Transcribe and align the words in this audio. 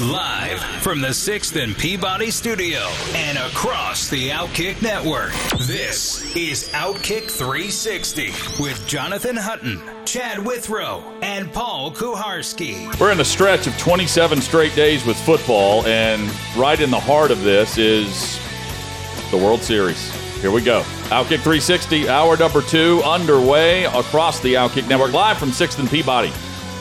Live 0.00 0.58
from 0.82 1.00
the 1.00 1.10
6th 1.10 1.62
and 1.62 1.76
Peabody 1.78 2.32
studio 2.32 2.80
and 3.14 3.38
across 3.38 4.08
the 4.08 4.30
Outkick 4.30 4.82
network, 4.82 5.30
this 5.68 6.34
is 6.34 6.68
Outkick 6.70 7.30
360 7.30 8.32
with 8.60 8.84
Jonathan 8.88 9.36
Hutton, 9.36 9.80
Chad 10.04 10.44
Withrow, 10.44 11.00
and 11.22 11.52
Paul 11.52 11.92
Kuharsky. 11.92 12.98
We're 12.98 13.12
in 13.12 13.20
a 13.20 13.24
stretch 13.24 13.68
of 13.68 13.78
27 13.78 14.40
straight 14.40 14.74
days 14.74 15.06
with 15.06 15.16
football, 15.16 15.86
and 15.86 16.28
right 16.56 16.80
in 16.80 16.90
the 16.90 16.98
heart 16.98 17.30
of 17.30 17.44
this 17.44 17.78
is 17.78 18.40
the 19.30 19.36
World 19.36 19.62
Series. 19.62 20.12
Here 20.40 20.50
we 20.50 20.60
go. 20.60 20.80
Outkick 21.04 21.44
360, 21.44 22.08
hour 22.08 22.36
number 22.36 22.62
two, 22.62 23.00
underway 23.04 23.84
across 23.84 24.40
the 24.40 24.54
Outkick 24.54 24.88
Network, 24.88 25.12
live 25.12 25.38
from 25.38 25.50
6th 25.50 25.78
and 25.78 25.88
Peabody 25.88 26.32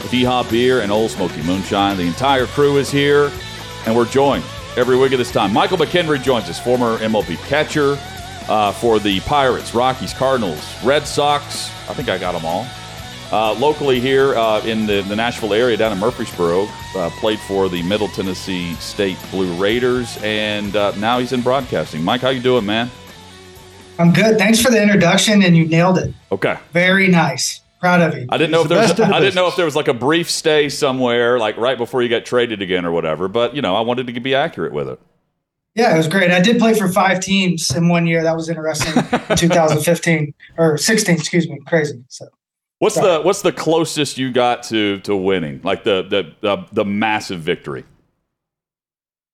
with 0.03 0.12
Yeehaw 0.12 0.49
Beer 0.52 0.81
and 0.81 0.91
Ole 0.91 1.09
Smoky 1.09 1.41
Moonshine. 1.41 1.98
The 1.98 2.03
entire 2.03 2.45
crew 2.45 2.77
is 2.77 2.91
here, 2.91 3.31
and 3.85 3.95
we're 3.95 4.05
joined 4.05 4.44
every 4.77 4.98
week 4.98 5.13
at 5.13 5.17
this 5.17 5.31
time. 5.31 5.52
Michael 5.53 5.77
McKenry 5.77 6.21
joins 6.21 6.49
us, 6.49 6.59
former 6.59 6.97
MLB 6.97 7.38
catcher 7.47 7.97
uh, 8.47 8.72
for 8.73 9.00
the 9.00 9.19
Pirates, 9.22 9.73
Rockies, 9.73 10.13
Cardinals, 10.13 10.63
Red 10.83 11.08
Sox. 11.08 11.69
I 11.89 11.94
think 11.94 12.09
I 12.09 12.17
got 12.17 12.33
them 12.33 12.45
all. 12.45 12.67
Uh, 13.31 13.53
locally 13.53 14.00
here 14.00 14.36
uh, 14.36 14.61
in 14.63 14.86
the, 14.86 15.02
the, 15.02 15.16
Nashville 15.16 15.53
area, 15.53 15.75
down 15.75 15.91
in 15.91 15.97
Murfreesboro, 15.97 16.67
uh, 16.95 17.09
played 17.19 17.39
for 17.39 17.67
the 17.67 17.81
Middle 17.81 18.08
Tennessee 18.09 18.75
State 18.75 19.17
Blue 19.31 19.52
Raiders, 19.56 20.19
and 20.22 20.75
uh, 20.75 20.91
now 20.97 21.17
he's 21.17 21.33
in 21.33 21.41
broadcasting. 21.41 22.03
Mike, 22.03 22.22
how 22.22 22.30
you 22.30 22.41
doing, 22.41 22.63
man? 22.63 22.91
I'm 23.97 24.13
good. 24.13 24.38
Thanks 24.38 24.61
for 24.61 24.69
the 24.69 24.80
introduction, 24.80 25.41
and 25.41 25.58
you 25.58 25.66
nailed 25.66 25.97
it. 25.97 26.13
Okay. 26.31 26.59
Very 26.73 27.08
nice. 27.08 27.62
Proud 27.84 28.00
of 28.00 28.17
you. 28.17 28.26
I 28.30 28.38
didn't 28.38 28.52
know 28.52 28.62
if 28.62 28.70
there 28.70 28.78
was. 28.78 28.98
I 28.98 29.20
didn't 29.20 29.36
know 29.36 29.50
if 29.50 29.58
there 29.58 29.66
was 29.66 29.76
like 29.76 29.89
a 29.89 29.94
brief 29.94 30.31
stay 30.31 30.70
somewhere, 30.70 31.38
like 31.38 31.58
right 31.58 31.78
before 31.78 32.02
you 32.02 32.08
got 32.08 32.23
traded 32.23 32.62
again 32.62 32.86
or 32.86 32.94
whatever. 32.94 33.28
But 33.28 33.58
you 33.58 33.62
know, 33.62 33.75
I 33.75 33.81
wanted 33.81 34.08
to 34.08 34.17
be 34.22 34.34
accurate 34.34 34.72
with 34.72 34.88
it. 34.88 35.02
Yeah, 35.75 35.94
it 35.94 35.98
was 35.98 36.08
great. 36.08 36.31
I 36.31 36.40
did 36.40 36.59
play 36.59 36.75
for 36.75 36.88
five 36.88 37.20
teams 37.20 37.75
in 37.75 37.90
one 37.90 38.08
year. 38.08 38.23
That 38.23 38.38
was 38.38 38.48
interesting. 38.48 38.94
2015 39.36 40.34
or 40.58 40.78
16, 40.78 41.14
excuse 41.14 41.50
me. 41.50 41.59
Crazy. 41.67 42.02
So. 42.08 42.30
What's 42.80 42.95
Sorry. 42.95 43.17
the 43.17 43.22
what's 43.22 43.42
the 43.42 43.52
closest 43.52 44.18
you 44.18 44.31
got 44.31 44.64
to 44.64 45.02
to 45.02 45.14
winning? 45.14 45.59
Like 45.66 45.84
the 45.84 46.03
the 46.03 46.34
the, 46.40 46.66
the 46.72 46.86
massive 46.86 47.42
victory 47.42 47.84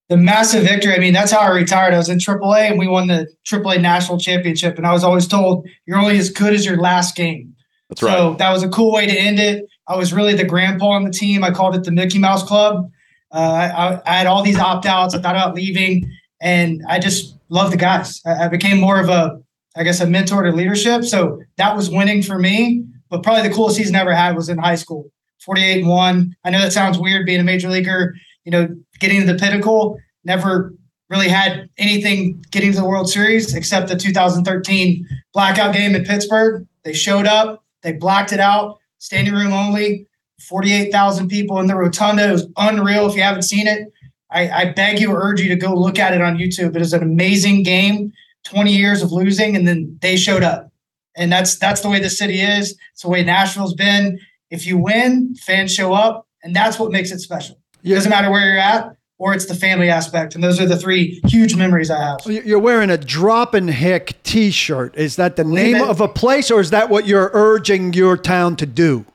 the 0.07 0.17
massive 0.17 0.63
victory. 0.63 0.95
I 0.95 0.97
mean, 0.97 1.13
that's 1.13 1.31
how 1.31 1.41
I 1.41 1.49
retired. 1.49 1.93
I 1.93 1.97
was 1.97 2.09
in 2.09 2.17
AAA 2.17 2.71
and 2.71 2.79
we 2.79 2.87
won 2.87 3.07
the 3.09 3.27
AAA 3.47 3.79
national 3.79 4.17
championship. 4.17 4.75
And 4.77 4.87
I 4.87 4.91
was 4.91 5.03
always 5.03 5.27
told 5.27 5.69
you're 5.85 5.99
only 5.99 6.17
as 6.17 6.31
good 6.31 6.55
as 6.55 6.65
your 6.65 6.77
last 6.77 7.15
game. 7.15 7.55
That's 7.89 8.03
right. 8.03 8.17
So 8.17 8.33
that 8.35 8.51
was 8.51 8.63
a 8.63 8.69
cool 8.69 8.93
way 8.93 9.07
to 9.07 9.13
end 9.13 9.39
it. 9.39 9.65
I 9.87 9.95
was 9.95 10.13
really 10.13 10.35
the 10.35 10.45
grandpa 10.45 10.89
on 10.89 11.03
the 11.03 11.11
team. 11.11 11.43
I 11.43 11.51
called 11.51 11.75
it 11.75 11.83
the 11.83 11.91
Mickey 11.91 12.19
Mouse 12.19 12.43
Club. 12.43 12.89
Uh, 13.31 13.99
I, 14.05 14.11
I, 14.11 14.17
had 14.17 14.27
all 14.27 14.43
these 14.43 14.57
opt 14.57 14.85
outs. 14.85 15.13
I 15.13 15.21
thought 15.21 15.35
about 15.35 15.55
leaving, 15.55 16.11
and 16.41 16.81
I 16.87 16.99
just 16.99 17.35
love 17.49 17.71
the 17.71 17.77
guys. 17.77 18.21
I, 18.25 18.45
I 18.45 18.47
became 18.47 18.79
more 18.79 18.99
of 18.99 19.09
a, 19.09 19.39
I 19.75 19.83
guess, 19.83 19.99
a 20.01 20.07
mentor 20.07 20.43
to 20.43 20.51
leadership. 20.51 21.03
So 21.03 21.41
that 21.57 21.75
was 21.75 21.89
winning 21.89 22.23
for 22.23 22.39
me. 22.39 22.85
But 23.09 23.23
probably 23.23 23.47
the 23.47 23.53
coolest 23.53 23.77
season 23.77 23.95
I 23.95 24.01
ever 24.01 24.13
had 24.13 24.35
was 24.35 24.49
in 24.49 24.57
high 24.57 24.75
school. 24.75 25.11
48 25.45 25.79
and 25.79 25.87
1. 25.87 26.35
I 26.43 26.49
know 26.49 26.59
that 26.59 26.73
sounds 26.73 26.97
weird 26.99 27.25
being 27.25 27.39
a 27.39 27.43
major 27.43 27.69
leaguer 27.69 28.13
you 28.49 28.51
know, 28.51 28.75
getting 28.99 29.21
to 29.21 29.31
the 29.31 29.37
pinnacle. 29.37 29.99
Never 30.23 30.73
really 31.09 31.29
had 31.29 31.69
anything 31.77 32.43
getting 32.51 32.71
to 32.71 32.79
the 32.79 32.85
World 32.85 33.09
Series 33.09 33.53
except 33.53 33.87
the 33.87 33.95
2013 33.95 35.07
blackout 35.33 35.73
game 35.73 35.95
in 35.95 36.03
Pittsburgh. 36.03 36.67
They 36.83 36.93
showed 36.93 37.27
up, 37.27 37.63
they 37.81 37.93
blacked 37.93 38.33
it 38.33 38.39
out, 38.39 38.77
standing 38.97 39.33
room 39.33 39.53
only, 39.53 40.07
48,000 40.47 41.27
people 41.27 41.59
in 41.59 41.67
the 41.67 41.75
rotunda. 41.75 42.29
It 42.29 42.31
was 42.31 42.47
unreal. 42.57 43.07
If 43.07 43.15
you 43.15 43.21
haven't 43.21 43.43
seen 43.43 43.67
it, 43.67 43.91
I, 44.31 44.49
I 44.49 44.65
beg 44.73 44.99
you, 44.99 45.11
urge 45.11 45.41
you 45.41 45.49
to 45.49 45.55
go 45.55 45.73
look 45.73 45.99
at 45.99 46.13
it 46.13 46.21
on 46.21 46.37
YouTube. 46.37 46.75
It 46.75 46.81
is 46.81 46.93
an 46.93 47.03
amazing 47.03 47.63
game. 47.63 48.13
20 48.45 48.71
years 48.71 49.01
of 49.01 49.11
losing, 49.11 49.55
and 49.55 49.67
then 49.67 49.97
they 50.01 50.15
showed 50.15 50.43
up, 50.43 50.71
and 51.15 51.31
that's 51.31 51.57
that's 51.57 51.81
the 51.81 51.89
way 51.89 51.99
the 51.99 52.09
city 52.09 52.39
is. 52.39 52.77
It's 52.93 53.01
the 53.01 53.09
way 53.09 53.23
Nashville's 53.23 53.73
been. 53.73 54.19
If 54.49 54.65
you 54.65 54.77
win, 54.77 55.35
fans 55.35 55.73
show 55.73 55.93
up, 55.93 56.27
and 56.43 56.55
that's 56.55 56.79
what 56.79 56.91
makes 56.91 57.11
it 57.11 57.19
special. 57.19 57.59
It 57.83 57.89
doesn't 57.89 58.09
matter 58.09 58.31
where 58.31 58.47
you're 58.47 58.57
at, 58.57 58.95
or 59.19 59.33
it's 59.33 59.45
the 59.45 59.53
family 59.53 59.89
aspect. 59.89 60.33
And 60.33 60.43
those 60.43 60.59
are 60.59 60.65
the 60.65 60.77
three 60.77 61.21
huge 61.25 61.55
memories 61.55 61.91
I 61.91 62.01
have. 62.01 62.19
You're 62.25 62.57
wearing 62.57 62.89
a 62.89 62.97
Drop 62.97 63.53
and 63.53 63.69
Hick 63.69 64.15
t 64.23 64.49
shirt. 64.49 64.95
Is 64.95 65.17
that 65.17 65.35
the 65.35 65.43
name 65.43 65.81
of 65.81 66.01
a 66.01 66.07
place, 66.07 66.49
or 66.49 66.59
is 66.59 66.71
that 66.71 66.89
what 66.89 67.05
you're 67.05 67.29
urging 67.33 67.93
your 67.93 68.17
town 68.17 68.55
to 68.55 68.65
do? 68.65 69.05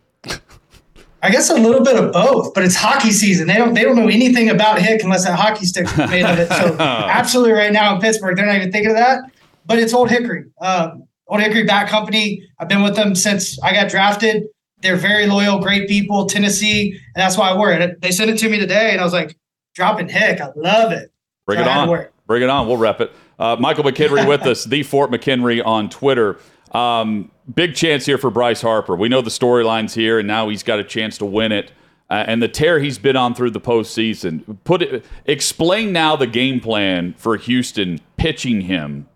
I 1.22 1.30
guess 1.30 1.48
a 1.48 1.54
little 1.54 1.82
bit 1.82 1.96
of 1.96 2.12
both, 2.12 2.52
but 2.52 2.64
it's 2.64 2.76
hockey 2.76 3.10
season. 3.10 3.46
They 3.46 3.54
don't 3.54 3.72
they 3.72 3.82
don't 3.82 3.96
know 3.96 4.08
anything 4.08 4.50
about 4.50 4.78
Hick 4.78 5.02
unless 5.02 5.24
that 5.24 5.38
hockey 5.38 5.64
stick's 5.64 5.96
made 5.96 6.22
of 6.22 6.38
it. 6.38 6.48
So 6.48 6.76
absolutely, 6.78 7.52
right 7.52 7.72
now 7.72 7.94
in 7.94 8.00
Pittsburgh, 8.00 8.36
they're 8.36 8.44
not 8.44 8.56
even 8.56 8.70
thinking 8.70 8.90
of 8.90 8.96
that. 8.98 9.22
But 9.64 9.78
it's 9.78 9.94
Old 9.94 10.10
Hickory, 10.10 10.44
um, 10.60 11.08
Old 11.26 11.40
Hickory 11.40 11.64
Bat 11.64 11.88
Company. 11.88 12.46
I've 12.58 12.68
been 12.68 12.82
with 12.82 12.94
them 12.94 13.14
since 13.14 13.58
I 13.62 13.72
got 13.72 13.88
drafted. 13.88 14.44
They're 14.82 14.96
very 14.96 15.26
loyal, 15.26 15.60
great 15.60 15.88
people, 15.88 16.26
Tennessee, 16.26 16.90
and 16.92 17.22
that's 17.22 17.38
why 17.38 17.48
I 17.48 17.56
wore 17.56 17.72
it. 17.72 18.02
They 18.02 18.10
sent 18.10 18.30
it 18.30 18.36
to 18.40 18.50
me 18.50 18.58
today, 18.58 18.90
and 18.90 19.00
I 19.00 19.04
was 19.04 19.14
like, 19.14 19.34
dropping 19.74 20.08
Hick. 20.08 20.40
I 20.40 20.50
love 20.56 20.92
it. 20.92 21.12
Bring 21.46 21.58
so 21.58 21.64
it 21.64 21.68
on. 21.68 22.06
Bring 22.26 22.42
it 22.42 22.48
on. 22.48 22.66
We'll 22.66 22.78
rep 22.78 23.00
it. 23.00 23.12
Uh, 23.38 23.56
Michael 23.58 23.84
McKenry 23.84 24.26
with 24.26 24.42
us, 24.42 24.64
the 24.64 24.82
Fort 24.82 25.10
McHenry 25.10 25.64
on 25.64 25.90
Twitter. 25.90 26.38
Um, 26.72 27.30
big 27.52 27.74
chance 27.74 28.06
here 28.06 28.18
for 28.18 28.30
Bryce 28.30 28.62
Harper. 28.62 28.96
We 28.96 29.08
know 29.08 29.20
the 29.20 29.30
storylines 29.30 29.94
here, 29.94 30.18
and 30.18 30.26
now 30.26 30.48
he's 30.48 30.62
got 30.62 30.78
a 30.78 30.84
chance 30.84 31.18
to 31.18 31.26
win 31.26 31.52
it. 31.52 31.72
Uh, 32.10 32.24
and 32.26 32.42
the 32.42 32.48
tear 32.48 32.80
he's 32.80 32.98
been 32.98 33.16
on 33.16 33.34
through 33.34 33.50
the 33.50 33.60
postseason. 33.60 34.58
Put 34.64 34.82
it, 34.82 35.04
explain 35.24 35.92
now 35.92 36.16
the 36.16 36.26
game 36.26 36.60
plan 36.60 37.14
for 37.16 37.36
Houston 37.36 38.00
pitching 38.16 38.62
him 38.62 39.08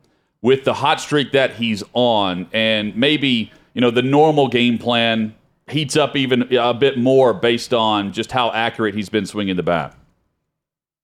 with 0.43 0.65
the 0.65 0.75
hot 0.75 1.01
streak 1.01 1.33
that 1.33 1.55
he's 1.55 1.83
on, 1.93 2.49
and 2.53 2.97
maybe 2.97 3.53
you 3.75 3.81
know 3.81 3.91
the 3.91 4.03
normal 4.03 4.49
game 4.49 4.79
plan 4.79 5.35
heats 5.69 5.97
up 5.97 6.17
even 6.17 6.43
a 6.57 6.73
bit 6.73 6.99
more 6.99 7.35
based 7.35 7.75
on 7.75 8.13
just 8.13 8.33
how 8.33 8.51
accurate 8.53 8.95
he's 8.95 9.09
been 9.11 9.27
swinging 9.27 9.57
the 9.57 9.63
bat. 9.63 9.95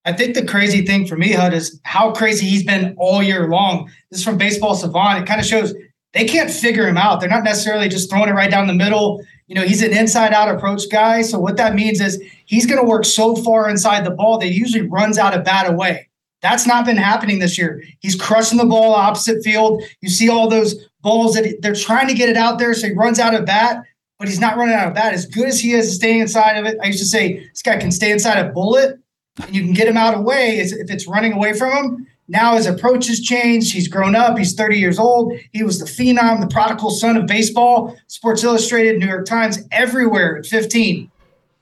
I 0.04 0.12
think 0.12 0.34
the 0.34 0.44
crazy 0.44 0.84
thing 0.84 1.06
for 1.06 1.16
me, 1.16 1.32
Hud, 1.32 1.54
is 1.54 1.80
how 1.84 2.12
crazy 2.12 2.46
he's 2.46 2.64
been 2.64 2.94
all 2.98 3.22
year 3.22 3.48
long. 3.48 3.90
This 4.10 4.20
is 4.20 4.24
from 4.24 4.36
Baseball 4.36 4.74
Savant. 4.74 5.22
It 5.22 5.26
kind 5.26 5.40
of 5.40 5.46
shows 5.46 5.74
they 6.12 6.26
can't 6.26 6.50
figure 6.50 6.86
him 6.86 6.98
out. 6.98 7.20
They're 7.20 7.28
not 7.28 7.42
necessarily 7.42 7.88
just 7.88 8.10
throwing 8.10 8.28
it 8.28 8.32
right 8.32 8.50
down 8.50 8.66
the 8.66 8.74
middle. 8.74 9.24
You 9.46 9.54
know, 9.54 9.62
he's 9.62 9.82
an 9.82 9.96
inside 9.96 10.32
out 10.32 10.54
approach 10.54 10.82
guy. 10.90 11.22
So 11.22 11.38
what 11.38 11.56
that 11.56 11.74
means 11.74 12.00
is 12.00 12.22
he's 12.44 12.66
going 12.66 12.80
to 12.80 12.88
work 12.88 13.04
so 13.04 13.34
far 13.34 13.68
inside 13.68 14.04
the 14.04 14.10
ball 14.10 14.38
that 14.38 14.46
he 14.46 14.54
usually 14.54 14.86
runs 14.86 15.18
out 15.18 15.36
of 15.36 15.44
bat 15.44 15.70
away. 15.70 16.08
That's 16.42 16.66
not 16.66 16.84
been 16.84 16.98
happening 16.98 17.38
this 17.38 17.56
year. 17.56 17.82
He's 18.00 18.14
crushing 18.14 18.58
the 18.58 18.66
ball 18.66 18.92
opposite 18.92 19.42
field. 19.42 19.82
You 20.02 20.10
see 20.10 20.28
all 20.28 20.48
those 20.48 20.88
balls 21.00 21.34
that 21.34 21.62
they're 21.62 21.74
trying 21.74 22.08
to 22.08 22.14
get 22.14 22.28
it 22.28 22.36
out 22.36 22.58
there. 22.58 22.74
So 22.74 22.88
he 22.88 22.92
runs 22.92 23.18
out 23.18 23.34
of 23.34 23.46
bat 23.46 23.84
but 24.18 24.28
he's 24.28 24.40
not 24.40 24.56
running 24.56 24.74
out 24.74 24.88
of 24.88 24.94
bat. 24.94 25.12
As 25.12 25.26
good 25.26 25.48
as 25.48 25.60
he 25.60 25.72
is 25.72 25.94
staying 25.94 26.20
inside 26.20 26.56
of 26.56 26.66
it, 26.66 26.78
I 26.82 26.86
used 26.86 27.00
to 27.00 27.04
say 27.04 27.46
this 27.48 27.62
guy 27.62 27.76
can 27.76 27.90
stay 27.90 28.10
inside 28.10 28.38
a 28.38 28.50
bullet, 28.50 28.98
and 29.42 29.54
you 29.54 29.62
can 29.62 29.72
get 29.72 29.88
him 29.88 29.96
out 29.96 30.14
of 30.14 30.22
way 30.22 30.58
if 30.58 30.90
it's 30.90 31.06
running 31.06 31.32
away 31.32 31.52
from 31.52 31.72
him. 31.72 32.06
Now 32.28 32.56
his 32.56 32.66
approach 32.66 33.06
has 33.08 33.20
changed. 33.20 33.72
He's 33.74 33.88
grown 33.88 34.16
up. 34.16 34.38
He's 34.38 34.54
30 34.54 34.78
years 34.78 34.98
old. 34.98 35.34
He 35.52 35.62
was 35.62 35.78
the 35.78 35.84
phenom, 35.84 36.40
the 36.40 36.46
prodigal 36.46 36.90
son 36.90 37.16
of 37.16 37.26
baseball. 37.26 37.96
Sports 38.06 38.42
Illustrated, 38.42 38.98
New 38.98 39.06
York 39.06 39.26
Times, 39.26 39.58
everywhere 39.70 40.38
at 40.38 40.46
15. 40.46 41.10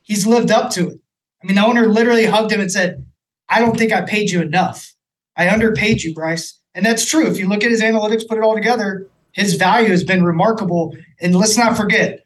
He's 0.03 0.27
lived 0.27 0.51
up 0.51 0.71
to 0.73 0.91
it. 0.91 1.01
I 1.43 1.47
mean, 1.47 1.57
the 1.57 1.67
owner 1.67 1.89
literally 1.89 2.27
hugged 2.27 2.53
him 2.53 2.61
and 2.61 2.71
said, 2.71 3.05
I 3.49 3.61
don't 3.61 3.77
think 3.77 3.93
I 3.93 4.03
paid 4.03 4.31
you 4.31 4.41
enough. 4.41 4.93
I 5.37 5.49
underpaid 5.49 6.03
you, 6.03 6.15
Bryce. 6.15 6.61
And 6.75 6.87
that's 6.87 7.05
true. 7.09 7.27
If 7.27 7.39
you 7.39 7.49
look 7.49 7.65
at 7.65 7.71
his 7.71 7.83
analytics, 7.83 8.27
put 8.27 8.39
it 8.39 8.45
all 8.45 8.55
together, 8.55 9.09
his 9.33 9.55
value 9.55 9.89
has 9.89 10.05
been 10.05 10.25
remarkable. 10.25 10.97
And 11.21 11.35
let's 11.35 11.59
not 11.59 11.77
forget, 11.77 12.25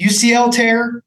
UCL 0.00 0.52
tear, 0.52 1.02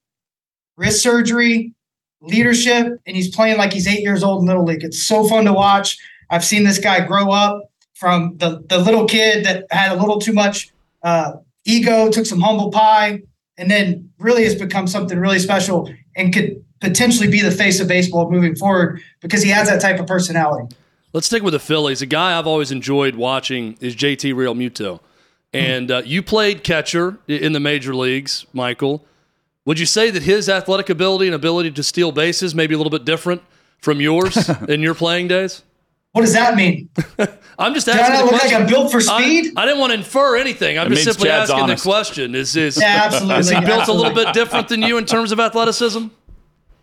wrist 0.75 1.01
surgery, 1.01 1.74
leadership, 2.22 3.00
and 3.06 3.16
he's 3.16 3.34
playing 3.34 3.58
like 3.58 3.74
he's 3.74 3.88
eight 3.88 4.02
years 4.02 4.24
old 4.24 4.42
in 4.42 4.48
Little 4.48 4.66
League. 4.66 4.84
It's 4.84 5.02
so 5.02 5.28
fun 5.28 5.46
to 5.46 5.54
watch. 5.54 5.98
I've 6.30 6.44
seen 6.44 6.64
this 6.64 6.80
guy 6.80 7.06
grow 7.06 7.31
up 7.31 7.72
from 7.94 8.38
the, 8.38 8.64
the 8.68 8.78
little 8.78 9.06
kid 9.06 9.46
that 9.46 9.66
had 9.72 9.92
a 9.92 10.00
little 10.00 10.19
too 10.19 10.34
much 10.34 10.72
uh, 11.04 11.34
ego, 11.66 12.10
took 12.10 12.25
some 12.25 12.42
humble 12.42 12.72
pie, 12.72 13.22
and 13.58 13.72
then 13.72 14.10
really 14.19 14.44
has 14.44 14.56
become 14.56 14.88
something 14.88 15.18
really 15.19 15.40
special 15.40 15.92
and 16.16 16.34
could 16.34 16.64
potentially 16.80 17.30
be 17.30 17.42
the 17.42 17.52
face 17.52 17.80
of 17.80 17.88
baseball 17.88 18.30
moving 18.30 18.56
forward 18.56 19.02
because 19.22 19.42
he 19.42 19.50
has 19.50 19.68
that 19.68 19.81
type 19.81 20.00
of 20.00 20.06
personality. 20.06 20.75
Let's 21.13 21.28
stick 21.28 21.42
with 21.42 21.54
the 21.54 21.60
Phillies. 21.60 22.02
A 22.02 22.06
guy 22.06 22.38
I've 22.38 22.46
always 22.46 22.72
enjoyed 22.72 23.16
watching 23.16 23.78
is 23.80 23.96
JT 23.96 24.36
Real 24.36 24.54
Realmuto. 24.54 25.00
And 25.54 25.90
uh, 25.90 26.02
you 26.06 26.22
played 26.22 26.63
catcher 26.63 27.18
in 27.28 27.54
the 27.54 27.60
major 27.60 27.96
leagues, 27.96 28.46
Michael. 28.54 29.04
Would 29.68 29.80
you 29.80 29.86
say 29.86 30.10
that 30.12 30.24
his 30.24 30.48
athletic 30.48 30.90
ability 30.90 31.25
and 31.25 31.36
ability 31.36 31.72
to 31.72 31.84
steal 31.84 32.14
bases 32.14 32.56
may 32.56 32.68
be 32.68 32.74
a 32.74 32.78
little 32.78 32.90
bit 32.90 33.04
different 33.04 33.42
from 33.81 34.00
yours 34.00 34.50
in 34.69 34.80
your 34.81 34.96
playing 34.96 35.28
days? 35.28 35.62
What 36.14 36.22
does 36.22 36.31
that 36.34 36.56
mean? 36.56 36.88
I'm 37.60 37.74
just 37.74 37.86
Do 37.86 37.92
I 37.92 37.98
asking. 37.98 38.14
not 38.14 38.25
the 38.28 38.31
like 38.31 38.40
question. 38.40 38.62
I'm 38.62 38.68
built 38.68 38.92
for 38.94 39.02
speed? 39.02 39.52
I, 39.58 39.64
I 39.64 39.66
didn't 39.66 39.81
want 39.81 39.92
to 39.92 39.98
infer 39.98 40.38
anything. 40.38 40.80
I'm 40.80 40.88
It 40.88 40.96
just 40.96 41.04
simply 41.04 41.28
Chad's 41.28 41.50
asking 41.52 41.64
honest. 41.66 41.84
the 41.84 41.90
question. 41.90 42.34
Is 42.34 42.56
is, 42.56 42.80
Yeah, 42.80 43.02
absolutely. 43.04 43.40
is 43.40 43.50
he 43.50 43.60
built 43.60 43.90
a 43.90 43.92
little 43.94 44.14
bit 44.14 44.34
different 44.34 44.69
than 44.69 44.81
you 44.84 44.98
in 44.98 45.06
terms 45.06 45.34
of 45.34 45.40
athleticism? 45.42 46.08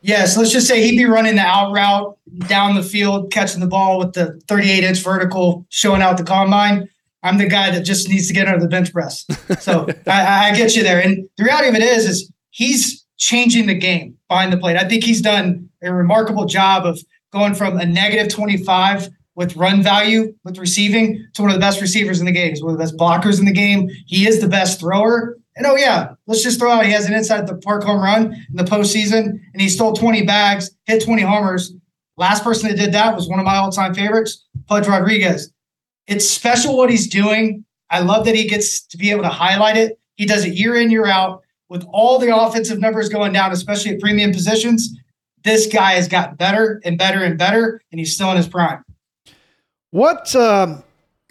Yes, 0.02 0.36
let's 0.36 0.50
just 0.52 0.68
say 0.68 0.86
he'd 0.86 0.98
be 0.98 1.06
running 1.06 1.36
the 1.36 1.40
out 1.42 1.72
route 1.72 2.18
down 2.48 2.74
the 2.74 2.82
field, 2.82 3.32
catching 3.32 3.60
the 3.60 3.66
ball 3.66 3.98
with 3.98 4.12
the 4.12 4.38
38 4.46 4.84
inch 4.84 4.98
vertical, 4.98 5.64
showing 5.70 6.02
out 6.02 6.18
the 6.18 6.24
combine. 6.24 6.86
I'm 7.22 7.38
the 7.38 7.48
guy 7.48 7.70
that 7.70 7.80
just 7.80 8.10
needs 8.10 8.28
to 8.28 8.34
get 8.34 8.46
under 8.46 8.60
the 8.60 8.68
bench 8.68 8.92
press. 8.92 9.24
So 9.60 9.88
I, 10.06 10.50
I 10.50 10.54
get 10.54 10.76
you 10.76 10.82
there. 10.82 11.00
And 11.00 11.26
the 11.38 11.44
reality 11.44 11.68
of 11.70 11.74
it 11.74 11.82
is, 11.82 12.06
is 12.06 12.30
he's 12.54 13.04
changing 13.18 13.66
the 13.66 13.74
game 13.74 14.16
behind 14.28 14.52
the 14.52 14.56
plate. 14.56 14.76
I 14.76 14.88
think 14.88 15.02
he's 15.02 15.20
done 15.20 15.68
a 15.82 15.92
remarkable 15.92 16.44
job 16.44 16.86
of 16.86 17.00
going 17.32 17.54
from 17.54 17.78
a 17.78 17.84
negative 17.84 18.32
25 18.32 19.08
with 19.34 19.56
run 19.56 19.82
value 19.82 20.32
with 20.44 20.56
receiving 20.58 21.26
to 21.34 21.42
one 21.42 21.50
of 21.50 21.56
the 21.56 21.60
best 21.60 21.80
receivers 21.80 22.20
in 22.20 22.26
the 22.26 22.32
game. 22.32 22.50
He's 22.50 22.62
one 22.62 22.72
of 22.72 22.78
the 22.78 22.84
best 22.84 22.96
blockers 22.96 23.40
in 23.40 23.44
the 23.44 23.52
game. 23.52 23.90
He 24.06 24.28
is 24.28 24.40
the 24.40 24.46
best 24.46 24.78
thrower. 24.78 25.36
And 25.56 25.66
oh 25.66 25.76
yeah, 25.76 26.14
let's 26.28 26.44
just 26.44 26.60
throw 26.60 26.70
out 26.70 26.86
he 26.86 26.92
has 26.92 27.06
an 27.06 27.14
inside 27.14 27.48
the 27.48 27.56
park 27.56 27.82
home 27.82 28.00
run 28.00 28.32
in 28.32 28.56
the 28.56 28.64
postseason, 28.64 29.40
and 29.52 29.60
he 29.60 29.68
stole 29.68 29.92
20 29.92 30.24
bags, 30.24 30.70
hit 30.86 31.04
20 31.04 31.22
homers. 31.22 31.74
Last 32.16 32.44
person 32.44 32.68
that 32.68 32.76
did 32.76 32.92
that 32.92 33.16
was 33.16 33.28
one 33.28 33.40
of 33.40 33.44
my 33.44 33.56
all-time 33.56 33.94
favorites, 33.94 34.46
Pudge 34.68 34.86
Rodriguez. 34.86 35.52
It's 36.06 36.28
special 36.28 36.76
what 36.76 36.90
he's 36.90 37.08
doing. 37.08 37.64
I 37.90 38.00
love 38.00 38.26
that 38.26 38.36
he 38.36 38.48
gets 38.48 38.86
to 38.86 38.96
be 38.96 39.10
able 39.10 39.22
to 39.22 39.28
highlight 39.28 39.76
it. 39.76 39.98
He 40.14 40.26
does 40.26 40.44
it 40.44 40.54
year 40.54 40.76
in, 40.76 40.92
year 40.92 41.06
out, 41.06 41.43
with 41.68 41.84
all 41.92 42.18
the 42.18 42.36
offensive 42.36 42.78
numbers 42.78 43.08
going 43.08 43.32
down, 43.32 43.52
especially 43.52 43.92
at 43.92 44.00
premium 44.00 44.32
positions. 44.32 44.96
This 45.42 45.66
guy 45.66 45.92
has 45.92 46.08
gotten 46.08 46.36
better 46.36 46.80
and 46.84 46.96
better 46.96 47.22
and 47.22 47.36
better, 47.38 47.80
and 47.90 47.98
he's 47.98 48.14
still 48.14 48.30
in 48.30 48.36
his 48.36 48.48
prime. 48.48 48.82
What? 49.90 50.34
Um, 50.34 50.82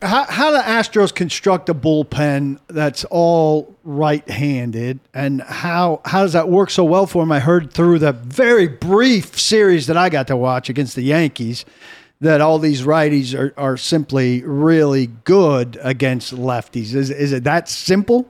how 0.02 0.26
how 0.26 0.52
the 0.52 0.60
Astros 0.60 1.14
construct 1.14 1.70
a 1.70 1.74
bullpen 1.74 2.60
that's 2.68 3.06
all 3.06 3.74
right-handed, 3.84 5.00
and 5.14 5.42
how 5.42 6.02
how 6.06 6.22
does 6.22 6.34
that 6.34 6.50
work 6.50 6.70
so 6.70 6.84
well 6.84 7.08
for 7.08 7.24
him? 7.24 7.32
I 7.32 7.40
heard 7.40 7.74
through 7.74 8.00
the 8.00 8.12
very 8.12 8.68
brief 8.68 9.40
series 9.40 9.88
that 9.88 9.98
I 9.98 10.10
got 10.10 10.28
to 10.28 10.38
watch 10.38 10.70
against 10.70 10.96
the 10.96 11.04
Yankees 11.04 11.66
that 12.22 12.40
all 12.40 12.58
these 12.58 12.84
righties 12.84 13.38
are, 13.38 13.54
are 13.58 13.76
simply 13.76 14.44
really 14.44 15.08
good 15.08 15.78
against 15.82 16.34
lefties. 16.34 16.94
Is 16.96 17.10
is 17.10 17.32
it 17.32 17.44
that 17.44 17.68
simple? 17.68 18.30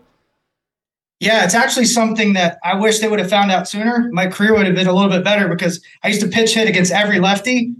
Yeah, 1.23 1.45
it's 1.45 1.55
actually 1.55 1.85
something 1.85 2.33
that 2.33 2.59
I 2.65 2.75
wish 2.75 2.99
they 2.99 3.07
would 3.07 3.19
have 3.19 3.29
found 3.29 3.49
out 3.49 3.69
sooner. 3.69 4.09
My 4.11 4.27
career 4.27 4.53
would 4.53 4.65
have 4.65 4.75
been 4.75 4.87
a 4.87 4.93
little 4.93 5.09
bit 5.09 5.23
better 5.23 5.47
because 5.47 5.81
I 6.03 6.09
used 6.09 6.19
to 6.19 6.27
pitch 6.27 6.53
hit 6.53 6.67
against 6.67 6.91
every 6.91 7.21
lefty. 7.21 7.75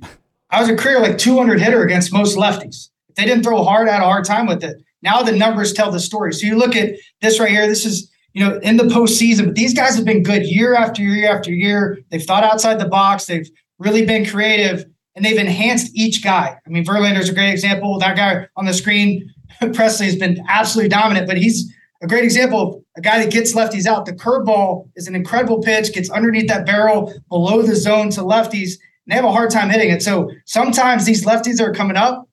I 0.49 0.61
was 0.61 0.69
a 0.69 0.77
career 0.77 1.01
like 1.01 1.17
200 1.17 1.59
hitter 1.59 1.83
against 1.83 2.13
most 2.13 2.37
lefties. 2.37 2.89
If 3.09 3.15
they 3.15 3.25
didn't 3.25 3.43
throw 3.43 3.61
hard, 3.65 3.89
I 3.89 3.95
had 3.95 4.01
a 4.01 4.05
hard 4.05 4.23
time 4.23 4.45
with 4.45 4.63
it. 4.63 4.81
Now 5.01 5.23
the 5.23 5.33
numbers 5.33 5.73
tell 5.73 5.91
the 5.91 5.99
story. 5.99 6.31
So 6.31 6.47
you 6.47 6.57
look 6.57 6.73
at 6.73 6.91
this 7.19 7.37
right 7.37 7.49
here. 7.49 7.67
This 7.67 7.85
is 7.85 8.09
you 8.31 8.45
know 8.47 8.59
in 8.59 8.77
the 8.77 8.85
postseason, 8.85 9.43
but 9.43 9.55
these 9.55 9.73
guys 9.73 9.97
have 9.97 10.05
been 10.05 10.23
good 10.23 10.43
year 10.43 10.73
after 10.73 11.01
year 11.01 11.29
after 11.29 11.51
year. 11.51 11.99
They've 12.11 12.23
thought 12.23 12.45
outside 12.45 12.79
the 12.79 12.87
box. 12.87 13.25
They've 13.25 13.49
really 13.77 14.05
been 14.05 14.25
creative, 14.25 14.85
and 15.15 15.25
they've 15.25 15.37
enhanced 15.37 15.91
each 15.93 16.23
guy. 16.23 16.57
I 16.65 16.69
mean, 16.69 16.85
Verlander's 16.85 17.27
a 17.27 17.33
great 17.33 17.51
example. 17.51 17.99
That 17.99 18.15
guy 18.15 18.47
on 18.55 18.63
the 18.63 18.73
screen, 18.73 19.29
Pressly, 19.61 20.05
has 20.05 20.15
been 20.15 20.41
absolutely 20.47 20.87
dominant, 20.87 21.27
but 21.27 21.35
he's 21.35 21.69
a 22.03 22.07
great 22.07 22.25
example 22.25 22.75
of 22.75 22.83
a 22.97 23.01
guy 23.01 23.23
that 23.23 23.31
gets 23.31 23.55
lefties 23.55 23.85
out. 23.85 24.05
The 24.05 24.13
curveball 24.13 24.89
is 24.95 25.07
an 25.07 25.15
incredible 25.15 25.61
pitch, 25.61 25.93
gets 25.93 26.09
underneath 26.09 26.49
that 26.49 26.65
barrel 26.65 27.13
below 27.29 27.61
the 27.61 27.75
zone 27.75 28.09
to 28.11 28.21
lefties, 28.21 28.73
and 29.05 29.11
they 29.11 29.15
have 29.15 29.25
a 29.25 29.31
hard 29.31 29.49
time 29.49 29.69
hitting 29.69 29.89
it. 29.89 30.03
So 30.03 30.29
sometimes 30.45 31.05
these 31.05 31.25
lefties 31.25 31.61
are 31.61 31.73
coming 31.73 31.95
up, 31.95 32.27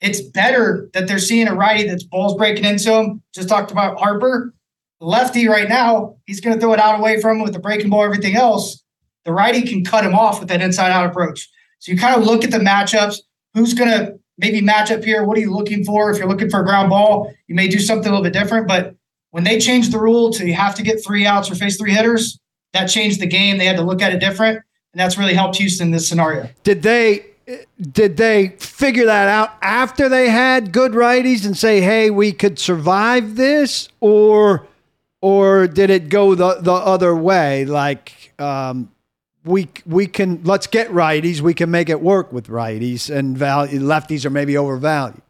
it's 0.00 0.20
better 0.20 0.90
that 0.92 1.08
they're 1.08 1.18
seeing 1.18 1.48
a 1.48 1.54
righty 1.54 1.88
that's 1.88 2.02
balls 2.02 2.36
breaking 2.36 2.66
into 2.66 2.92
him. 2.92 3.22
Just 3.34 3.48
talked 3.48 3.70
about 3.70 3.98
Harper. 3.98 4.52
Lefty 5.00 5.48
right 5.48 5.68
now, 5.68 6.16
he's 6.26 6.40
going 6.40 6.54
to 6.54 6.60
throw 6.60 6.74
it 6.74 6.80
out 6.80 7.00
away 7.00 7.20
from 7.20 7.38
him 7.38 7.42
with 7.42 7.54
the 7.54 7.58
breaking 7.58 7.88
ball, 7.88 8.04
everything 8.04 8.36
else. 8.36 8.82
The 9.24 9.32
righty 9.32 9.62
can 9.62 9.84
cut 9.84 10.04
him 10.04 10.14
off 10.14 10.40
with 10.40 10.50
that 10.50 10.60
inside 10.60 10.90
out 10.90 11.06
approach. 11.06 11.48
So 11.78 11.90
you 11.90 11.98
kind 11.98 12.14
of 12.14 12.26
look 12.26 12.44
at 12.44 12.50
the 12.50 12.58
matchups. 12.58 13.20
Who's 13.54 13.72
going 13.72 13.90
to 13.90 14.18
maybe 14.36 14.60
match 14.60 14.90
up 14.90 15.02
here? 15.02 15.24
What 15.24 15.38
are 15.38 15.40
you 15.40 15.52
looking 15.52 15.84
for? 15.84 16.10
If 16.10 16.18
you're 16.18 16.28
looking 16.28 16.50
for 16.50 16.60
a 16.60 16.64
ground 16.64 16.90
ball, 16.90 17.32
you 17.46 17.54
may 17.54 17.68
do 17.68 17.78
something 17.78 18.08
a 18.08 18.10
little 18.10 18.24
bit 18.24 18.38
different. 18.38 18.68
But 18.68 18.94
when 19.34 19.42
they 19.42 19.58
changed 19.58 19.90
the 19.90 19.98
rule 19.98 20.30
to 20.30 20.46
you 20.46 20.54
have 20.54 20.76
to 20.76 20.82
get 20.84 21.04
three 21.04 21.26
outs 21.26 21.50
or 21.50 21.56
face 21.56 21.76
three 21.76 21.90
hitters, 21.90 22.38
that 22.72 22.86
changed 22.86 23.20
the 23.20 23.26
game. 23.26 23.58
They 23.58 23.66
had 23.66 23.74
to 23.78 23.82
look 23.82 24.00
at 24.00 24.12
it 24.12 24.20
different, 24.20 24.58
and 24.92 25.00
that's 25.00 25.18
really 25.18 25.34
helped 25.34 25.56
Houston 25.56 25.88
in 25.88 25.90
this 25.90 26.06
scenario. 26.06 26.48
Did 26.62 26.82
they 26.82 27.26
did 27.80 28.16
they 28.16 28.50
figure 28.60 29.06
that 29.06 29.28
out 29.28 29.56
after 29.60 30.08
they 30.08 30.28
had 30.28 30.70
good 30.70 30.92
righties 30.92 31.44
and 31.44 31.58
say, 31.58 31.80
"Hey, 31.80 32.10
we 32.10 32.30
could 32.30 32.60
survive 32.60 33.34
this," 33.34 33.88
or 33.98 34.68
or 35.20 35.66
did 35.66 35.90
it 35.90 36.10
go 36.10 36.36
the 36.36 36.58
the 36.60 36.72
other 36.72 37.12
way? 37.16 37.64
Like 37.64 38.32
um, 38.38 38.92
we 39.44 39.66
we 39.84 40.06
can 40.06 40.44
let's 40.44 40.68
get 40.68 40.88
righties, 40.90 41.40
we 41.40 41.54
can 41.54 41.72
make 41.72 41.88
it 41.88 42.00
work 42.00 42.32
with 42.32 42.46
righties, 42.46 43.12
and 43.12 43.36
value 43.36 43.80
lefties 43.80 44.24
are 44.24 44.30
maybe 44.30 44.56
overvalued. 44.56 45.22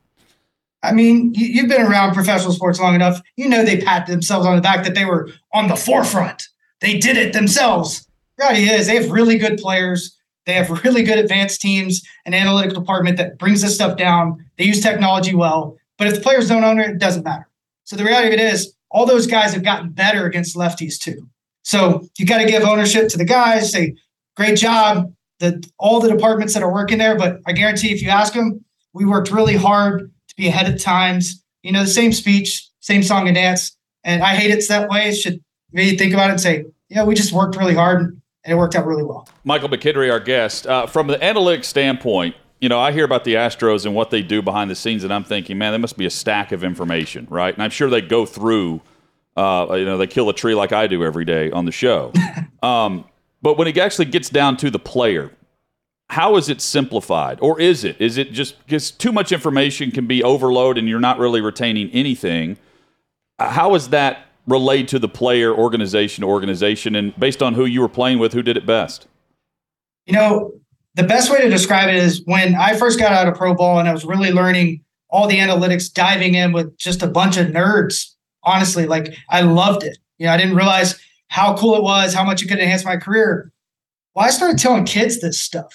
I 0.85 0.93
mean, 0.93 1.33
you, 1.35 1.47
you've 1.47 1.69
been 1.69 1.83
around 1.83 2.15
professional 2.15 2.53
sports 2.53 2.79
long 2.79 2.95
enough. 2.95 3.21
You 3.37 3.49
know 3.49 3.65
they 3.65 3.81
pat 3.81 4.07
themselves 4.07 4.47
on 4.47 4.57
the 4.57 4.63
back 4.63 4.85
that 4.85 4.95
they 4.95 5.05
were 5.05 5.31
on 5.53 5.69
the 5.69 5.77
forefront. 5.77 6.49
They 6.81 6.99
did 6.99 7.17
it 7.17 7.33
themselves. 7.33 8.07
Reality 8.39 8.69
is 8.69 8.87
they 8.87 9.01
have 9.01 9.11
really 9.11 9.39
good 9.39 9.59
players. 9.59 10.17
They 10.47 10.53
have 10.53 10.85
really 10.85 11.03
good 11.03 11.19
advanced 11.19 11.61
teams, 11.61 12.03
and 12.27 12.35
analytic 12.35 12.75
department 12.75 13.17
that 13.17 13.39
brings 13.39 13.63
this 13.63 13.75
stuff 13.75 13.97
down. 13.97 14.45
They 14.59 14.65
use 14.65 14.81
technology 14.81 15.35
well. 15.35 15.77
But 15.97 16.09
if 16.09 16.17
the 16.17 16.21
players 16.21 16.49
don't 16.49 16.65
own 16.65 16.81
it, 16.81 16.91
it 16.91 16.99
doesn't 16.99 17.25
matter. 17.25 17.49
So 17.85 17.97
the 17.97 18.05
reality 18.05 18.29
of 18.29 18.35
it 18.35 18.41
is 18.41 18.75
all 18.91 19.07
those 19.07 19.27
guys 19.27 19.55
have 19.55 19.63
gotten 19.63 19.91
better 19.91 20.27
against 20.27 20.57
lefties 20.57 20.99
too. 20.99 21.29
So 21.63 22.07
you 22.19 22.27
got 22.27 22.39
to 22.39 22.47
give 22.47 22.63
ownership 22.63 23.09
to 23.09 23.19
the 23.19 23.25
guys, 23.25 23.73
say, 23.73 23.95
great 24.37 24.59
job, 24.59 25.13
the 25.39 25.65
all 25.79 26.01
the 26.01 26.11
departments 26.11 26.55
that 26.55 26.63
are 26.63 26.73
working 26.73 26.99
there. 26.99 27.17
But 27.17 27.41
I 27.47 27.53
guarantee 27.53 27.93
if 27.93 28.03
you 28.03 28.11
ask 28.11 28.35
them, 28.35 28.65
we 28.93 29.05
worked 29.05 29.31
really 29.31 29.57
hard 29.57 30.11
to 30.37 30.43
be 30.43 30.49
ahead 30.49 30.73
of 30.73 30.81
times. 30.81 31.43
You 31.63 31.73
know, 31.73 31.83
the 31.83 31.89
same 31.89 32.13
speech, 32.13 32.69
same 32.81 33.03
song 33.03 33.27
and 33.29 33.35
dance. 33.35 33.77
And 34.05 34.23
I 34.23 34.35
hate 34.35 34.51
it's 34.51 34.69
that 34.69 34.89
way. 34.89 35.09
It 35.09 35.15
should 35.15 35.43
maybe 35.73 35.97
think 35.97 36.13
about 36.13 36.29
it 36.29 36.33
and 36.33 36.41
say, 36.41 36.65
yeah, 36.89 37.05
we 37.05 37.15
just 37.15 37.33
worked 37.33 37.57
really 37.57 37.75
hard 37.75 38.01
and 38.01 38.21
it 38.47 38.57
worked 38.57 38.75
out 38.75 38.87
really 38.87 39.03
well. 39.03 39.29
Michael 39.45 39.69
McKenry, 39.69 40.11
our 40.11 40.21
guest. 40.21 40.67
Uh, 40.67 40.87
from 40.87 41.07
the 41.07 41.17
analytics 41.17 41.65
standpoint, 41.65 42.37
you 42.61 42.69
know, 42.69 42.79
I 42.79 42.93
hear 42.93 43.05
about 43.05 43.25
the 43.25 43.35
Astros 43.35 43.85
and 43.85 43.95
what 43.95 44.11
they 44.11 44.23
do 44.23 44.41
behind 44.41 44.71
the 44.71 44.75
scenes, 44.75 45.05
and 45.05 45.13
I'm 45.13 45.25
thinking, 45.25 45.59
man, 45.59 45.73
there 45.73 45.79
must 45.79 45.99
be 45.99 46.07
a 46.07 46.11
stack 46.11 46.53
of 46.53 46.65
information, 46.65 47.27
right? 47.29 47.53
And 47.53 47.63
I'm 47.63 47.71
sure 47.71 47.91
they 47.91 48.01
go 48.01 48.25
through, 48.25 48.81
uh, 49.37 49.67
you 49.73 49.85
know, 49.85 49.99
they 49.99 50.07
kill 50.07 50.29
a 50.29 50.35
tree 50.35 50.55
like 50.55 50.73
I 50.73 50.87
do 50.87 51.05
every 51.05 51.25
day 51.25 51.51
on 51.51 51.65
the 51.65 51.73
show. 51.73 52.13
um, 52.63 53.05
but 53.43 53.59
when 53.59 53.69
it 53.69 53.77
actually 53.77 54.07
gets 54.07 54.31
down 54.31 54.57
to 54.59 54.71
the 54.71 54.79
player, 54.79 55.31
how 56.11 56.37
is 56.37 56.49
it 56.49 56.61
simplified, 56.61 57.39
or 57.41 57.61
is 57.61 57.83
it? 57.85 58.01
Is 58.01 58.19
it 58.19 58.33
just 58.33 58.59
because 58.65 58.91
too 58.91 59.13
much 59.13 59.33
information 59.33 59.91
can 59.91 60.07
be 60.07 60.23
overload 60.23 60.79
and 60.79 60.89
you're 60.89 61.01
not 61.01 61.19
really 61.19 61.41
retaining 61.41 61.91
anything? 61.91 62.57
Uh, 63.39 63.51
How 63.51 63.75
is 63.75 63.89
that 63.89 64.27
relayed 64.47 64.89
to 64.89 64.99
the 64.99 65.09
player, 65.09 65.55
organization 65.55 66.23
organization, 66.23 66.95
and 66.95 67.19
based 67.19 67.43
on 67.43 67.55
who 67.55 67.65
you 67.65 67.81
were 67.81 67.89
playing 67.89 68.19
with, 68.19 68.33
who 68.33 68.43
did 68.43 68.57
it 68.57 68.67
best? 68.67 69.07
You 70.07 70.13
know, 70.13 70.53
the 70.95 71.03
best 71.03 71.33
way 71.33 71.41
to 71.41 71.49
describe 71.49 71.89
it 71.89 71.97
is 71.97 72.23
when 72.27 72.55
I 72.55 72.77
first 72.77 72.99
got 72.99 73.13
out 73.13 73.27
of 73.27 73.35
pro 73.35 73.55
ball 73.55 73.79
and 73.79 73.89
I 73.89 73.93
was 73.93 74.05
really 74.05 74.31
learning 74.31 74.85
all 75.09 75.27
the 75.27 75.39
analytics, 75.39 75.93
diving 75.93 76.35
in 76.35 76.53
with 76.53 76.77
just 76.77 77.03
a 77.03 77.07
bunch 77.07 77.37
of 77.37 77.49
nerds. 77.49 78.11
Honestly, 78.43 78.87
like 78.87 79.17
I 79.31 79.41
loved 79.41 79.83
it. 79.83 79.97
You 80.19 80.27
know, 80.27 80.33
I 80.33 80.37
didn't 80.37 80.57
realize 80.57 81.01
how 81.29 81.57
cool 81.57 81.77
it 81.77 81.83
was, 81.83 82.13
how 82.13 82.25
much 82.25 82.43
it 82.43 82.49
could 82.49 82.59
enhance 82.59 82.85
my 82.85 82.99
career. 82.99 83.51
Well, 84.15 84.27
I 84.27 84.31
started 84.31 84.59
telling 84.59 84.85
kids 84.85 85.21
this 85.21 85.41
stuff. 85.41 85.75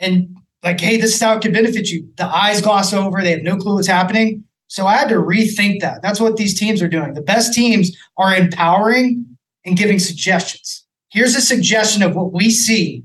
And 0.00 0.36
like, 0.62 0.80
hey, 0.80 0.96
this 0.96 1.14
is 1.14 1.20
how 1.20 1.36
it 1.36 1.42
could 1.42 1.52
benefit 1.52 1.88
you. 1.90 2.08
The 2.16 2.26
eyes 2.26 2.60
gloss 2.60 2.92
over, 2.92 3.22
they 3.22 3.30
have 3.30 3.42
no 3.42 3.56
clue 3.56 3.74
what's 3.74 3.86
happening. 3.86 4.44
So 4.66 4.86
I 4.86 4.96
had 4.96 5.08
to 5.08 5.16
rethink 5.16 5.80
that. 5.80 6.02
That's 6.02 6.20
what 6.20 6.36
these 6.36 6.58
teams 6.58 6.80
are 6.82 6.88
doing. 6.88 7.14
The 7.14 7.22
best 7.22 7.52
teams 7.52 7.96
are 8.16 8.34
empowering 8.34 9.36
and 9.64 9.76
giving 9.76 9.98
suggestions. 9.98 10.86
Here's 11.10 11.34
a 11.34 11.40
suggestion 11.40 12.02
of 12.02 12.14
what 12.14 12.32
we 12.32 12.50
see. 12.50 13.02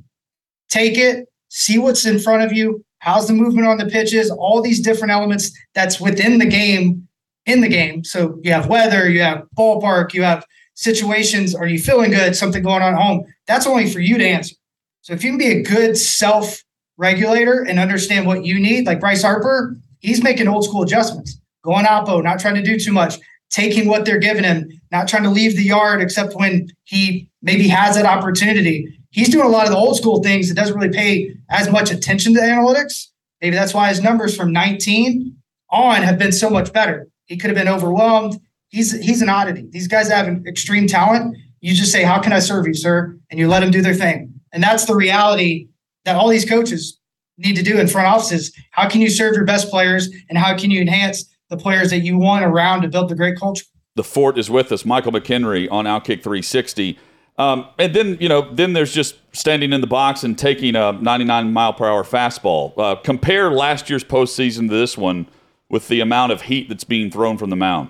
Take 0.70 0.98
it, 0.98 1.28
see 1.50 1.78
what's 1.78 2.06
in 2.06 2.20
front 2.20 2.44
of 2.44 2.54
you. 2.54 2.84
How's 3.00 3.28
the 3.28 3.34
movement 3.34 3.68
on 3.68 3.78
the 3.78 3.88
pitches? 3.88 4.32
All 4.32 4.62
these 4.62 4.82
different 4.82 5.12
elements 5.12 5.52
that's 5.74 6.00
within 6.00 6.38
the 6.38 6.46
game, 6.46 7.08
in 7.46 7.62
the 7.62 7.68
game. 7.68 8.04
So 8.04 8.40
you 8.44 8.52
have 8.52 8.68
weather, 8.68 9.10
you 9.10 9.22
have 9.22 9.44
ballpark, 9.58 10.14
you 10.14 10.24
have 10.24 10.46
situations. 10.76 11.56
Are 11.56 11.68
you 11.68 11.80
feeling 11.80 12.12
good? 12.12 12.36
Something 12.36 12.64
going 12.64 12.82
on 12.82 12.94
at 12.94 13.02
home. 13.02 13.26
That's 13.48 13.68
only 13.68 13.90
for 13.90 14.00
you 14.00 14.18
to 14.18 14.26
answer. 14.26 14.56
So 15.02 15.14
if 15.14 15.24
you 15.24 15.32
can 15.32 15.38
be 15.38 15.52
a 15.52 15.62
good 15.62 15.98
self 15.98 16.64
regulator 16.98 17.64
and 17.64 17.80
understand 17.80 18.26
what 18.26 18.46
you 18.46 18.60
need, 18.60 18.86
like 18.86 19.00
Bryce 19.00 19.24
Harper, 19.24 19.76
he's 20.00 20.24
making 20.24 20.48
old 20.48 20.64
school 20.64 20.84
adjustments, 20.84 21.40
going 21.64 21.86
oppo, 21.86 22.24
not 22.24 22.40
trying 22.40 22.56
to 22.56 22.64
do 22.64 22.80
too 22.80 22.94
much, 22.94 23.18
taking 23.50 23.88
what 23.88 24.06
they're 24.06 24.20
giving 24.20 24.44
him, 24.44 24.70
not 24.92 25.08
trying 25.08 25.24
to 25.24 25.30
leave 25.30 25.56
the 25.56 25.64
yard 25.64 26.02
except 26.02 26.36
when 26.36 26.68
he 26.84 27.30
maybe 27.42 27.68
has 27.68 27.96
that 27.96 28.06
opportunity. 28.06 28.88
He's 29.12 29.30
doing 29.30 29.46
a 29.46 29.50
lot 29.50 29.66
of 29.66 29.72
the 29.72 29.78
old 29.78 29.98
school 29.98 30.22
things 30.22 30.50
that 30.50 30.56
doesn't 30.56 30.76
really 30.76 30.94
pay 30.94 31.34
as 31.50 31.70
much 31.70 31.92
attention 31.92 32.34
to 32.34 32.42
analytics. 32.42 33.08
Maybe 33.42 33.56
that's 33.56 33.74
why 33.74 33.90
his 33.90 34.02
numbers 34.02 34.36
from 34.36 34.52
19 34.52 35.36
on 35.70 36.02
have 36.02 36.18
been 36.18 36.32
so 36.32 36.50
much 36.50 36.74
better. 36.74 37.08
He 37.26 37.38
could 37.38 37.50
have 37.50 37.58
been 37.58 37.74
overwhelmed. 37.74 38.40
He's 38.70 38.92
he's 39.00 39.22
an 39.22 39.30
oddity. 39.30 39.68
These 39.70 39.88
guys 39.88 40.10
have 40.10 40.28
an 40.28 40.44
extreme 40.48 40.88
talent. 40.88 41.38
You 41.62 41.74
just 41.74 41.92
say, 41.92 42.04
"How 42.04 42.20
can 42.20 42.34
I 42.34 42.40
serve 42.40 42.68
you, 42.68 42.74
sir?" 42.74 43.18
and 43.30 43.40
you 43.40 43.48
let 43.48 43.62
them 43.62 43.72
do 43.72 43.82
their 43.82 43.94
thing. 43.94 44.34
And 44.52 44.62
that's 44.62 44.86
the 44.86 44.96
reality 44.96 45.68
that 46.06 46.16
all 46.16 46.30
these 46.30 46.46
coaches 46.46 47.00
need 47.38 47.56
to 47.56 47.64
do 47.64 47.78
in 47.78 47.88
front 47.88 48.08
offices. 48.08 48.56
How 48.72 48.88
can 48.88 49.02
you 49.02 49.10
serve 49.10 49.36
your 49.36 49.46
best 49.46 49.70
players, 49.70 50.10
and 50.30 50.38
how 50.38 50.58
can 50.58 50.72
you 50.72 50.82
enhance 50.82 51.26
the 51.50 51.58
players 51.58 51.90
that 51.90 52.00
you 52.00 52.18
want 52.18 52.46
around 52.46 52.82
to 52.84 52.88
build 52.88 53.10
the 53.10 53.16
great 53.16 53.38
culture? 53.38 53.66
The 53.96 54.04
fort 54.04 54.38
is 54.38 54.50
with 54.50 54.72
us, 54.72 54.86
Michael 54.86 55.12
McKenry 55.12 55.70
on 55.72 55.86
Outkick 55.86 56.24
360. 56.24 56.98
Um, 57.38 57.68
and 57.78 57.94
then 57.94 58.18
you 58.20 58.30
know, 58.30 58.54
then 58.54 58.74
there's 58.74 58.94
just 58.94 59.16
standing 59.34 59.74
in 59.74 59.82
the 59.82 59.88
box 59.88 60.24
and 60.24 60.38
taking 60.38 60.76
a 60.76 60.94
99 60.94 61.52
mile 61.52 61.74
per 61.74 61.86
hour 61.86 62.04
fastball. 62.04 62.78
Uh, 62.78 62.96
compare 62.96 63.52
last 63.52 63.90
year's 63.90 64.04
postseason 64.04 64.70
to 64.70 64.76
this 64.76 64.98
one 64.98 65.28
with 65.70 65.88
the 65.88 66.00
amount 66.00 66.32
of 66.32 66.44
heat 66.44 66.70
that's 66.70 66.84
being 66.84 67.12
thrown 67.12 67.38
from 67.38 67.50
the 67.50 67.56
mound. 67.56 67.90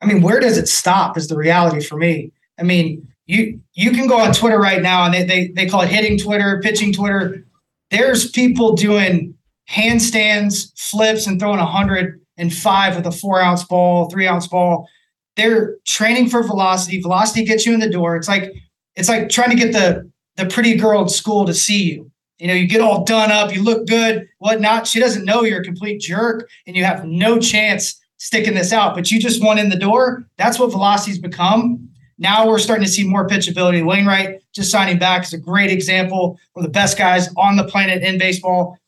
I 0.00 0.06
mean, 0.06 0.22
where 0.22 0.40
does 0.40 0.56
it 0.56 0.68
stop? 0.68 1.16
Is 1.18 1.28
the 1.28 1.36
reality 1.36 1.84
for 1.84 1.96
me. 1.96 2.32
I 2.58 2.62
mean, 2.62 3.07
you 3.28 3.60
you 3.74 3.92
can 3.92 4.08
go 4.08 4.18
on 4.18 4.32
Twitter 4.32 4.58
right 4.58 4.82
now, 4.82 5.04
and 5.04 5.14
they 5.14 5.24
they, 5.24 5.48
they 5.48 5.66
call 5.66 5.82
it 5.82 5.90
hitting 5.90 6.18
Twitter, 6.18 6.60
pitching 6.60 6.92
Twitter. 6.92 7.44
There's 7.90 8.30
people 8.30 8.74
doing 8.74 9.34
handstands, 9.70 10.72
flips, 10.76 11.26
and 11.26 11.38
throwing 11.38 11.60
a 11.60 11.66
hundred 11.66 12.20
and 12.38 12.52
five 12.52 12.96
with 12.96 13.06
a 13.06 13.12
four 13.12 13.40
ounce 13.40 13.62
ball, 13.64 14.08
three 14.08 14.26
ounce 14.26 14.46
ball. 14.46 14.88
They're 15.36 15.76
training 15.86 16.30
for 16.30 16.42
velocity. 16.42 17.00
Velocity 17.00 17.44
gets 17.44 17.66
you 17.66 17.74
in 17.74 17.80
the 17.80 17.90
door. 17.90 18.16
It's 18.16 18.28
like 18.28 18.50
it's 18.96 19.10
like 19.10 19.28
trying 19.28 19.50
to 19.50 19.56
get 19.56 19.72
the 19.72 20.10
the 20.36 20.46
pretty 20.46 20.76
girl 20.76 21.02
at 21.02 21.10
school 21.10 21.44
to 21.44 21.54
see 21.54 21.82
you. 21.82 22.10
You 22.38 22.46
know, 22.46 22.54
you 22.54 22.66
get 22.66 22.80
all 22.80 23.04
done 23.04 23.30
up, 23.30 23.54
you 23.54 23.62
look 23.62 23.86
good, 23.86 24.26
whatnot. 24.38 24.86
She 24.86 25.00
doesn't 25.00 25.24
know 25.24 25.42
you're 25.42 25.60
a 25.60 25.64
complete 25.64 26.00
jerk, 26.00 26.48
and 26.66 26.76
you 26.76 26.84
have 26.84 27.04
no 27.04 27.38
chance 27.38 28.00
sticking 28.16 28.54
this 28.54 28.72
out. 28.72 28.94
But 28.94 29.10
you 29.10 29.20
just 29.20 29.44
went 29.44 29.60
in 29.60 29.68
the 29.68 29.76
door. 29.76 30.24
That's 30.38 30.58
what 30.58 30.70
velocity's 30.70 31.18
become. 31.18 31.90
Now 32.18 32.48
we're 32.48 32.58
starting 32.58 32.84
to 32.84 32.90
see 32.90 33.06
more 33.06 33.26
pitchability. 33.26 33.84
Wainwright 33.84 34.42
just 34.52 34.70
signing 34.70 34.98
back 34.98 35.22
is 35.22 35.32
a 35.32 35.38
great 35.38 35.70
example. 35.70 36.38
One 36.52 36.64
of 36.64 36.72
the 36.72 36.76
best 36.76 36.98
guys 36.98 37.28
on 37.36 37.56
the 37.56 37.64
planet 37.64 38.02
in 38.02 38.18
baseball. 38.18 38.78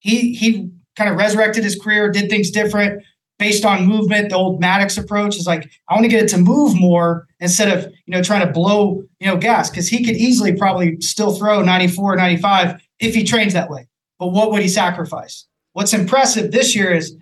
He 0.00 0.34
he 0.34 0.70
kind 0.96 1.10
of 1.10 1.16
resurrected 1.16 1.64
his 1.64 1.80
career, 1.80 2.10
did 2.10 2.30
things 2.30 2.50
different 2.50 3.02
based 3.38 3.64
on 3.64 3.86
movement. 3.86 4.30
The 4.30 4.36
old 4.36 4.62
Maddux 4.62 5.02
approach 5.02 5.36
is 5.36 5.46
like, 5.46 5.68
I 5.88 5.94
want 5.94 6.04
to 6.04 6.08
get 6.08 6.22
it 6.22 6.28
to 6.28 6.38
move 6.38 6.78
more 6.78 7.26
instead 7.40 7.76
of, 7.76 7.92
you 8.06 8.14
know, 8.14 8.22
trying 8.22 8.46
to 8.46 8.52
blow, 8.52 9.02
you 9.18 9.26
know, 9.26 9.36
gas 9.36 9.70
because 9.70 9.88
he 9.88 10.04
could 10.04 10.16
easily 10.16 10.54
probably 10.54 11.00
still 11.00 11.34
throw 11.34 11.62
94, 11.62 12.16
95 12.16 12.80
if 13.00 13.14
he 13.14 13.24
trains 13.24 13.52
that 13.54 13.70
way. 13.70 13.88
But 14.18 14.28
what 14.28 14.52
would 14.52 14.62
he 14.62 14.68
sacrifice? 14.68 15.46
What's 15.72 15.92
impressive 15.92 16.52
this 16.52 16.76
year 16.76 16.92
is 16.92 17.16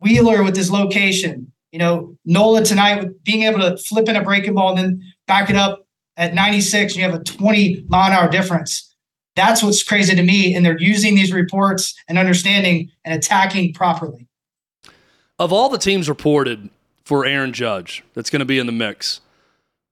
Wheeler 0.00 0.42
with 0.42 0.56
his 0.56 0.70
location, 0.70 1.52
you 1.72 1.78
know, 1.78 2.16
Nola 2.24 2.64
tonight 2.64 3.02
with 3.02 3.22
being 3.24 3.42
able 3.42 3.60
to 3.60 3.76
flip 3.76 4.08
in 4.08 4.16
a 4.16 4.22
breaking 4.22 4.54
ball 4.54 4.70
and 4.70 4.78
then 4.78 5.02
back 5.26 5.50
it 5.50 5.56
up 5.56 5.86
at 6.16 6.34
96, 6.34 6.92
and 6.92 7.02
you 7.02 7.10
have 7.10 7.20
a 7.20 7.24
20 7.24 7.86
mile 7.88 8.10
an 8.10 8.12
hour 8.12 8.28
difference. 8.28 8.94
That's 9.36 9.62
what's 9.62 9.82
crazy 9.82 10.14
to 10.14 10.22
me. 10.22 10.54
And 10.54 10.66
they're 10.66 10.78
using 10.78 11.14
these 11.14 11.32
reports 11.32 11.94
and 12.08 12.18
understanding 12.18 12.90
and 13.04 13.14
attacking 13.14 13.72
properly. 13.72 14.26
Of 15.38 15.52
all 15.52 15.68
the 15.68 15.78
teams 15.78 16.08
reported 16.08 16.68
for 17.04 17.24
Aaron 17.24 17.52
Judge 17.52 18.04
that's 18.14 18.28
going 18.28 18.40
to 18.40 18.46
be 18.46 18.58
in 18.58 18.66
the 18.66 18.72
mix, 18.72 19.20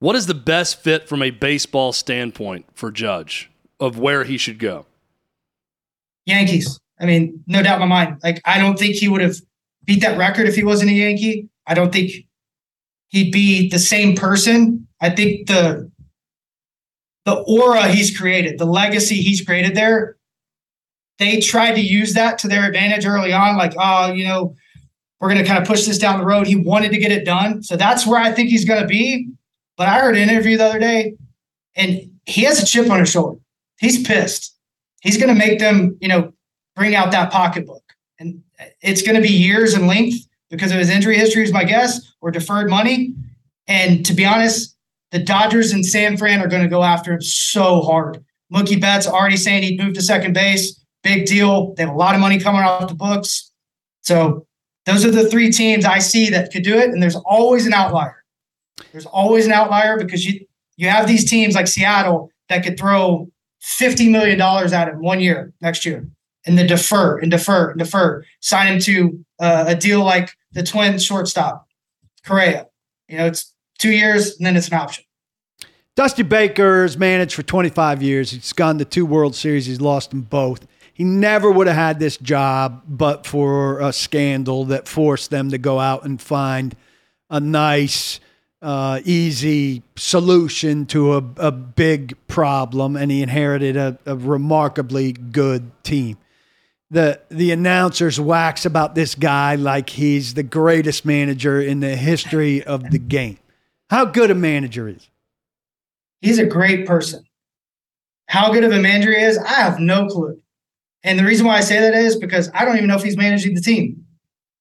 what 0.00 0.16
is 0.16 0.26
the 0.26 0.34
best 0.34 0.80
fit 0.80 1.08
from 1.08 1.22
a 1.22 1.30
baseball 1.30 1.92
standpoint 1.92 2.66
for 2.74 2.90
Judge 2.90 3.50
of 3.80 3.98
where 3.98 4.24
he 4.24 4.36
should 4.36 4.58
go? 4.58 4.86
Yankees. 6.26 6.78
I 7.00 7.06
mean, 7.06 7.42
no 7.46 7.62
doubt 7.62 7.80
in 7.80 7.88
my 7.88 8.04
mind. 8.04 8.20
Like, 8.22 8.42
I 8.44 8.58
don't 8.58 8.78
think 8.78 8.96
he 8.96 9.08
would 9.08 9.20
have 9.20 9.36
beat 9.84 10.02
that 10.02 10.18
record 10.18 10.46
if 10.46 10.54
he 10.54 10.64
wasn't 10.64 10.90
a 10.90 10.94
Yankee. 10.94 11.48
I 11.68 11.74
don't 11.74 11.92
think 11.92 12.10
he'd 13.08 13.30
be 13.30 13.68
the 13.68 13.78
same 13.78 14.16
person. 14.16 14.88
I 15.00 15.10
think 15.10 15.46
the 15.46 15.90
the 17.24 17.34
aura 17.34 17.88
he's 17.88 18.16
created, 18.16 18.58
the 18.58 18.64
legacy 18.64 19.16
he's 19.16 19.42
created 19.42 19.74
there, 19.74 20.16
they 21.18 21.40
tried 21.40 21.74
to 21.74 21.80
use 21.80 22.14
that 22.14 22.38
to 22.38 22.48
their 22.48 22.66
advantage 22.66 23.04
early 23.04 23.32
on. 23.32 23.58
Like, 23.58 23.74
oh, 23.78 24.12
you 24.12 24.26
know, 24.26 24.56
we're 25.20 25.28
going 25.28 25.42
to 25.42 25.46
kind 25.46 25.60
of 25.60 25.68
push 25.68 25.84
this 25.84 25.98
down 25.98 26.18
the 26.18 26.24
road. 26.24 26.46
He 26.46 26.56
wanted 26.56 26.90
to 26.92 26.98
get 26.98 27.12
it 27.12 27.26
done. 27.26 27.62
So 27.62 27.76
that's 27.76 28.06
where 28.06 28.20
I 28.20 28.32
think 28.32 28.48
he's 28.48 28.64
going 28.64 28.80
to 28.80 28.86
be. 28.86 29.28
But 29.76 29.88
I 29.88 30.00
heard 30.00 30.16
an 30.16 30.28
interview 30.28 30.56
the 30.56 30.64
other 30.64 30.78
day, 30.78 31.16
and 31.76 32.10
he 32.24 32.42
has 32.44 32.62
a 32.62 32.66
chip 32.66 32.90
on 32.90 33.00
his 33.00 33.10
shoulder. 33.10 33.38
He's 33.78 34.06
pissed. 34.06 34.56
He's 35.02 35.16
going 35.16 35.28
to 35.28 35.34
make 35.34 35.58
them, 35.58 35.96
you 36.00 36.08
know, 36.08 36.32
bring 36.74 36.94
out 36.94 37.12
that 37.12 37.30
pocketbook. 37.30 37.82
And 38.18 38.42
it's 38.80 39.02
going 39.02 39.14
to 39.16 39.22
be 39.22 39.32
years 39.32 39.74
in 39.74 39.86
length 39.86 40.27
because 40.50 40.72
of 40.72 40.78
his 40.78 40.90
injury 40.90 41.16
history, 41.16 41.42
is 41.42 41.52
my 41.52 41.64
guess, 41.64 42.12
or 42.20 42.30
deferred 42.30 42.70
money. 42.70 43.14
And 43.66 44.04
to 44.06 44.14
be 44.14 44.24
honest, 44.24 44.76
the 45.10 45.18
Dodgers 45.18 45.72
and 45.72 45.84
San 45.84 46.16
Fran 46.16 46.40
are 46.40 46.48
going 46.48 46.62
to 46.62 46.68
go 46.68 46.82
after 46.82 47.12
him 47.12 47.22
so 47.22 47.82
hard. 47.82 48.24
Mookie 48.52 48.80
Betts 48.80 49.06
already 49.06 49.36
saying 49.36 49.62
he'd 49.62 49.80
move 49.80 49.94
to 49.94 50.02
second 50.02 50.32
base. 50.32 50.82
Big 51.02 51.26
deal. 51.26 51.74
They 51.74 51.84
have 51.84 51.94
a 51.94 51.96
lot 51.96 52.14
of 52.14 52.20
money 52.20 52.38
coming 52.38 52.62
off 52.62 52.88
the 52.88 52.94
books. 52.94 53.52
So 54.02 54.46
those 54.86 55.04
are 55.04 55.10
the 55.10 55.28
three 55.28 55.50
teams 55.50 55.84
I 55.84 55.98
see 55.98 56.30
that 56.30 56.50
could 56.50 56.62
do 56.62 56.76
it. 56.76 56.90
And 56.90 57.02
there's 57.02 57.16
always 57.16 57.66
an 57.66 57.74
outlier. 57.74 58.24
There's 58.92 59.06
always 59.06 59.46
an 59.46 59.52
outlier 59.52 59.98
because 59.98 60.24
you 60.24 60.46
you 60.76 60.88
have 60.88 61.08
these 61.08 61.28
teams 61.28 61.54
like 61.54 61.66
Seattle 61.66 62.30
that 62.48 62.62
could 62.62 62.78
throw 62.78 63.28
$50 63.62 64.10
million 64.10 64.40
at 64.40 64.88
him 64.88 65.02
one 65.02 65.20
year 65.20 65.52
next 65.60 65.84
year 65.84 66.08
and 66.46 66.56
then 66.56 66.66
defer 66.66 67.18
and 67.18 67.30
defer 67.30 67.70
and 67.70 67.78
defer. 67.78 68.24
Sign 68.40 68.74
him 68.74 68.80
to 68.80 69.24
uh, 69.40 69.64
a 69.68 69.74
deal 69.74 70.04
like 70.04 70.30
the 70.52 70.62
twin 70.62 70.98
shortstop, 70.98 71.68
Correa. 72.24 72.68
You 73.08 73.18
know, 73.18 73.26
it's 73.26 73.54
two 73.78 73.92
years 73.92 74.36
and 74.36 74.46
then 74.46 74.56
it's 74.56 74.68
an 74.68 74.74
option. 74.74 75.04
Dusty 75.94 76.22
Baker's 76.22 76.96
managed 76.96 77.34
for 77.34 77.42
25 77.42 78.02
years. 78.02 78.30
He's 78.30 78.52
gone 78.52 78.78
to 78.78 78.84
two 78.84 79.04
World 79.04 79.34
Series. 79.34 79.66
He's 79.66 79.80
lost 79.80 80.10
them 80.10 80.22
both. 80.22 80.66
He 80.94 81.04
never 81.04 81.50
would 81.50 81.66
have 81.66 81.76
had 81.76 81.98
this 81.98 82.16
job 82.16 82.82
but 82.86 83.26
for 83.26 83.80
a 83.80 83.92
scandal 83.92 84.64
that 84.66 84.88
forced 84.88 85.30
them 85.30 85.50
to 85.50 85.58
go 85.58 85.78
out 85.78 86.04
and 86.04 86.20
find 86.20 86.76
a 87.30 87.40
nice, 87.40 88.20
uh, 88.62 89.00
easy 89.04 89.82
solution 89.96 90.86
to 90.86 91.14
a, 91.14 91.24
a, 91.36 91.52
big 91.52 92.16
problem. 92.26 92.96
And 92.96 93.10
he 93.10 93.22
inherited 93.22 93.76
a, 93.76 93.98
a 94.06 94.16
remarkably 94.16 95.12
good 95.12 95.70
team 95.84 96.18
the 96.90 97.20
the 97.28 97.50
announcers 97.50 98.18
wax 98.18 98.64
about 98.64 98.94
this 98.94 99.14
guy 99.14 99.54
like 99.56 99.90
he's 99.90 100.34
the 100.34 100.42
greatest 100.42 101.04
manager 101.04 101.60
in 101.60 101.80
the 101.80 101.96
history 101.96 102.62
of 102.62 102.90
the 102.90 102.98
game. 102.98 103.38
How 103.90 104.04
good 104.04 104.30
a 104.30 104.34
manager 104.34 104.88
is? 104.88 105.08
He's 106.20 106.38
a 106.38 106.46
great 106.46 106.86
person. 106.86 107.24
How 108.26 108.52
good 108.52 108.64
of 108.64 108.72
a 108.72 108.80
manager 108.80 109.10
he 109.10 109.22
is, 109.22 109.38
I 109.38 109.54
have 109.54 109.80
no 109.80 110.06
clue. 110.06 110.40
And 111.02 111.18
the 111.18 111.24
reason 111.24 111.46
why 111.46 111.56
I 111.56 111.60
say 111.60 111.80
that 111.80 111.94
is 111.94 112.16
because 112.16 112.50
I 112.52 112.64
don't 112.64 112.76
even 112.76 112.88
know 112.88 112.96
if 112.96 113.02
he's 113.02 113.16
managing 113.16 113.54
the 113.54 113.60
team. 113.60 114.04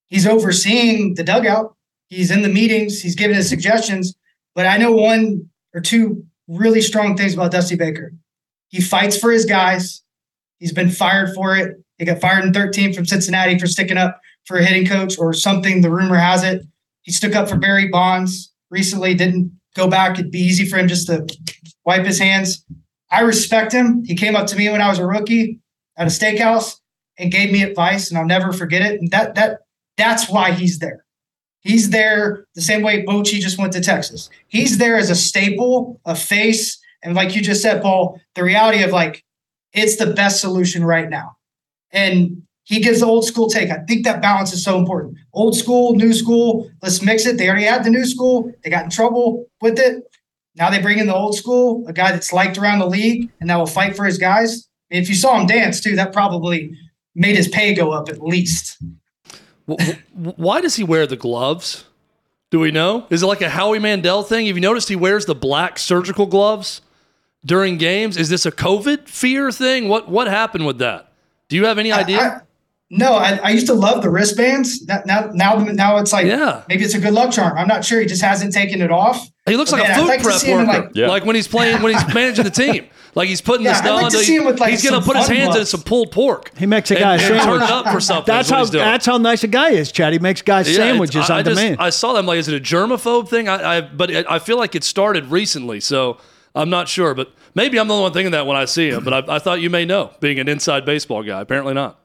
He's 0.07 0.27
overseeing 0.27 1.15
the 1.15 1.23
dugout. 1.23 1.75
He's 2.09 2.31
in 2.31 2.41
the 2.41 2.49
meetings. 2.49 3.01
He's 3.01 3.15
giving 3.15 3.35
his 3.35 3.49
suggestions. 3.49 4.15
But 4.55 4.65
I 4.65 4.77
know 4.77 4.93
one 4.93 5.49
or 5.73 5.81
two 5.81 6.25
really 6.47 6.81
strong 6.81 7.17
things 7.17 7.33
about 7.33 7.51
Dusty 7.51 7.75
Baker. 7.75 8.13
He 8.69 8.81
fights 8.81 9.17
for 9.17 9.31
his 9.31 9.45
guys. 9.45 10.03
He's 10.59 10.71
been 10.71 10.89
fired 10.89 11.33
for 11.33 11.57
it. 11.57 11.83
He 11.97 12.05
got 12.05 12.21
fired 12.21 12.45
in 12.45 12.53
13 12.53 12.93
from 12.93 13.05
Cincinnati 13.05 13.57
for 13.57 13.67
sticking 13.67 13.97
up 13.97 14.19
for 14.45 14.57
a 14.57 14.63
hitting 14.65 14.87
coach 14.87 15.17
or 15.17 15.33
something. 15.33 15.81
The 15.81 15.91
rumor 15.91 16.15
has 16.15 16.43
it. 16.43 16.63
He 17.01 17.11
stuck 17.11 17.35
up 17.35 17.49
for 17.49 17.57
Barry 17.57 17.87
Bonds 17.87 18.53
recently, 18.69 19.13
didn't 19.13 19.51
go 19.75 19.87
back. 19.87 20.19
It'd 20.19 20.31
be 20.31 20.39
easy 20.39 20.65
for 20.65 20.77
him 20.77 20.87
just 20.87 21.07
to 21.07 21.25
wipe 21.85 22.05
his 22.05 22.19
hands. 22.19 22.63
I 23.09 23.21
respect 23.21 23.71
him. 23.71 24.03
He 24.03 24.15
came 24.15 24.35
up 24.35 24.47
to 24.47 24.55
me 24.55 24.69
when 24.69 24.81
I 24.81 24.89
was 24.89 24.99
a 24.99 25.05
rookie 25.05 25.59
at 25.97 26.07
a 26.07 26.09
steakhouse 26.09 26.79
and 27.17 27.31
gave 27.31 27.51
me 27.51 27.63
advice, 27.63 28.09
and 28.09 28.17
I'll 28.17 28.25
never 28.25 28.51
forget 28.51 28.81
it. 28.81 28.99
And 28.99 29.09
that 29.11 29.35
that 29.35 29.59
that's 29.95 30.29
why 30.29 30.51
he's 30.51 30.79
there. 30.79 31.05
He's 31.61 31.89
there 31.89 32.45
the 32.53 32.61
same 32.61 32.81
way 32.81 33.03
Bochy 33.03 33.39
just 33.39 33.57
went 33.57 33.73
to 33.73 33.81
Texas. 33.81 34.29
He's 34.47 34.77
there 34.77 34.97
as 34.97 35.09
a 35.09 35.15
staple, 35.15 35.99
a 36.05 36.15
face, 36.15 36.79
and 37.03 37.15
like 37.15 37.35
you 37.35 37.41
just 37.41 37.61
said, 37.61 37.81
Paul, 37.81 38.19
the 38.35 38.43
reality 38.43 38.83
of 38.83 38.91
like 38.91 39.23
it's 39.73 39.95
the 39.97 40.13
best 40.13 40.41
solution 40.41 40.83
right 40.83 41.09
now 41.09 41.36
and 41.97 42.43
he 42.63 42.79
gives 42.79 42.99
the 42.99 43.05
old 43.05 43.25
school 43.25 43.49
take. 43.49 43.71
I 43.71 43.79
think 43.87 44.03
that 44.03 44.21
balance 44.21 44.53
is 44.53 44.63
so 44.63 44.77
important. 44.77 45.17
Old 45.33 45.55
school, 45.55 45.95
new 45.95 46.13
school, 46.13 46.69
let's 46.81 47.01
mix 47.01 47.25
it. 47.25 47.37
They 47.37 47.47
already 47.47 47.65
had 47.65 47.83
the 47.83 47.89
new 47.89 48.05
school. 48.05 48.51
They 48.63 48.69
got 48.69 48.83
in 48.83 48.89
trouble 48.89 49.47
with 49.61 49.79
it. 49.79 50.03
Now 50.55 50.69
they 50.69 50.81
bring 50.81 50.99
in 50.99 51.07
the 51.07 51.15
old 51.15 51.35
school, 51.35 51.85
a 51.87 51.93
guy 51.93 52.11
that's 52.11 52.33
liked 52.33 52.57
around 52.57 52.79
the 52.79 52.87
league 52.87 53.29
and 53.39 53.49
that 53.49 53.57
will 53.57 53.67
fight 53.67 53.95
for 53.95 54.05
his 54.05 54.17
guys. 54.17 54.67
If 54.89 55.07
you 55.09 55.15
saw 55.15 55.39
him 55.39 55.47
dance 55.47 55.79
too, 55.79 55.95
that 55.95 56.13
probably 56.13 56.71
made 57.15 57.35
his 57.35 57.47
pay 57.47 57.73
go 57.73 57.91
up 57.91 58.09
at 58.09 58.21
least. 58.21 58.77
Why 60.13 60.61
does 60.61 60.75
he 60.75 60.83
wear 60.83 61.07
the 61.07 61.15
gloves? 61.15 61.85
Do 62.49 62.59
we 62.59 62.71
know? 62.71 63.05
Is 63.09 63.23
it 63.23 63.27
like 63.27 63.41
a 63.41 63.49
Howie 63.49 63.79
Mandel 63.79 64.23
thing? 64.23 64.47
Have 64.47 64.55
you 64.55 64.61
noticed 64.61 64.89
he 64.89 64.95
wears 64.95 65.25
the 65.25 65.35
black 65.35 65.77
surgical 65.77 66.25
gloves 66.25 66.81
during 67.45 67.77
games? 67.77 68.17
Is 68.17 68.29
this 68.29 68.45
a 68.45 68.51
COVID 68.51 69.07
fear 69.07 69.51
thing? 69.51 69.89
What 69.89 70.09
what 70.09 70.27
happened 70.27 70.65
with 70.65 70.79
that? 70.79 71.06
Do 71.49 71.55
you 71.55 71.65
have 71.65 71.77
any 71.77 71.91
idea? 71.91 72.19
I, 72.19 72.27
I, 72.27 72.41
no, 72.89 73.15
I, 73.15 73.39
I, 73.43 73.49
used 73.49 73.67
to 73.67 73.73
love 73.73 74.01
the 74.01 74.09
wristbands. 74.09 74.85
Now, 74.85 75.01
now, 75.05 75.31
now, 75.33 75.55
now 75.55 75.97
it's 75.97 76.13
like 76.13 76.25
yeah. 76.25 76.63
maybe 76.69 76.85
it's 76.85 76.93
a 76.93 76.99
good 76.99 77.13
luck 77.13 77.33
charm. 77.33 77.57
I'm 77.57 77.67
not 77.67 77.83
sure. 77.83 77.99
He 77.99 78.05
just 78.05 78.21
hasn't 78.21 78.53
taken 78.53 78.81
it 78.81 78.91
off. 78.91 79.29
He 79.45 79.57
looks 79.57 79.71
but 79.71 79.81
like 79.81 79.89
man, 79.89 79.97
a 79.97 80.01
food 80.01 80.07
like 80.07 80.21
prep 80.21 80.43
worker, 80.43 80.65
like, 80.65 80.91
yeah. 80.93 81.07
like, 81.07 81.25
when 81.25 81.35
he's 81.35 81.47
playing 81.47 81.81
when 81.81 81.93
he's 81.93 82.13
managing 82.13 82.45
the 82.45 82.51
team. 82.51 82.87
Like 83.13 83.29
he's 83.29 83.41
putting 83.41 83.65
yeah, 83.65 83.73
this 83.73 83.81
down. 83.81 83.95
Like 83.95 84.13
like 84.59 84.71
he's 84.71 84.87
going 84.87 85.01
to 85.01 85.05
put 85.05 85.17
his 85.17 85.27
hands 85.27 85.45
gloves. 85.47 85.59
in 85.59 85.65
some 85.65 85.81
pulled 85.81 86.11
pork. 86.11 86.55
He 86.55 86.67
makes 86.67 86.91
a 86.91 86.95
guy 86.95 87.13
and, 87.13 87.21
a 87.21 87.25
sandwich. 87.25 87.43
turn 87.43 87.61
up 87.63 87.87
for 87.91 87.99
something. 87.99 88.31
That's 88.31 88.49
how 88.49 88.63
that's 88.65 89.07
how 89.07 89.17
nice 89.17 89.43
a 89.43 89.47
guy 89.47 89.71
is, 89.71 89.91
Chad. 89.91 90.13
He 90.13 90.19
makes 90.19 90.43
guys 90.43 90.69
yeah, 90.69 90.75
sandwiches 90.75 91.29
I, 91.29 91.33
on 91.33 91.39
I 91.39 91.43
just, 91.43 91.59
demand. 91.59 91.81
I 91.81 91.89
saw 91.89 92.13
them. 92.13 92.27
Like, 92.27 92.37
is 92.37 92.47
it 92.47 92.55
a 92.55 92.63
germaphobe 92.63 93.27
thing? 93.27 93.49
I, 93.49 93.77
I 93.77 93.81
but 93.81 94.11
I 94.11 94.37
feel 94.37 94.57
like 94.57 94.75
it 94.75 94.83
started 94.83 95.25
recently, 95.31 95.79
so 95.79 96.19
I'm 96.57 96.69
not 96.69 96.87
sure. 96.87 97.13
But 97.13 97.31
maybe 97.55 97.79
I'm 97.79 97.87
the 97.87 97.93
only 97.93 98.03
one 98.03 98.13
thinking 98.13 98.31
that 98.31 98.47
when 98.47 98.57
I 98.57 98.65
see 98.65 98.89
him. 98.89 99.03
But 99.03 99.29
I, 99.29 99.35
I 99.35 99.39
thought 99.39 99.61
you 99.61 99.69
may 99.69 99.85
know, 99.85 100.11
being 100.19 100.39
an 100.39 100.47
inside 100.47 100.85
baseball 100.85 101.23
guy. 101.23 101.41
Apparently 101.41 101.73
not. 101.73 101.99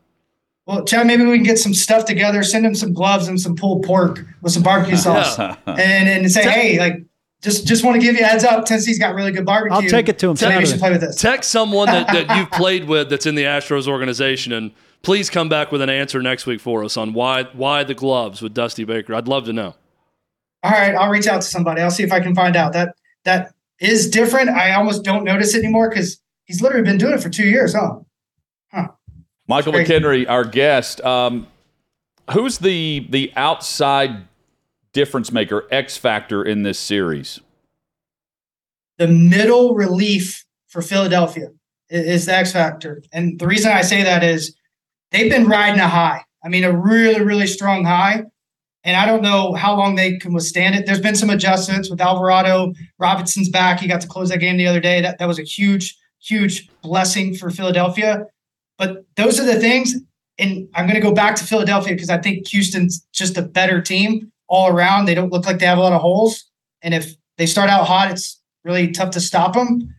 Well, 0.67 0.85
Chad, 0.85 1.07
maybe 1.07 1.25
we 1.25 1.37
can 1.37 1.45
get 1.45 1.59
some 1.59 1.75
stuff 1.75 2.05
together, 2.05 2.43
send 2.45 2.65
him 2.65 2.75
some 2.75 2.93
gloves 2.93 3.27
and 3.27 3.41
some 3.41 3.57
pulled 3.57 3.85
pork 3.85 4.25
with 4.43 4.53
some 4.53 4.63
barbecue 4.63 4.97
sauce, 4.99 5.37
yeah. 5.39 5.57
and 5.67 6.09
and 6.09 6.31
say, 6.31 6.49
hey, 6.49 6.79
like 6.79 7.05
just 7.43 7.67
just 7.67 7.85
want 7.85 8.01
to 8.01 8.07
give 8.07 8.15
you 8.15 8.25
a 8.25 8.27
heads 8.27 8.45
up. 8.45 8.65
Tennessee's 8.65 8.99
got 8.99 9.15
really 9.17 9.33
good 9.33 9.45
barbecue. 9.45 9.75
I'll 9.75 9.83
take 9.83 10.09
it 10.09 10.19
to 10.21 10.31
him. 10.31 10.37
Maybe 10.41 10.61
you 10.61 10.67
should 10.67 10.79
play 10.79 10.93
with 10.93 11.01
this. 11.01 11.17
Text 11.17 11.51
someone 11.51 11.87
that, 11.87 12.07
that 12.07 12.39
you've 12.39 12.51
played 12.53 12.85
with 12.85 13.11
that's 13.11 13.27
in 13.27 13.35
the 13.35 13.43
Astros 13.43 13.89
organization, 13.89 14.53
and 14.53 14.71
please 15.03 15.29
come 15.29 15.49
back 15.49 15.73
with 15.73 15.83
an 15.83 15.91
answer 15.91 16.23
next 16.23 16.47
week 16.47 16.61
for 16.61 16.85
us 16.85 16.97
on 16.97 17.13
why 17.13 17.45
why 17.53 17.83
the 17.83 17.95
gloves 17.95 18.41
with 18.41 18.55
Dusty 18.55 18.85
Baker. 18.85 19.15
I'd 19.15 19.27
love 19.27 19.47
to 19.47 19.53
know. 19.53 19.75
All 20.63 20.71
right, 20.71 20.95
I'll 20.95 21.11
reach 21.11 21.27
out 21.27 21.43
to 21.43 21.49
somebody. 21.49 21.81
I'll 21.81 21.91
see 21.91 22.05
if 22.05 22.13
I 22.13 22.21
can 22.21 22.37
find 22.37 22.55
out 22.55 22.73
that 22.75 22.95
that 23.25 23.53
is 23.83 24.09
different. 24.09 24.51
I 24.51 24.75
almost 24.75 25.05
don't 25.05 25.25
notice 25.25 25.55
it 25.55 25.59
anymore 25.59 25.89
because 25.89 26.21
he's 26.45 26.63
literally 26.63 26.85
been 26.85 26.99
doing 26.99 27.15
it 27.15 27.23
for 27.23 27.29
two 27.29 27.47
years, 27.47 27.75
huh? 27.75 27.97
Huh. 28.73 28.89
Michael 29.49 29.73
McKenry, 29.73 30.29
our 30.29 30.45
guest. 30.45 31.01
Um, 31.03 31.47
who's 32.33 32.59
the 32.59 33.07
the 33.11 33.33
outside 33.37 34.29
difference 34.93 35.33
maker, 35.33 35.67
X 35.71 35.97
factor 35.97 36.43
in 36.43 36.63
this 36.63 36.79
series? 36.79 37.41
The 38.99 39.09
middle 39.09 39.75
relief 39.75 40.45
for 40.69 40.81
Philadelphia 40.81 41.49
is 41.89 42.27
the 42.27 42.35
X 42.35 42.53
factor. 42.53 43.03
And 43.13 43.39
the 43.39 43.47
reason 43.47 43.73
I 43.73 43.83
say 43.83 44.03
that 44.03 44.23
is 44.23 44.55
they've 45.11 45.31
been 45.31 45.47
riding 45.47 45.81
a 45.81 45.89
high. 45.89 46.23
I 46.45 46.49
mean, 46.49 46.65
a 46.65 46.77
really, 46.77 47.21
really 47.21 47.47
strong 47.47 47.85
high. 47.85 48.25
And 48.85 48.97
I 48.97 49.07
don't 49.07 49.23
know 49.23 49.55
how 49.55 49.77
long 49.77 49.95
they 49.95 50.19
can 50.19 50.33
withstand 50.33 50.75
it. 50.75 50.87
There's 50.87 51.01
been 51.01 51.15
some 51.15 51.31
adjustments 51.31 51.89
with 51.89 52.01
Alvarado. 52.01 52.73
Robinson's 52.99 53.49
back. 53.49 53.79
He 53.79 53.87
got 53.87 54.01
to 54.01 54.09
close 54.09 54.29
that 54.31 54.39
game 54.39 54.57
the 54.57 54.67
other 54.67 54.81
day. 54.81 55.01
That, 55.01 55.19
that 55.19 55.29
was 55.29 55.39
a 55.39 55.45
huge, 55.45 55.97
huge 56.21 56.69
blessing 56.83 57.35
for 57.35 57.51
Philadelphia. 57.51 58.27
But 58.79 59.05
those 59.17 59.39
are 59.39 59.45
the 59.45 59.61
things. 59.61 59.95
And 60.39 60.69
I'm 60.75 60.87
going 60.87 61.01
to 61.01 61.01
go 61.01 61.13
back 61.13 61.37
to 61.37 61.45
Philadelphia 61.45 61.95
because 61.95 62.11
I 62.11 62.19
think 62.19 62.49
Houston's 62.49 63.07
just 63.13 63.37
a 63.37 63.43
better 63.43 63.81
team 63.81 64.33
all 64.49 64.69
around. 64.69 65.05
They 65.05 65.15
don't 65.15 65.33
look 65.33 65.47
like 65.47 65.59
they 65.59 65.67
have 65.67 65.79
a 65.79 65.83
lot 65.83 65.93
of 65.93 66.01
holes. 66.01 66.45
And 66.83 66.93
if 66.93 67.15
they 67.39 67.47
start 67.47 67.71
out 67.71 67.87
hot, 67.87 68.11
it's 68.11 68.41
really 68.65 68.91
tough 68.91 69.11
to 69.11 69.21
stop 69.21 69.55
them. 69.55 69.95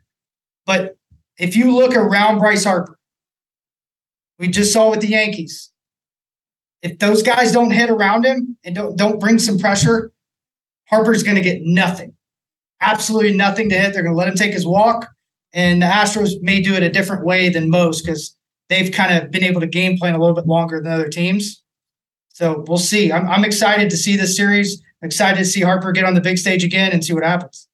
But 0.66 0.98
if 1.38 1.56
you 1.56 1.74
look 1.76 1.96
around 1.96 2.40
Bryce 2.40 2.66
Harper, 2.66 2.98
we 4.40 4.48
just 4.50 4.74
saw 4.74 4.90
with 4.90 5.02
the 5.02 5.08
Yankees. 5.08 5.72
If 6.84 7.00
those 7.00 7.24
guys 7.24 7.52
don't 7.54 7.72
hit 7.72 7.90
around 7.90 8.26
him 8.26 8.56
and 8.64 8.76
don't 8.76 8.96
don't 8.96 9.20
bring 9.20 9.40
some 9.40 9.58
pressure, 9.58 10.12
Harper's 10.90 11.24
going 11.24 11.38
to 11.38 11.42
get 11.42 11.62
nothing, 11.64 12.14
absolutely 12.82 13.36
nothing 13.36 13.70
to 13.70 13.80
hit. 13.80 13.94
They're 13.94 14.04
going 14.04 14.14
to 14.14 14.20
let 14.20 14.28
him 14.28 14.36
take 14.36 14.54
his 14.54 14.68
walk, 14.68 15.08
and 15.54 15.82
the 15.82 15.88
Astros 15.88 16.42
may 16.42 16.62
do 16.62 16.76
it 16.76 16.84
a 16.84 16.90
different 16.90 17.26
way 17.26 17.48
than 17.50 17.70
most 17.70 18.04
because 18.06 18.36
they've 18.70 18.92
kind 18.92 19.18
of 19.18 19.32
been 19.32 19.44
able 19.44 19.62
to 19.62 19.68
game 19.68 19.98
plan 19.98 20.14
a 20.14 20.20
little 20.20 20.36
bit 20.36 20.46
longer 20.46 20.82
than 20.82 20.92
other 20.92 21.08
teams. 21.08 21.64
So 22.30 22.66
we'll 22.68 22.78
see. 22.78 23.12
I'm, 23.12 23.28
I'm 23.28 23.46
excited 23.46 23.90
to 23.90 23.98
see 23.98 24.18
this 24.18 24.36
series. 24.36 24.82
I'm 25.02 25.08
excited 25.08 25.38
to 25.38 25.46
see 25.46 25.62
Harper 25.62 25.92
get 25.94 26.04
on 26.04 26.16
the 26.16 26.22
big 26.22 26.38
stage 26.38 26.64
again 26.64 26.92
and 26.92 27.04
see 27.04 27.14
what 27.14 27.24
happens. 27.24 27.68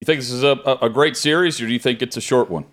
You 0.00 0.06
think 0.06 0.20
this 0.20 0.30
is 0.30 0.44
a, 0.44 0.58
a 0.80 0.88
great 0.88 1.16
series, 1.16 1.60
or 1.60 1.66
do 1.66 1.72
you 1.72 1.78
think 1.78 2.02
it's 2.02 2.16
a 2.16 2.20
short 2.20 2.50
one? 2.50 2.66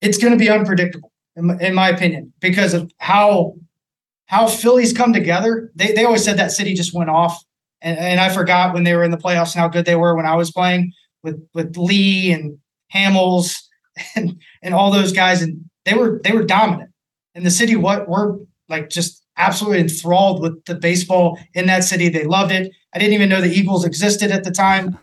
It's 0.00 0.18
going 0.18 0.32
to 0.32 0.38
be 0.38 0.48
unpredictable, 0.48 1.12
in 1.36 1.46
my, 1.46 1.58
in 1.58 1.74
my 1.74 1.88
opinion, 1.88 2.32
because 2.40 2.74
of 2.74 2.90
how 2.98 3.56
how 4.26 4.46
Phillies 4.46 4.92
come 4.92 5.12
together. 5.12 5.70
They 5.74 5.92
they 5.92 6.04
always 6.04 6.24
said 6.24 6.38
that 6.38 6.52
city 6.52 6.74
just 6.74 6.94
went 6.94 7.10
off, 7.10 7.42
and, 7.80 7.98
and 7.98 8.20
I 8.20 8.28
forgot 8.28 8.74
when 8.74 8.84
they 8.84 8.94
were 8.94 9.04
in 9.04 9.10
the 9.10 9.16
playoffs 9.18 9.54
and 9.54 9.60
how 9.60 9.68
good 9.68 9.84
they 9.84 9.96
were 9.96 10.16
when 10.16 10.26
I 10.26 10.36
was 10.36 10.50
playing 10.50 10.92
with 11.22 11.40
with 11.54 11.76
Lee 11.76 12.32
and 12.32 12.58
Hamels 12.92 13.56
and 14.16 14.40
and 14.62 14.74
all 14.74 14.90
those 14.90 15.12
guys, 15.12 15.42
and 15.42 15.64
they 15.84 15.94
were 15.94 16.20
they 16.24 16.32
were 16.32 16.44
dominant. 16.44 16.90
And 17.34 17.44
the 17.44 17.50
city 17.50 17.76
what 17.76 18.08
were 18.08 18.38
like 18.68 18.88
just 18.88 19.24
absolutely 19.36 19.80
enthralled 19.80 20.40
with 20.40 20.64
the 20.64 20.74
baseball 20.74 21.38
in 21.54 21.66
that 21.66 21.84
city. 21.84 22.08
They 22.08 22.24
loved 22.24 22.52
it. 22.52 22.72
I 22.94 22.98
didn't 22.98 23.14
even 23.14 23.28
know 23.28 23.40
the 23.40 23.52
Eagles 23.52 23.84
existed 23.84 24.30
at 24.30 24.44
the 24.44 24.50
time. 24.50 24.98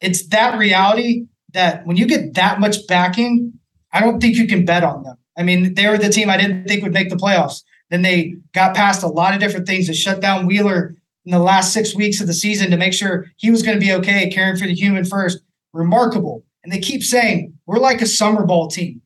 It's 0.00 0.28
that 0.28 0.58
reality 0.58 1.26
that 1.52 1.86
when 1.86 1.96
you 1.96 2.06
get 2.06 2.34
that 2.34 2.60
much 2.60 2.86
backing, 2.86 3.52
I 3.92 4.00
don't 4.00 4.20
think 4.20 4.36
you 4.36 4.46
can 4.46 4.64
bet 4.64 4.84
on 4.84 5.02
them. 5.02 5.16
I 5.36 5.42
mean, 5.42 5.74
they 5.74 5.88
were 5.88 5.98
the 5.98 6.08
team 6.08 6.30
I 6.30 6.36
didn't 6.36 6.66
think 6.66 6.82
would 6.82 6.92
make 6.92 7.10
the 7.10 7.16
playoffs. 7.16 7.62
Then 7.94 8.02
they 8.02 8.34
got 8.52 8.74
past 8.74 9.04
a 9.04 9.06
lot 9.06 9.34
of 9.34 9.40
different 9.40 9.68
things 9.68 9.86
to 9.86 9.94
shut 9.94 10.20
down 10.20 10.48
Wheeler 10.48 10.96
in 11.24 11.30
the 11.30 11.38
last 11.38 11.72
six 11.72 11.94
weeks 11.94 12.20
of 12.20 12.26
the 12.26 12.34
season 12.34 12.72
to 12.72 12.76
make 12.76 12.92
sure 12.92 13.26
he 13.36 13.52
was 13.52 13.62
going 13.62 13.78
to 13.78 13.80
be 13.80 13.92
okay, 13.92 14.28
caring 14.30 14.56
for 14.56 14.66
the 14.66 14.74
human 14.74 15.04
first. 15.04 15.38
Remarkable. 15.72 16.44
And 16.64 16.72
they 16.72 16.80
keep 16.80 17.04
saying, 17.04 17.56
we're 17.66 17.78
like 17.78 18.02
a 18.02 18.06
summer 18.06 18.44
ball 18.44 18.66
team, 18.66 19.00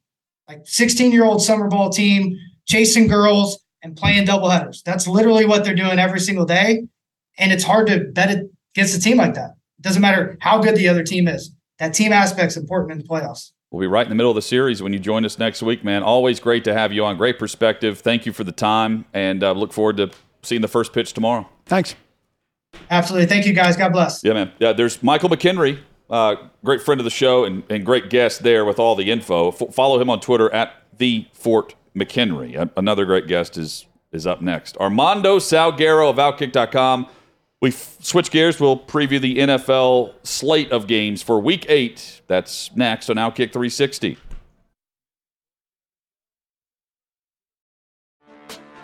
like 0.49 0.63
16 0.65 1.13
year 1.13 1.25
old 1.25 1.43
summer 1.43 1.69
ball 1.69 1.91
team, 1.91 2.39
chasing 2.67 3.09
girls, 3.09 3.63
and 3.83 3.95
playing 3.95 4.25
doubleheaders. 4.25 4.83
That's 4.85 5.07
literally 5.07 5.45
what 5.45 5.65
they're 5.65 5.75
doing 5.75 5.99
every 5.99 6.21
single 6.21 6.47
day. 6.47 6.87
And 7.37 7.53
it's 7.53 7.65
hard 7.65 7.89
to 7.89 8.05
bet 8.15 8.43
against 8.75 8.97
a 8.97 9.01
team 9.03 9.19
like 9.19 9.35
that. 9.35 9.51
It 9.79 9.83
doesn't 9.83 10.01
matter 10.01 10.39
how 10.41 10.63
good 10.63 10.77
the 10.77 10.89
other 10.89 11.05
team 11.05 11.29
is. 11.29 11.55
That 11.79 11.93
team 11.93 12.15
aspect's 12.15 12.57
important 12.57 12.93
in 12.93 12.99
the 12.99 13.05
playoffs. 13.05 13.53
We'll 13.71 13.81
be 13.81 13.87
right 13.87 14.07
in 14.07 14.09
the 14.09 14.15
middle 14.15 14.31
of 14.31 14.35
the 14.35 14.43
series 14.43 14.83
when 14.83 14.95
you 14.95 14.99
join 14.99 15.25
us 15.27 15.39
next 15.39 15.63
week, 15.63 15.85
man. 15.85 16.03
Always 16.03 16.41
great 16.41 16.65
to 16.65 16.73
have 16.73 16.91
you 16.93 17.05
on. 17.05 17.19
Great 17.19 17.39
perspective. 17.39 17.99
Thank 17.99 18.25
you 18.25 18.33
for 18.33 18.43
the 18.43 18.53
time, 18.53 19.05
and 19.13 19.43
uh, 19.43 19.53
look 19.53 19.75
forward 19.75 19.99
to 19.99 20.11
seeing 20.43 20.63
the 20.63 20.69
first 20.69 20.93
pitch 20.95 21.13
tomorrow. 21.13 21.47
Thanks. 21.67 21.95
Absolutely. 22.91 23.27
Thank 23.27 23.45
you, 23.47 23.53
guys. 23.53 23.77
God 23.77 23.93
bless. 23.93 24.25
Yeah, 24.25 24.33
man. 24.33 24.53
Yeah, 24.59 24.73
there's 24.73 25.03
Michael 25.03 25.29
McKenry, 25.29 25.81
uh, 26.09 26.37
great 26.65 26.81
friend 26.81 26.99
of 27.01 27.05
the 27.05 27.11
show 27.11 27.45
and, 27.45 27.63
and 27.69 27.85
great 27.85 28.09
guest 28.09 28.43
there 28.43 28.65
with 28.65 28.79
all 28.79 28.95
the 28.95 29.11
info. 29.11 29.49
F- 29.51 29.75
follow 29.75 30.01
him 30.01 30.09
on 30.09 30.21
Twitter 30.21 30.53
at 30.55 30.73
the 30.97 31.27
Fort 31.35 31.75
McHenry. 31.95 32.71
Another 32.77 33.05
great 33.05 33.27
guest 33.27 33.59
is 33.59 33.85
is 34.11 34.27
up 34.27 34.41
next. 34.41 34.75
Armando 34.79 35.39
Salguero 35.39 36.09
of 36.09 36.17
Outkick.com. 36.17 37.07
We 37.61 37.73
switch 37.73 38.31
gears. 38.31 38.61
We'll 38.61 38.79
preview 38.79 39.21
the 39.21 39.37
NFL 39.39 40.15
slate 40.23 40.71
of 40.71 40.87
games 40.87 41.23
for 41.23 41.41
Week 41.41 41.67
Eight. 41.69 42.23
That's 42.29 42.75
next 42.77 43.11
on 43.11 43.17
Outkick 43.17 43.53
360. 43.53 44.17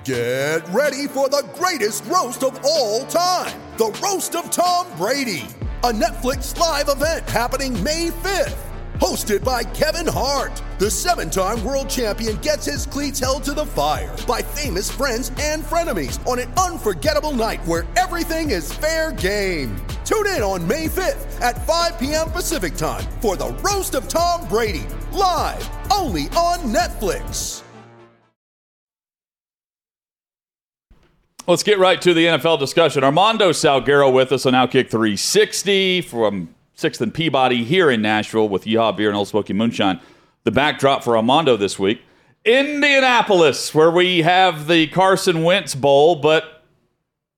Get 0.04 0.68
ready 0.68 1.06
for 1.06 1.30
the 1.30 1.48
greatest 1.54 2.04
roast 2.06 2.42
of 2.42 2.62
all 2.64 3.06
time 3.06 3.60
the 3.78 3.86
Roast 4.02 4.36
of 4.36 4.50
Tom 4.50 4.86
Brady, 4.96 5.46
a 5.82 5.90
Netflix 5.92 6.56
live 6.56 6.88
event 6.88 7.28
happening 7.28 7.82
May 7.82 8.10
5th 8.10 8.73
hosted 9.04 9.44
by 9.44 9.62
Kevin 9.62 10.06
Hart. 10.06 10.62
The 10.78 10.90
seven 10.90 11.28
time 11.28 11.62
world 11.62 11.90
champion 11.90 12.36
gets 12.38 12.64
his 12.64 12.86
cleats 12.86 13.20
held 13.20 13.42
to 13.44 13.52
the 13.52 13.66
fire 13.66 14.16
by 14.26 14.40
famous 14.40 14.90
friends 14.90 15.30
and 15.38 15.62
frenemies 15.62 16.26
on 16.26 16.38
an 16.38 16.50
unforgettable 16.54 17.32
night 17.32 17.60
where 17.66 17.86
everything 17.98 18.50
is 18.50 18.72
fair 18.72 19.12
game. 19.12 19.76
Tune 20.06 20.26
in 20.28 20.42
on 20.42 20.66
May 20.66 20.86
5th 20.86 21.38
at 21.42 21.66
5 21.66 21.98
p.m. 21.98 22.30
Pacific 22.30 22.76
time 22.76 23.04
for 23.20 23.36
the 23.36 23.50
Roast 23.62 23.94
of 23.94 24.08
Tom 24.08 24.48
Brady, 24.48 24.86
live 25.12 25.68
only 25.92 26.24
on 26.28 26.60
Netflix. 26.72 27.62
Let's 31.46 31.62
get 31.62 31.78
right 31.78 32.00
to 32.00 32.14
the 32.14 32.24
NFL 32.24 32.58
discussion. 32.58 33.04
Armando 33.04 33.50
Salguero 33.50 34.10
with 34.10 34.32
us 34.32 34.46
on 34.46 34.54
Outkick 34.54 34.90
360 34.90 36.00
from 36.00 36.53
Sixth 36.74 37.00
and 37.00 37.14
Peabody 37.14 37.64
here 37.64 37.90
in 37.90 38.02
Nashville 38.02 38.48
with 38.48 38.64
Yeehaw 38.64 38.96
Beer 38.96 39.08
and 39.08 39.16
Ole 39.16 39.24
Smoky 39.24 39.52
Moonshine. 39.52 40.00
The 40.44 40.50
backdrop 40.50 41.04
for 41.04 41.16
Armando 41.16 41.56
this 41.56 41.78
week, 41.78 42.02
Indianapolis, 42.44 43.74
where 43.74 43.90
we 43.90 44.22
have 44.22 44.66
the 44.66 44.88
Carson 44.88 45.42
Wentz 45.42 45.74
Bowl, 45.74 46.16
but 46.16 46.62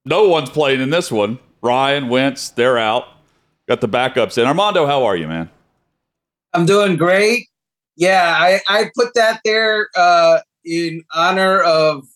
no 0.04 0.28
one's 0.28 0.50
playing 0.50 0.80
in 0.80 0.90
this 0.90 1.12
one. 1.12 1.38
Ryan 1.62 2.08
Wentz, 2.08 2.50
they're 2.50 2.78
out. 2.78 3.04
Got 3.68 3.80
the 3.80 3.88
backups 3.88 4.38
in. 4.38 4.46
Armando, 4.46 4.86
how 4.86 5.04
are 5.04 5.16
you, 5.16 5.28
man? 5.28 5.50
I'm 6.52 6.66
doing 6.66 6.96
great. 6.96 7.48
Yeah, 7.96 8.34
I, 8.38 8.60
I 8.68 8.90
put 8.96 9.14
that 9.14 9.40
there 9.44 9.88
uh, 9.96 10.40
in 10.64 11.04
honor 11.12 11.60
of 11.60 12.06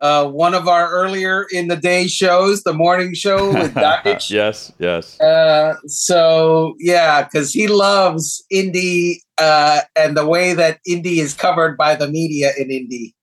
uh, 0.00 0.28
one 0.28 0.54
of 0.54 0.68
our 0.68 0.90
earlier 0.90 1.46
in 1.52 1.68
the 1.68 1.76
day 1.76 2.06
shows, 2.06 2.62
the 2.62 2.72
morning 2.72 3.14
show 3.14 3.52
with 3.52 3.74
Dakich. 3.74 4.30
yes, 4.30 4.72
yes. 4.78 5.18
Uh, 5.20 5.76
so 5.86 6.74
yeah, 6.78 7.22
because 7.22 7.52
he 7.52 7.68
loves 7.68 8.44
Indy 8.50 9.22
uh, 9.38 9.80
and 9.96 10.16
the 10.16 10.26
way 10.26 10.52
that 10.54 10.78
Indy 10.86 11.20
is 11.20 11.34
covered 11.34 11.76
by 11.76 11.94
the 11.94 12.08
media 12.08 12.52
in 12.58 12.70
Indy. 12.70 13.14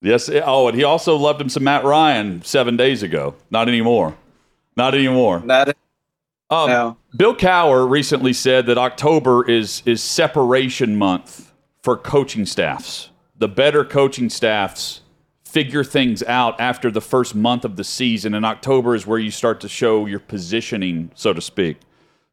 Yes. 0.00 0.28
Oh, 0.32 0.68
and 0.68 0.76
he 0.76 0.84
also 0.84 1.16
loved 1.16 1.40
him 1.40 1.48
some 1.48 1.64
Matt 1.64 1.84
Ryan 1.84 2.42
seven 2.42 2.76
days 2.76 3.02
ago. 3.02 3.34
Not 3.50 3.68
anymore. 3.68 4.16
Not 4.76 4.94
anymore. 4.94 5.40
Not 5.44 5.76
um, 6.50 6.68
no. 6.68 6.96
Bill 7.16 7.34
Cowher 7.34 7.88
recently 7.88 8.32
said 8.32 8.66
that 8.66 8.78
October 8.78 9.48
is 9.48 9.82
is 9.86 10.02
separation 10.02 10.96
month 10.96 11.52
for 11.82 11.96
coaching 11.96 12.46
staffs. 12.46 13.10
The 13.38 13.48
better 13.48 13.84
coaching 13.84 14.28
staffs 14.28 15.01
figure 15.52 15.84
things 15.84 16.22
out 16.22 16.58
after 16.58 16.90
the 16.90 17.00
first 17.00 17.34
month 17.34 17.62
of 17.66 17.76
the 17.76 17.84
season, 17.84 18.32
and 18.32 18.46
October 18.46 18.94
is 18.94 19.06
where 19.06 19.18
you 19.18 19.30
start 19.30 19.60
to 19.60 19.68
show 19.68 20.06
your 20.06 20.18
positioning, 20.18 21.10
so 21.14 21.34
to 21.34 21.42
speak. 21.42 21.76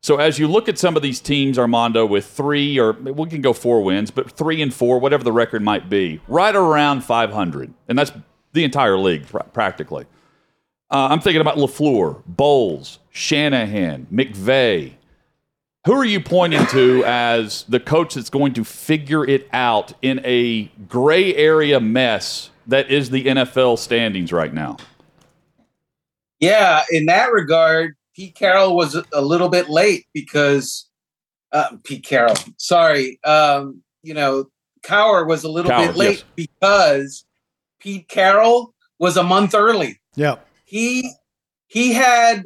So 0.02 0.16
as 0.16 0.40
you 0.40 0.48
look 0.48 0.70
at 0.70 0.78
some 0.78 0.96
of 0.96 1.02
these 1.02 1.20
teams, 1.20 1.60
Armando, 1.60 2.06
with 2.06 2.26
three 2.26 2.80
or 2.80 2.94
we 2.94 3.30
can 3.30 3.42
go 3.42 3.52
four 3.52 3.84
wins, 3.84 4.10
but 4.10 4.32
three 4.32 4.62
and 4.62 4.74
four, 4.74 5.00
whatever 5.00 5.26
the 5.26 5.34
record 5.34 5.62
might 5.62 5.90
be, 5.90 6.22
right 6.30 6.56
around 6.56 7.04
500, 7.04 7.74
and 7.90 8.00
that's 8.00 8.14
the 8.54 8.64
entire 8.64 8.98
league 8.98 9.26
practically. 9.52 10.06
Uh, 10.90 11.10
I'm 11.12 11.20
thinking 11.20 11.42
about 11.42 11.58
Lafleur, 11.58 12.24
Bowles, 12.26 13.00
Shanahan, 13.10 14.08
McVay. 14.12 14.94
Who 15.86 15.92
are 15.94 16.06
you 16.06 16.22
pointing 16.22 16.66
to 16.68 17.04
as 17.06 17.64
the 17.64 17.82
coach 17.82 18.14
that's 18.14 18.30
going 18.30 18.54
to 18.54 18.64
figure 18.64 19.28
it 19.28 19.50
out 19.52 19.92
in 20.02 20.22
a 20.24 20.72
gray 20.88 21.36
area 21.36 21.82
mess 21.82 22.50
that 22.70 22.90
is 22.90 23.10
the 23.10 23.26
NFL 23.26 23.78
standings 23.78 24.32
right 24.32 24.54
now? 24.54 24.78
Yeah, 26.40 26.84
in 26.92 27.06
that 27.08 27.32
regard, 27.32 27.96
Pete 28.16 28.36
Carroll 28.36 28.76
was 28.76 28.96
a 29.14 29.22
little 29.22 29.50
bit 29.50 29.70
late 29.70 30.06
because 30.14 30.88
uh, 31.52 31.78
Pete 31.84 32.06
Carroll, 32.06 32.36
sorry, 32.58 33.20
um, 33.24 33.84
you 34.04 34.14
know, 34.14 34.46
Cowher 34.84 35.28
was 35.28 35.44
a 35.44 35.50
little 35.50 35.72
Cowher, 35.72 35.88
bit 35.88 35.96
late 35.96 36.18
yes. 36.18 36.26
because 36.36 37.26
Pete 37.80 38.08
Carroll 38.08 38.74
was 39.00 39.18
a 39.18 39.24
month 39.24 39.54
early. 39.54 40.00
Yeah. 40.16 40.38
He 40.66 41.12
he 41.68 41.94
had 41.94 42.44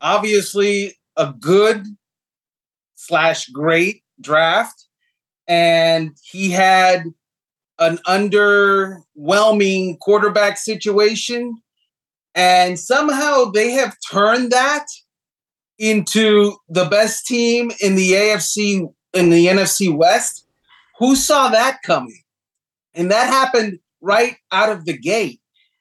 obviously 0.00 0.98
a 1.16 1.32
good 1.32 1.86
slash 2.94 3.48
great 3.48 4.02
draft, 4.20 4.86
and 5.46 6.16
he 6.22 6.50
had 6.50 7.04
an 7.82 7.98
underwhelming 8.06 9.98
quarterback 9.98 10.56
situation 10.56 11.56
and 12.34 12.78
somehow 12.78 13.46
they 13.46 13.72
have 13.72 13.96
turned 14.10 14.52
that 14.52 14.86
into 15.78 16.56
the 16.68 16.84
best 16.86 17.26
team 17.26 17.72
in 17.80 17.94
the 17.94 18.12
AFC 18.12 18.92
in 19.12 19.30
the 19.30 19.46
NFC 19.46 19.94
West. 19.94 20.46
Who 20.98 21.16
saw 21.16 21.48
that 21.48 21.82
coming? 21.84 22.22
And 22.94 23.10
that 23.10 23.28
happened 23.28 23.80
right 24.00 24.36
out 24.50 24.70
of 24.70 24.84
the 24.84 24.96
gate. 24.96 25.40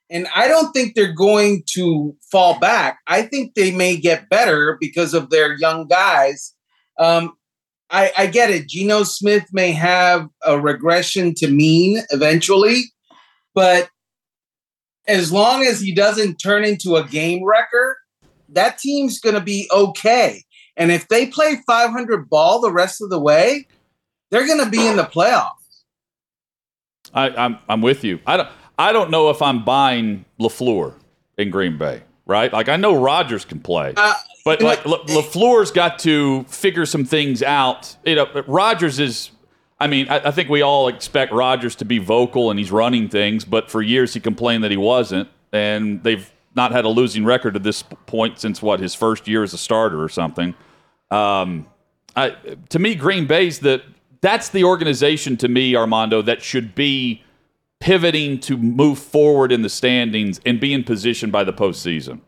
And 0.10 0.28
I 0.36 0.48
don't 0.50 0.74
think 0.74 0.94
they're 0.94 1.14
going 1.14 1.64
to 1.68 2.16
fall 2.30 2.60
back. 2.60 3.00
I 3.08 3.22
think 3.22 3.54
they 3.54 3.72
may 3.72 3.96
get 3.96 4.30
better 4.30 4.78
because 4.82 5.14
of 5.14 5.30
their 5.30 5.56
young 5.58 5.88
guys. 5.88 6.54
Um, 7.00 7.34
I, 7.92 8.12
I 8.18 8.28
get 8.28 8.50
it. 8.50 8.68
Geno 8.68 9.04
Smith 9.04 9.46
may 9.52 9.72
have 9.74 10.28
a 10.46 10.60
regression 10.60 11.34
to 11.36 11.48
mean 11.50 12.02
eventually, 12.10 12.84
but 13.54 13.90
as 15.08 15.32
long 15.32 15.64
as 15.64 15.82
he 15.82 15.94
doesn't 15.94 16.38
turn 16.38 16.64
into 16.64 16.96
a 16.96 17.06
game 17.06 17.44
wrecker, 17.44 17.98
that 18.50 18.78
team's 18.78 19.20
going 19.20 19.36
to 19.36 19.42
be 19.42 19.70
okay. 19.74 20.44
And 20.78 20.92
if 20.92 21.08
they 21.10 21.28
play 21.28 21.58
500 21.68 22.30
ball 22.30 22.62
the 22.62 22.72
rest 22.72 23.02
of 23.02 23.10
the 23.10 23.20
way, 23.20 23.68
they're 24.30 24.48
going 24.48 24.64
to 24.64 24.70
be 24.70 24.88
in 24.88 24.96
the 24.96 25.04
playoffs. 25.04 25.52
I, 27.14 27.30
I'm 27.30 27.60
I'm 27.68 27.82
with 27.82 28.04
you. 28.04 28.20
I 28.26 28.38
don't 28.38 28.50
I 28.80 28.94
don't 28.94 29.12
know 29.12 29.30
if 29.30 29.42
I'm 29.42 29.66
buying 29.66 30.26
Lafleur 30.40 30.94
in 31.38 31.50
Green 31.50 31.78
Bay, 31.78 32.04
right? 32.32 32.52
Like 32.52 32.70
I 32.70 32.78
know 32.78 32.96
Rodgers 32.96 33.46
can 33.46 33.60
play, 33.60 33.94
Uh, 33.96 34.14
but 34.44 34.62
like 34.62 34.86
La- 34.86 35.04
Lafleur's 35.04 35.70
got 35.70 36.00
to 36.00 36.44
figure 36.46 36.86
some 36.86 37.06
things 37.06 37.44
out. 37.44 37.96
You 38.06 38.16
know, 38.16 38.44
Rodgers 38.48 39.00
is. 39.00 39.32
I 39.80 39.88
mean, 39.88 40.08
I, 40.10 40.28
I 40.28 40.32
think 40.32 40.48
we 40.50 40.62
all 40.62 40.88
expect 40.88 41.32
Rodgers 41.34 41.76
to 41.78 41.86
be 41.86 41.98
vocal 41.98 42.52
and 42.52 42.60
he's 42.60 42.72
running 42.72 43.10
things, 43.10 43.44
but 43.46 43.70
for 43.72 43.82
years 43.82 44.14
he 44.14 44.20
complained 44.20 44.64
that 44.64 44.70
he 44.72 44.78
wasn't, 44.78 45.28
and 45.52 46.04
they've 46.04 46.32
not 46.56 46.72
had 46.72 46.86
a 46.86 46.90
losing 46.90 47.26
record 47.26 47.56
at 47.56 47.64
this 47.64 47.84
point 48.06 48.40
since 48.40 48.62
what 48.62 48.80
his 48.80 48.94
first 48.94 49.28
year 49.28 49.42
as 49.44 49.54
a 49.54 49.58
starter 49.58 50.02
or 50.04 50.10
something. 50.10 50.54
Um, 51.10 51.66
I, 52.16 52.36
to 52.70 52.78
me, 52.78 52.94
Green 52.96 53.26
Bay's 53.26 53.60
the 53.60 53.82
that's 54.22 54.50
the 54.50 54.64
organization 54.66 55.36
to 55.38 55.48
me, 55.48 55.76
Armando, 55.76 56.22
that 56.22 56.44
should 56.44 56.76
be 56.76 57.24
pivoting 57.82 58.40
to 58.40 58.56
move 58.58 58.98
forward 58.98 59.52
in 59.52 59.62
the 59.64 59.70
standings 59.70 60.40
and 60.46 60.60
be 60.60 60.74
in 60.74 60.84
position 60.84 61.30
by 61.32 61.44
the 61.44 61.52
postseason. 61.52 62.22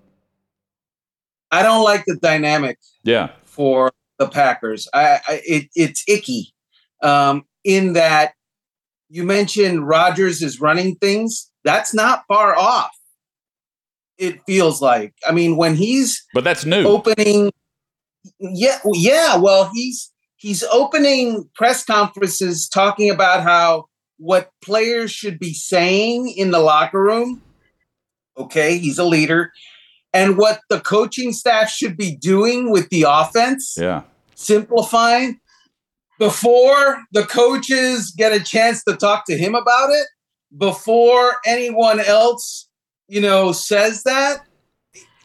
I 1.52 1.62
don't 1.64 1.84
like 1.84 2.04
the 2.06 2.18
dynamic 2.18 2.80
Yeah, 3.04 3.30
for 3.46 3.92
the 4.18 4.28
Packers. 4.28 4.88
I, 4.94 5.20
I 5.28 5.42
it, 5.46 5.70
it's 5.76 6.04
icky 6.08 6.54
um, 7.02 7.46
in 7.64 7.94
that 7.94 8.34
you 9.10 9.24
mentioned 9.24 9.88
Rodgers 9.88 10.42
is 10.42 10.60
running 10.60 10.96
things. 10.96 11.50
That's 11.64 11.94
not 11.94 12.24
far 12.28 12.58
off. 12.58 12.92
It 14.18 14.42
feels 14.48 14.82
like. 14.82 15.14
I 15.28 15.32
mean, 15.32 15.56
when 15.56 15.76
he's 15.76 16.24
but 16.34 16.44
that's 16.44 16.66
new. 16.66 16.86
opening 16.88 17.52
yeah 18.40 18.80
yeah 18.94 19.38
well 19.38 19.70
he's 19.74 20.12
he's 20.38 20.64
opening 20.72 21.48
press 21.56 21.84
conferences 21.84 22.68
talking 22.70 23.10
about 23.12 23.44
how 23.44 23.86
what 24.18 24.52
players 24.64 25.12
should 25.12 25.40
be 25.40 25.54
saying 25.54 26.34
in 26.36 26.52
the 26.52 26.60
locker 26.60 27.02
room. 27.02 27.42
Okay 28.38 28.78
he's 28.78 28.98
a 28.98 29.06
leader. 29.06 29.52
And 30.14 30.38
what 30.38 30.60
the 30.70 30.80
coaching 30.80 31.34
staff 31.34 31.70
should 31.70 31.98
be 31.98 32.16
doing 32.16 32.72
with 32.72 32.90
the 32.90 33.06
offense. 33.08 33.76
Yeah, 33.80 34.04
simplifying. 34.36 35.40
Before 36.20 37.02
the 37.12 37.24
coaches 37.24 38.14
get 38.16 38.32
a 38.32 38.40
chance 38.40 38.84
to 38.84 38.96
talk 38.96 39.26
to 39.26 39.38
him 39.38 39.56
about 39.56 39.90
it 39.90 40.08
before 40.58 41.38
anyone 41.46 42.00
else 42.00 42.70
you 43.08 43.20
know 43.22 43.52
says 43.52 44.04
that 44.04 44.46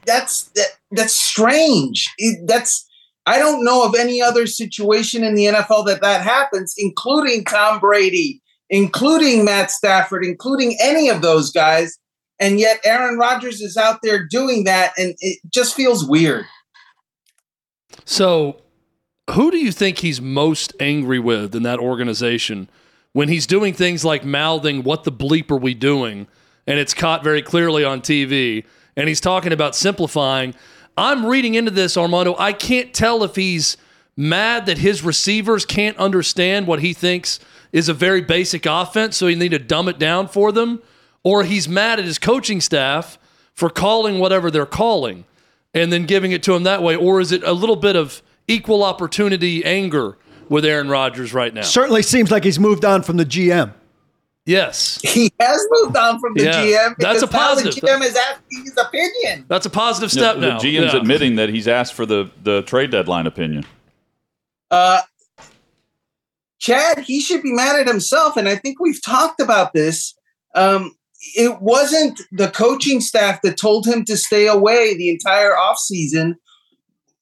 that's 0.07 0.45
that, 0.55 0.69
that's 0.91 1.15
strange. 1.15 2.11
It- 2.19 2.47
that's 2.47 2.87
i 3.27 3.39
don't 3.39 3.65
know 3.65 3.85
of 3.85 3.95
any 3.95 4.23
other 4.23 4.47
situation 4.47 5.23
in 5.23 5.35
the 5.35 5.45
nfl 5.47 5.85
that 5.87 6.01
that 6.01 6.23
happens 6.23 6.75
including 6.79 7.45
tom 7.45 7.79
brady 7.79 8.41
including 8.71 9.45
matt 9.45 9.71
stafford 9.71 10.25
including 10.25 10.77
any 10.81 11.09
of 11.09 11.23
those 11.23 11.51
guys 11.51 11.99
and 12.39 12.59
yet 12.61 12.79
aaron 12.85 13.19
rodgers 13.19 13.61
is 13.61 13.77
out 13.77 14.01
there 14.03 14.27
doing 14.27 14.65
that 14.65 14.93
and 14.99 15.15
it 15.21 15.39
just 15.51 15.75
feels 15.75 16.05
weird 16.05 16.45
So, 18.05 18.63
who 19.31 19.51
do 19.51 19.59
you 19.59 19.73
think 19.73 19.99
he's 19.99 20.21
most 20.21 20.73
angry 20.81 21.19
with 21.19 21.55
in 21.55 21.63
that 21.65 21.79
organization 21.79 22.71
when 23.13 23.29
he's 23.29 23.47
doing 23.47 23.75
things 23.75 24.05
like 24.05 24.25
mouthing, 24.25 24.83
What 24.83 25.05
the 25.05 25.13
bleep 25.13 25.51
are 25.51 25.57
we 25.57 25.75
doing? 25.75 26.27
And 26.67 26.79
it's 26.79 26.95
caught 26.95 27.25
very 27.25 27.43
clearly 27.43 27.85
on 27.85 28.01
TV. 28.01 28.65
And 28.97 29.09
he's 29.09 29.21
talking 29.21 29.53
about 29.53 29.75
simplifying. 29.75 30.55
I'm 30.97 31.27
reading 31.27 31.55
into 31.55 31.71
this, 31.71 31.97
Armando. 31.97 32.35
I 32.39 32.53
can't 32.53 32.93
tell 32.93 33.23
if 33.23 33.37
he's 33.37 33.77
mad 34.17 34.67
that 34.67 34.79
his 34.79 35.03
receivers 35.03 35.65
can't 35.65 35.97
understand 35.99 36.67
what 36.67 36.81
he 36.81 36.93
thinks 36.93 37.39
is 37.73 37.89
a 37.89 37.95
very 37.95 38.21
basic 38.21 38.67
offense, 38.67 39.17
so 39.17 39.27
he 39.27 39.35
need 39.35 39.51
to 39.51 39.59
dumb 39.59 39.89
it 39.89 39.99
down 39.99 40.29
for 40.29 40.53
them, 40.53 40.81
or 41.23 41.45
he's 41.45 41.69
mad 41.69 41.99
at 41.99 42.05
his 42.05 42.19
coaching 42.19 42.61
staff 42.61 43.19
for 43.55 43.69
calling 43.71 44.19
whatever 44.19 44.51
they're 44.51 44.65
calling 44.67 45.25
and 45.75 45.93
then 45.93 46.07
giving 46.07 46.33
it 46.33 46.43
to 46.45 46.55
him 46.55 46.63
that 46.63 46.83
way? 46.83 46.97
Or 46.97 47.21
is 47.21 47.33
it 47.33 47.43
a 47.43 47.53
little 47.53 47.77
bit 47.77 47.97
of 47.97 48.23
equal 48.47 48.83
opportunity 48.85 49.65
anger 49.65 50.17
with 50.49 50.65
Aaron 50.65 50.89
Rodgers 50.89 51.35
right 51.35 51.53
now? 51.53 51.63
Certainly 51.63 52.03
seems 52.05 52.31
like 52.31 52.45
he's 52.45 52.59
moved 52.59 52.85
on 52.85 53.03
from 53.03 53.17
the 53.17 53.25
GM. 53.27 53.75
Yes. 54.47 54.99
he 55.03 55.31
has 55.39 55.67
moved 55.73 55.95
on 55.97 56.19
from 56.21 56.33
the 56.35 56.45
Yeah, 56.45 56.53
GM. 56.65 56.95
that's 56.99 57.23
a 57.23 57.27
because 57.27 57.33
now 57.33 57.39
positive. 57.39 57.75
The 57.75 57.81
GM 57.83 58.01
is 58.03 58.17
asking 58.17 58.65
his 58.65 58.77
opinion. 58.79 59.45
That's 59.47 59.67
a 59.67 59.71
positive 59.71 60.11
step 60.11 60.37
the, 60.37 60.41
now. 60.41 60.59
the 60.59 60.65
GM's 60.77 60.95
Yeah. 60.95 61.01
admitting 61.01 61.37
that 61.37 61.51
he's 61.51 61.69
asked 61.69 61.93
for 61.93 62.07
the 62.07 62.31
the 62.45 62.63
trade 62.63 62.91
deadline 62.91 63.27
opinion. 63.27 63.67
Uh, 64.71 65.01
Chad, 66.59 67.01
he 67.01 67.21
should 67.21 67.43
be 67.43 67.53
mad 67.53 67.79
at 67.79 67.87
himself, 67.87 68.37
and 68.37 68.49
I 68.49 68.57
think 68.57 68.81
we've 68.81 69.03
talked 69.03 69.41
about 69.41 69.73
this. 69.73 70.15
Um, 70.55 70.93
it 71.35 71.61
wasn't 71.61 72.21
the 72.33 72.51
coaching 72.51 73.01
staff 73.01 73.43
that 73.43 73.57
told 73.57 73.87
him 73.87 74.05
to 74.05 74.17
stay 74.17 74.47
away 74.47 74.97
the 74.97 75.09
entire 75.09 75.53
offseason 75.53 76.35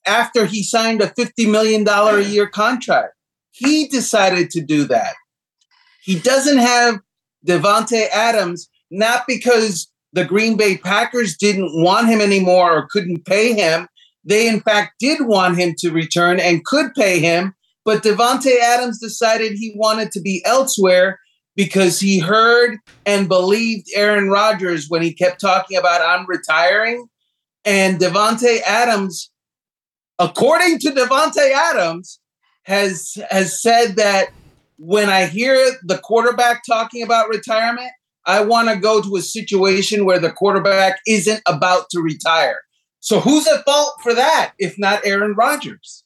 after 0.07 0.46
he 0.46 0.62
signed 0.62 1.03
a 1.03 1.09
$50 1.09 1.51
million 1.51 1.87
a 1.88 2.20
year 2.20 2.46
contract. 2.46 3.14
He 3.51 3.88
decided 3.88 4.51
to 4.51 4.61
do 4.61 4.85
that. 4.85 5.14
He 6.03 6.18
doesn't 6.18 6.59
have 6.59 7.01
Davante 7.44 8.09
Adams, 8.11 8.68
not 8.90 9.25
because 9.27 9.90
the 10.12 10.25
Green 10.25 10.57
Bay 10.57 10.77
Packers 10.77 11.37
didn't 11.37 11.83
want 11.83 12.09
him 12.09 12.20
anymore 12.20 12.72
or 12.72 12.88
couldn't 12.88 13.25
pay 13.25 13.55
him. 13.55 13.88
They, 14.25 14.49
in 14.49 14.61
fact, 14.61 14.94
did 15.01 15.27
want 15.27 15.59
him 15.59 15.75
to 15.79 15.90
return 15.90 16.38
and 16.38 16.64
could 16.64 16.94
pay 16.94 17.18
him. 17.18 17.56
But 17.87 18.03
Davante 18.03 18.59
Adams 18.61 18.99
decided 18.99 19.53
he 19.53 19.72
wanted 19.77 20.11
to 20.11 20.20
be 20.20 20.42
elsewhere 20.44 21.20
because 21.55 22.01
he 22.01 22.18
heard 22.18 22.79
and 23.07 23.29
believed 23.29 23.87
Aaron 23.94 24.29
Rodgers 24.29 24.87
when 24.88 25.03
he 25.03 25.14
kept 25.14 25.40
talking 25.40 25.79
about 25.79 26.03
I'm 26.03 26.27
retiring. 26.27 27.07
And 27.64 28.01
Davante 28.01 28.61
Adams, 28.66 29.31
according 30.18 30.81
to 30.81 30.90
Davante 30.90 31.53
Adams, 31.53 32.18
has 32.64 33.16
has 33.31 33.62
said 33.62 33.94
that 33.94 34.31
when 34.79 35.09
I 35.09 35.27
hear 35.27 35.57
the 35.85 35.99
quarterback 35.99 36.62
talking 36.68 37.05
about 37.05 37.29
retirement, 37.29 37.92
I 38.27 38.42
want 38.42 38.68
to 38.68 38.77
go 38.77 39.01
to 39.01 39.14
a 39.14 39.22
situation 39.22 40.05
where 40.05 40.18
the 40.18 40.33
quarterback 40.33 40.99
isn't 41.07 41.40
about 41.46 41.88
to 41.90 42.01
retire. 42.01 42.62
So 42.99 43.20
who's 43.20 43.46
at 43.46 43.64
fault 43.64 43.94
for 44.03 44.12
that 44.12 44.55
if 44.59 44.77
not 44.77 45.07
Aaron 45.07 45.35
Rodgers? 45.35 46.03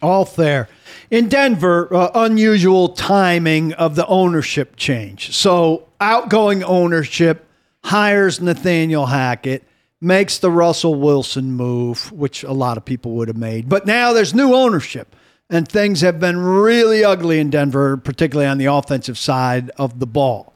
All 0.00 0.24
fair. 0.24 0.68
In 1.10 1.28
Denver, 1.28 1.92
uh, 1.92 2.10
unusual 2.14 2.90
timing 2.90 3.72
of 3.74 3.96
the 3.96 4.06
ownership 4.06 4.76
change. 4.76 5.34
So, 5.34 5.88
outgoing 6.00 6.62
ownership 6.62 7.46
hires 7.84 8.40
Nathaniel 8.40 9.06
Hackett, 9.06 9.64
makes 10.00 10.38
the 10.38 10.50
Russell 10.50 10.94
Wilson 10.94 11.52
move, 11.52 12.12
which 12.12 12.44
a 12.44 12.52
lot 12.52 12.76
of 12.76 12.84
people 12.84 13.12
would 13.12 13.28
have 13.28 13.36
made. 13.36 13.68
But 13.68 13.86
now 13.86 14.12
there's 14.12 14.34
new 14.34 14.54
ownership, 14.54 15.16
and 15.50 15.66
things 15.66 16.02
have 16.02 16.20
been 16.20 16.38
really 16.38 17.04
ugly 17.04 17.40
in 17.40 17.50
Denver, 17.50 17.96
particularly 17.96 18.48
on 18.48 18.58
the 18.58 18.66
offensive 18.66 19.18
side 19.18 19.70
of 19.76 19.98
the 19.98 20.06
ball. 20.06 20.54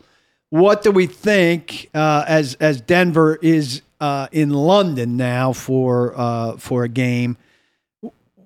What 0.50 0.82
do 0.82 0.90
we 0.90 1.06
think 1.06 1.88
uh, 1.94 2.24
as 2.28 2.54
as 2.56 2.80
Denver 2.80 3.38
is 3.40 3.80
uh, 4.00 4.28
in 4.32 4.50
London 4.50 5.16
now 5.16 5.52
for 5.54 6.12
uh, 6.14 6.56
for 6.58 6.84
a 6.84 6.88
game? 6.88 7.38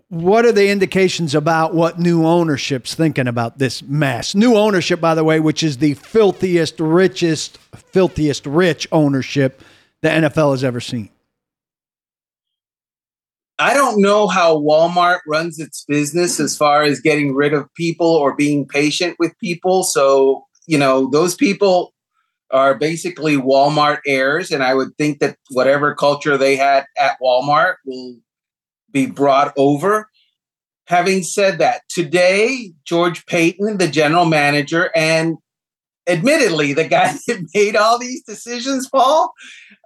What 0.09 0.45
are 0.45 0.53
the 0.53 0.69
indications 0.69 1.35
about 1.35 1.75
what 1.75 1.99
new 1.99 2.25
ownership's 2.25 2.95
thinking 2.95 3.27
about 3.27 3.59
this 3.59 3.83
mess? 3.83 4.35
New 4.35 4.57
ownership, 4.57 5.01
by 5.01 5.14
the 5.14 5.25
way, 5.25 5.40
which 5.40 5.62
is 5.62 5.79
the 5.79 5.95
filthiest, 5.95 6.79
richest, 6.79 7.59
filthiest 7.75 8.47
rich 8.47 8.87
ownership 8.92 9.62
the 10.03 10.09
NFL 10.09 10.53
has 10.53 10.62
ever 10.62 10.81
seen. 10.81 11.11
I 13.59 13.73
don't 13.75 14.03
know 14.03 14.29
how 14.29 14.59
Walmart 14.59 15.21
runs 15.27 15.59
its 15.59 15.85
business 15.88 16.38
as 16.38 16.57
far 16.57 16.83
as 16.83 17.01
getting 17.01 17.35
rid 17.35 17.55
of 17.55 17.73
people 17.75 18.07
or 18.07 18.37
being 18.37 18.69
patient 18.69 19.16
with 19.19 19.37
people. 19.38 19.83
So, 19.83 20.47
you 20.66 20.77
know, 20.77 21.09
those 21.11 21.35
people 21.35 21.95
are 22.53 22.75
basically 22.75 23.37
Walmart 23.37 24.01
heirs. 24.07 24.53
And 24.53 24.62
I 24.62 24.75
would 24.75 24.97
think 24.99 25.21
that 25.21 25.37
whatever 25.51 25.95
culture 25.95 26.37
they 26.37 26.55
had 26.55 26.85
at 26.99 27.16
Walmart 27.21 27.77
will 27.87 28.16
be 28.97 29.05
brought 29.05 29.53
over. 29.59 30.09
Having 30.87 31.25
said 31.25 31.59
that, 31.59 31.83
today, 31.91 32.73
George 32.87 33.27
Paton, 33.27 33.77
the 33.77 33.89
general 33.89 34.25
manager, 34.25 34.91
and 34.97 35.37
admittedly, 36.07 36.73
the 36.73 36.89
guy 36.89 37.13
that 37.27 37.47
made 37.55 37.77
all 37.77 37.99
these 37.99 38.23
decisions, 38.23 38.89
Paul, 38.89 39.35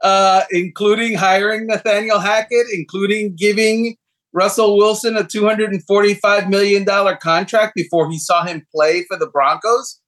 uh, 0.03 0.43
including 0.53 1.15
hiring 1.17 1.67
Nathaniel 1.67 2.21
Hackett, 2.21 2.67
including 2.73 3.35
giving 3.37 3.97
Russell 4.33 4.77
Wilson 4.77 5.17
a 5.17 5.25
$245 5.25 6.49
million 6.49 6.87
contract 7.21 7.75
before 7.75 8.09
he 8.09 8.19
saw 8.19 8.45
him 8.45 8.65
play 8.73 9.05
for 9.09 9.17
the 9.17 9.27
Broncos, 9.27 10.01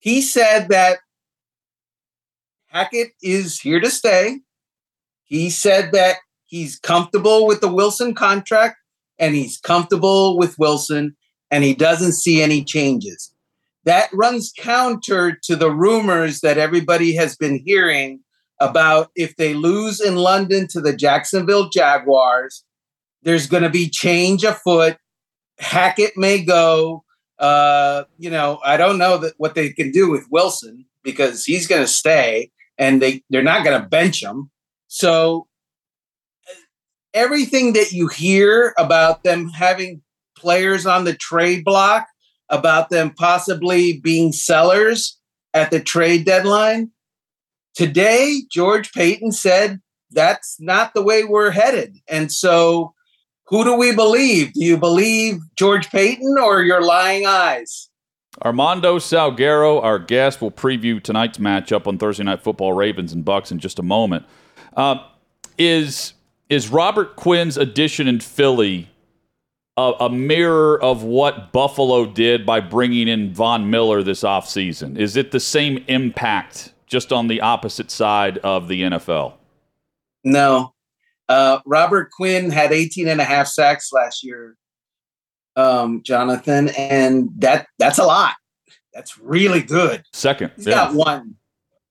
he 0.00 0.20
said 0.20 0.70
that 0.70 0.98
Hackett 2.66 3.10
is 3.22 3.60
here 3.60 3.78
to 3.78 3.90
stay. 3.90 4.40
He 5.22 5.50
said 5.50 5.92
that 5.92 6.16
he's 6.50 6.78
comfortable 6.78 7.46
with 7.46 7.60
the 7.60 7.72
Wilson 7.72 8.12
contract 8.12 8.76
and 9.18 9.34
he's 9.34 9.58
comfortable 9.58 10.36
with 10.36 10.58
Wilson 10.58 11.16
and 11.50 11.64
he 11.64 11.74
doesn't 11.74 12.12
see 12.12 12.42
any 12.42 12.62
changes. 12.64 13.32
That 13.84 14.10
runs 14.12 14.52
counter 14.58 15.38
to 15.44 15.56
the 15.56 15.70
rumors 15.70 16.40
that 16.40 16.58
everybody 16.58 17.14
has 17.14 17.36
been 17.36 17.62
hearing 17.64 18.20
about 18.60 19.10
if 19.14 19.36
they 19.36 19.54
lose 19.54 20.00
in 20.00 20.16
London 20.16 20.66
to 20.68 20.80
the 20.80 20.94
Jacksonville 20.94 21.70
Jaguars, 21.70 22.64
there's 23.22 23.46
going 23.46 23.62
to 23.62 23.70
be 23.70 23.88
change 23.88 24.44
afoot. 24.44 24.96
Hackett 25.58 26.16
may 26.16 26.42
go. 26.44 27.04
Uh, 27.38 28.04
you 28.18 28.28
know, 28.28 28.60
I 28.64 28.76
don't 28.76 28.98
know 28.98 29.16
that 29.18 29.34
what 29.38 29.54
they 29.54 29.70
can 29.70 29.90
do 29.92 30.10
with 30.10 30.26
Wilson 30.30 30.84
because 31.02 31.44
he's 31.44 31.66
going 31.66 31.80
to 31.80 31.88
stay, 31.88 32.50
and 32.76 33.00
they 33.00 33.22
they're 33.30 33.42
not 33.42 33.64
going 33.64 33.80
to 33.80 33.88
bench 33.88 34.22
him. 34.22 34.50
So 34.88 35.46
everything 37.14 37.72
that 37.74 37.92
you 37.92 38.08
hear 38.08 38.74
about 38.78 39.24
them 39.24 39.48
having 39.48 40.02
players 40.36 40.86
on 40.86 41.04
the 41.04 41.14
trade 41.14 41.64
block, 41.64 42.06
about 42.48 42.90
them 42.90 43.10
possibly 43.10 44.00
being 44.00 44.32
sellers 44.32 45.18
at 45.54 45.70
the 45.70 45.80
trade 45.80 46.24
deadline. 46.24 46.90
Today, 47.74 48.42
George 48.50 48.92
Paton 48.92 49.32
said 49.32 49.80
that's 50.10 50.56
not 50.60 50.94
the 50.94 51.02
way 51.02 51.24
we're 51.24 51.50
headed. 51.50 51.96
And 52.08 52.32
so, 52.32 52.94
who 53.46 53.64
do 53.64 53.74
we 53.76 53.94
believe? 53.94 54.52
Do 54.52 54.64
you 54.64 54.76
believe 54.76 55.40
George 55.56 55.88
Paton 55.90 56.36
or 56.40 56.62
your 56.62 56.82
lying 56.82 57.26
eyes? 57.26 57.88
Armando 58.44 58.98
Salguero, 58.98 59.82
our 59.82 59.98
guest, 59.98 60.40
will 60.40 60.52
preview 60.52 61.02
tonight's 61.02 61.38
matchup 61.38 61.86
on 61.86 61.98
Thursday 61.98 62.22
Night 62.22 62.42
Football, 62.42 62.72
Ravens 62.72 63.12
and 63.12 63.24
Bucks, 63.24 63.50
in 63.50 63.58
just 63.58 63.78
a 63.78 63.82
moment. 63.82 64.24
Uh, 64.76 64.98
is 65.58 66.14
is 66.50 66.68
Robert 66.68 67.16
Quinn's 67.16 67.56
addition 67.56 68.08
in 68.08 68.20
Philly 68.20 68.90
a, 69.76 69.92
a, 70.00 70.10
mirror 70.10 70.82
of 70.82 71.04
what 71.04 71.52
Buffalo 71.52 72.04
did 72.04 72.44
by 72.44 72.60
bringing 72.60 73.08
in 73.08 73.32
Von 73.32 73.70
Miller 73.70 74.02
this 74.02 74.22
offseason? 74.22 74.98
Is 74.98 75.16
it 75.16 75.30
the 75.30 75.40
same 75.40 75.82
impact 75.86 76.74
just 76.86 77.12
on 77.12 77.28
the 77.28 77.40
opposite 77.40 77.90
side 77.90 78.38
of 78.38 78.68
the 78.68 78.82
NFL? 78.82 79.34
No. 80.24 80.74
Uh, 81.28 81.60
Robert 81.64 82.10
Quinn 82.10 82.50
had 82.50 82.72
18 82.72 83.06
and 83.08 83.20
a 83.20 83.24
half 83.24 83.46
sacks 83.46 83.92
last 83.92 84.24
year, 84.24 84.56
um, 85.54 86.02
Jonathan, 86.02 86.68
and 86.70 87.30
that 87.38 87.68
that's 87.78 87.98
a 87.98 88.04
lot. 88.04 88.34
That's 88.92 89.16
really 89.18 89.62
good. 89.62 90.02
Second. 90.12 90.50
He's 90.56 90.66
yeah. 90.66 90.74
got 90.74 90.94
one. 90.94 91.36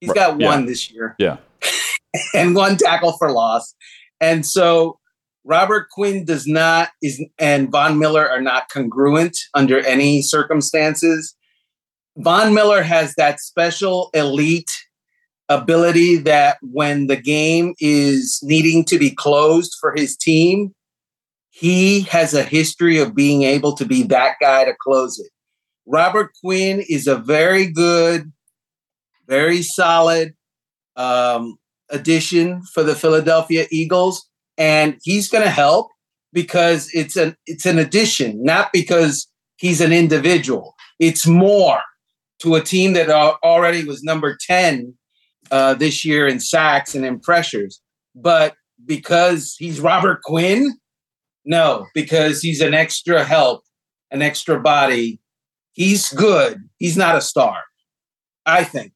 He's 0.02 0.12
got 0.12 0.38
one 0.38 0.66
this 0.66 0.92
year. 0.92 1.16
Yeah. 1.18 1.38
and 2.34 2.54
one 2.54 2.76
tackle 2.76 3.14
for 3.18 3.32
loss. 3.32 3.74
And 4.22 4.46
so 4.46 5.00
Robert 5.44 5.90
Quinn 5.90 6.26
does 6.26 6.46
not 6.46 6.90
is 7.02 7.24
and 7.38 7.72
Von 7.72 7.98
Miller 7.98 8.30
are 8.30 8.42
not 8.42 8.70
congruent 8.70 9.38
under 9.54 9.80
any 9.80 10.22
circumstances. 10.22 11.36
Von 12.18 12.54
Miller 12.54 12.84
has 12.84 13.16
that 13.16 13.40
special 13.40 14.10
elite 14.14 14.72
ability 15.48 16.18
that 16.18 16.58
when 16.62 17.08
the 17.08 17.16
game 17.16 17.74
is 17.80 18.40
needing 18.44 18.86
to 18.86 19.00
be 19.00 19.10
closed 19.10 19.76
for 19.80 19.94
his 19.96 20.16
team, 20.16 20.74
he 21.50 22.02
has 22.02 22.34
a 22.34 22.44
history 22.44 23.00
of 23.00 23.16
being 23.16 23.44
able 23.44 23.76
to 23.76 23.86
be 23.86 24.04
that 24.04 24.36
guy 24.40 24.66
to 24.66 24.74
close 24.80 25.20
it. 25.20 25.32
Robert 25.88 26.32
Quinn 26.44 26.84
is 26.88 27.08
a 27.08 27.16
very 27.16 27.66
good, 27.66 28.32
very 29.28 29.64
solid 29.64 30.36
um, 30.96 31.58
addition 31.90 32.62
for 32.74 32.84
the 32.84 32.96
Philadelphia 32.96 33.66
Eagles, 33.72 34.28
and 34.58 34.98
he's 35.04 35.30
going 35.30 35.44
to 35.44 35.50
help 35.50 35.90
because 36.34 36.90
it's 36.94 37.16
an 37.16 37.36
it's 37.46 37.66
an 37.66 37.80
addition, 37.80 38.44
not 38.44 38.72
because 38.72 39.28
he's 39.58 39.82
an 39.82 39.92
individual. 39.92 40.76
It's 41.00 41.26
more 41.26 41.80
to 42.40 42.56
a 42.56 42.62
team 42.62 42.94
that 42.94 43.10
already 43.10 43.84
was 43.84 44.04
number 44.04 44.38
ten 44.40 44.94
uh, 45.52 45.74
this 45.74 46.06
year 46.06 46.28
in 46.28 46.40
sacks 46.40 46.96
and 46.96 47.06
in 47.06 47.20
pressures, 47.20 47.82
but 48.16 48.56
because 48.86 49.56
he's 49.58 49.80
Robert 49.80 50.22
Quinn, 50.22 50.78
no, 51.46 51.88
because 51.94 52.42
he's 52.42 52.62
an 52.62 52.74
extra 52.74 53.24
help, 53.24 53.64
an 54.12 54.22
extra 54.22 54.60
body. 54.60 55.20
He's 55.74 56.10
good. 56.10 56.68
He's 56.78 56.98
not 56.98 57.16
a 57.16 57.22
star, 57.22 57.64
I 58.46 58.64
think. 58.64 58.94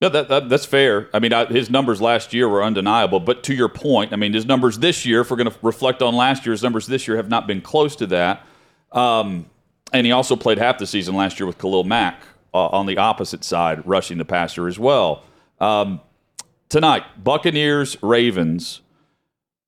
Yeah, 0.00 0.08
that, 0.08 0.28
that, 0.28 0.48
that's 0.48 0.64
fair. 0.64 1.10
I 1.12 1.18
mean, 1.18 1.32
I, 1.34 1.44
his 1.44 1.68
numbers 1.68 2.00
last 2.00 2.32
year 2.32 2.48
were 2.48 2.64
undeniable. 2.64 3.20
But 3.20 3.42
to 3.44 3.54
your 3.54 3.68
point, 3.68 4.14
I 4.14 4.16
mean, 4.16 4.32
his 4.32 4.46
numbers 4.46 4.78
this 4.78 5.04
year, 5.04 5.20
if 5.20 5.30
we're 5.30 5.36
going 5.36 5.50
to 5.50 5.56
reflect 5.60 6.00
on 6.00 6.16
last 6.16 6.46
year's 6.46 6.62
numbers 6.62 6.86
this 6.86 7.06
year, 7.06 7.18
have 7.18 7.28
not 7.28 7.46
been 7.46 7.60
close 7.60 7.94
to 7.96 8.06
that. 8.06 8.46
Um, 8.92 9.46
and 9.92 10.06
he 10.06 10.12
also 10.12 10.36
played 10.36 10.56
half 10.56 10.78
the 10.78 10.86
season 10.86 11.14
last 11.16 11.38
year 11.38 11.46
with 11.46 11.58
Khalil 11.58 11.84
Mack 11.84 12.22
uh, 12.54 12.68
on 12.68 12.86
the 12.86 12.96
opposite 12.96 13.44
side, 13.44 13.86
rushing 13.86 14.16
the 14.16 14.24
passer 14.24 14.68
as 14.68 14.78
well. 14.78 15.22
Um, 15.60 16.00
tonight, 16.70 17.04
Buccaneers, 17.22 18.02
Ravens. 18.02 18.80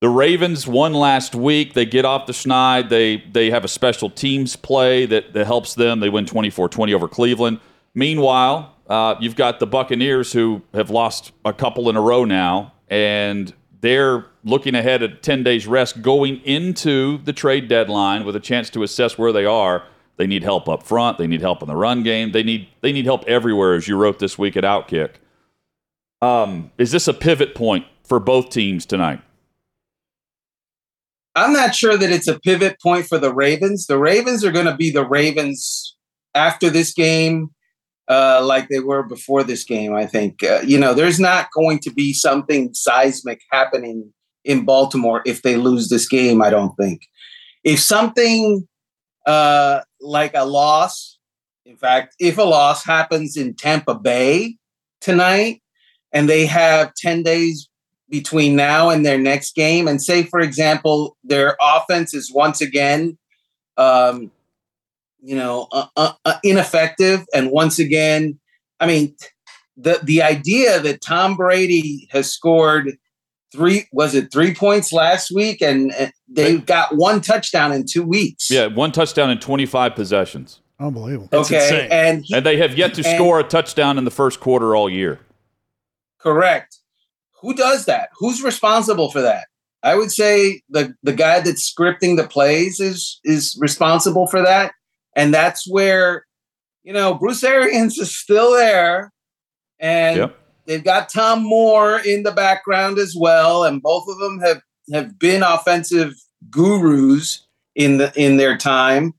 The 0.01 0.09
Ravens 0.09 0.66
won 0.66 0.95
last 0.95 1.35
week. 1.35 1.75
They 1.75 1.85
get 1.85 2.05
off 2.05 2.27
the 2.27 2.33
schneid. 2.33 2.88
They 2.88 3.18
they 3.31 3.51
have 3.51 3.64
a 3.64 3.68
special 3.68 4.11
teams 4.11 4.57
play 4.57 5.07
that, 5.07 5.33
that 5.35 5.47
helps 5.47 5.75
them. 5.75 6.01
They 6.01 6.09
win 6.09 6.25
24-20 6.25 6.92
over 6.92 7.07
Cleveland. 7.07 7.61
Meanwhile, 7.95 8.75
uh, 8.93 9.17
you've 9.21 9.37
got 9.37 9.59
the 9.59 9.67
Buccaneers 9.67 10.35
who 10.35 10.61
have 10.75 10.91
lost 10.91 11.33
a 11.47 11.53
couple 11.55 11.89
in 11.89 11.97
a 11.97 12.01
row 12.03 12.27
now, 12.27 12.75
and 12.89 13.55
they're 13.81 14.27
looking 14.45 14.75
ahead 14.75 15.03
at 15.03 15.23
10 15.23 15.43
days 15.43 15.67
rest 15.67 16.03
going 16.03 16.43
into 16.43 17.17
the 17.25 17.33
trade 17.33 17.69
deadline 17.69 18.27
with 18.27 18.37
a 18.37 18.41
chance 18.41 18.69
to 18.69 18.83
assess 18.83 19.17
where 19.17 19.33
they 19.33 19.47
are. 19.47 19.83
They 20.19 20.27
need 20.27 20.43
help 20.43 20.69
up 20.69 20.83
front. 20.83 21.17
They 21.17 21.27
need 21.27 21.41
help 21.41 21.63
in 21.63 21.69
the 21.69 21.75
run 21.75 22.03
game. 22.03 22.33
They 22.33 22.43
need 22.43 22.69
they 22.83 22.93
need 22.93 23.07
help 23.07 23.25
everywhere, 23.25 23.73
as 23.73 23.89
you 23.89 23.97
wrote 23.97 24.19
this 24.19 24.37
week 24.37 24.59
at 24.59 24.63
Outkick. 24.63 25.13
Um, 26.21 26.71
is 26.77 26.93
this 26.93 27.09
a 27.09 27.15
pivot 27.15 27.55
point 27.55 27.87
for 28.05 28.21
both 28.21 28.51
teams 28.51 28.85
tonight? 28.85 29.23
I'm 31.35 31.55
not 31.55 31.75
sure 31.75 31.97
that 31.97 32.11
it's 32.11 32.29
a 32.29 32.39
pivot 32.39 32.79
point 32.79 33.07
for 33.07 33.17
the 33.17 33.33
Ravens. 33.33 33.87
The 33.87 33.99
Ravens 33.99 34.45
are 34.45 34.53
going 34.53 34.67
to 34.67 34.77
be 34.77 34.91
the 34.91 35.07
Ravens 35.07 35.97
after 36.35 36.69
this 36.69 36.93
game, 36.93 37.53
uh, 38.09 38.43
like 38.45 38.69
they 38.69 38.81
were 38.81 39.03
before 39.03 39.43
this 39.43 39.65
game. 39.65 39.95
I 39.95 40.07
think 40.07 40.43
uh, 40.43 40.61
you 40.65 40.79
know 40.79 40.95
there's 40.95 41.21
not 41.21 41.49
going 41.55 41.79
to 41.81 41.91
be 41.91 42.12
something 42.12 42.73
seismic 42.75 43.41
happening 43.51 44.12
in 44.45 44.65
Baltimore 44.65 45.23
if 45.25 45.43
they 45.43 45.57
lose 45.57 45.88
this 45.88 46.09
game. 46.09 46.43
I 46.43 46.51
don't 46.51 46.75
think. 46.77 47.03
If 47.65 47.79
something 47.79 48.67
uh, 49.27 49.81
like 50.01 50.33
a 50.35 50.45
loss, 50.45 51.19
in 51.65 51.77
fact, 51.77 52.15
if 52.19 52.38
a 52.38 52.43
loss 52.43 52.85
happens 52.85 53.37
in 53.37 53.55
Tampa 53.55 53.95
Bay 53.95 54.57
tonight, 55.01 55.62
and 56.12 56.29
they 56.29 56.47
have 56.47 56.93
ten 56.95 57.23
days 57.23 57.69
between 58.12 58.55
now 58.55 58.91
and 58.91 59.07
their 59.07 59.17
next 59.17 59.55
game 59.55 59.88
and 59.88 60.03
say 60.03 60.23
for 60.23 60.38
example 60.38 61.17
their 61.25 61.57
offense 61.62 62.12
is 62.12 62.31
once 62.31 62.61
again 62.61 63.17
um, 63.79 64.31
you 65.23 65.37
know 65.37 65.69
uh, 65.73 65.87
uh, 65.97 66.13
uh, 66.25 66.35
ineffective 66.43 67.25
and 67.35 67.51
once 67.51 67.79
again 67.79 68.39
i 68.81 68.87
mean 68.87 69.15
the 69.77 69.99
the 70.03 70.21
idea 70.23 70.81
that 70.81 71.01
tom 71.01 71.37
brady 71.37 72.09
has 72.11 72.31
scored 72.33 72.97
three 73.53 73.87
was 73.93 74.15
it 74.15 74.33
three 74.33 74.55
points 74.55 74.93
last 74.93 75.31
week 75.31 75.61
and, 75.63 75.93
and 75.95 76.13
they 76.29 76.57
got 76.59 76.97
one 76.97 77.21
touchdown 77.21 77.73
in 77.73 77.85
two 77.89 78.03
weeks 78.03 78.51
Yeah, 78.51 78.67
one 78.67 78.91
touchdown 78.93 79.31
in 79.31 79.39
25 79.39 79.95
possessions. 79.95 80.61
Unbelievable. 80.81 81.29
That's 81.31 81.49
okay 81.53 81.63
insane. 81.63 81.89
and 81.93 82.25
he- 82.25 82.35
And 82.35 82.47
they 82.47 82.57
have 82.57 82.77
yet 82.79 82.95
to 82.95 83.07
And- 83.07 83.15
score 83.17 83.39
a 83.39 83.45
touchdown 83.45 83.99
in 83.99 84.05
the 84.05 84.11
first 84.11 84.41
quarter 84.41 84.75
all 84.75 84.89
year. 84.89 85.21
Correct. 86.19 86.79
Who 87.43 87.55
does 87.55 87.85
that? 87.87 88.09
Who's 88.19 88.43
responsible 88.43 89.11
for 89.11 89.21
that? 89.21 89.47
I 89.83 89.97
would 89.97 90.11
say 90.13 90.63
the 90.71 90.95
the 91.03 91.13
guy 91.13 91.41
that's 91.41 91.71
scripting 91.71 92.17
the 92.17 92.27
plays 92.27 92.79
is 92.81 93.21
is 93.25 93.57
responsible 93.61 94.27
for 94.29 94.41
that, 94.43 94.73
and 95.16 95.33
that's 95.33 95.68
where 95.70 96.27
you 96.83 96.92
know 96.92 97.14
Bruce 97.14 97.44
Arians 97.44 97.98
is 97.98 98.16
still 98.16 98.53
there, 98.53 99.12
and 99.79 100.16
Yep. 100.16 100.38
they've 100.66 100.85
got 100.85 101.09
Tom 101.09 101.42
Moore 101.42 102.01
in 102.05 102.22
the 102.22 102.33
background 102.33 102.98
as 102.98 103.14
well, 103.18 103.64
and 103.64 103.83
both 103.83 104.07
of 104.09 104.18
them 104.18 104.40
have 104.40 104.61
have 104.92 105.18
been 105.18 105.42
offensive 105.42 106.14
gurus 106.51 107.46
in 107.75 107.98
the 107.98 108.12
in 108.16 108.37
their 108.37 108.57
time, 108.57 109.14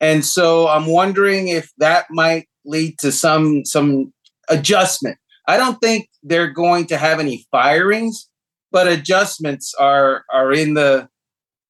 and 0.00 0.24
so 0.24 0.68
I'm 0.68 0.86
wondering 0.86 1.48
if 1.48 1.70
that 1.78 2.06
might 2.10 2.48
lead 2.64 2.98
to 3.00 3.12
some 3.12 3.64
some 3.64 4.12
adjustment. 4.48 5.18
I 5.48 5.56
don't 5.56 5.80
think 5.80 6.08
they're 6.22 6.50
going 6.50 6.86
to 6.86 6.96
have 6.96 7.18
any 7.18 7.44
firings, 7.50 8.28
but 8.70 8.86
adjustments 8.88 9.74
are 9.78 10.24
are 10.32 10.52
in 10.52 10.74
the 10.74 11.08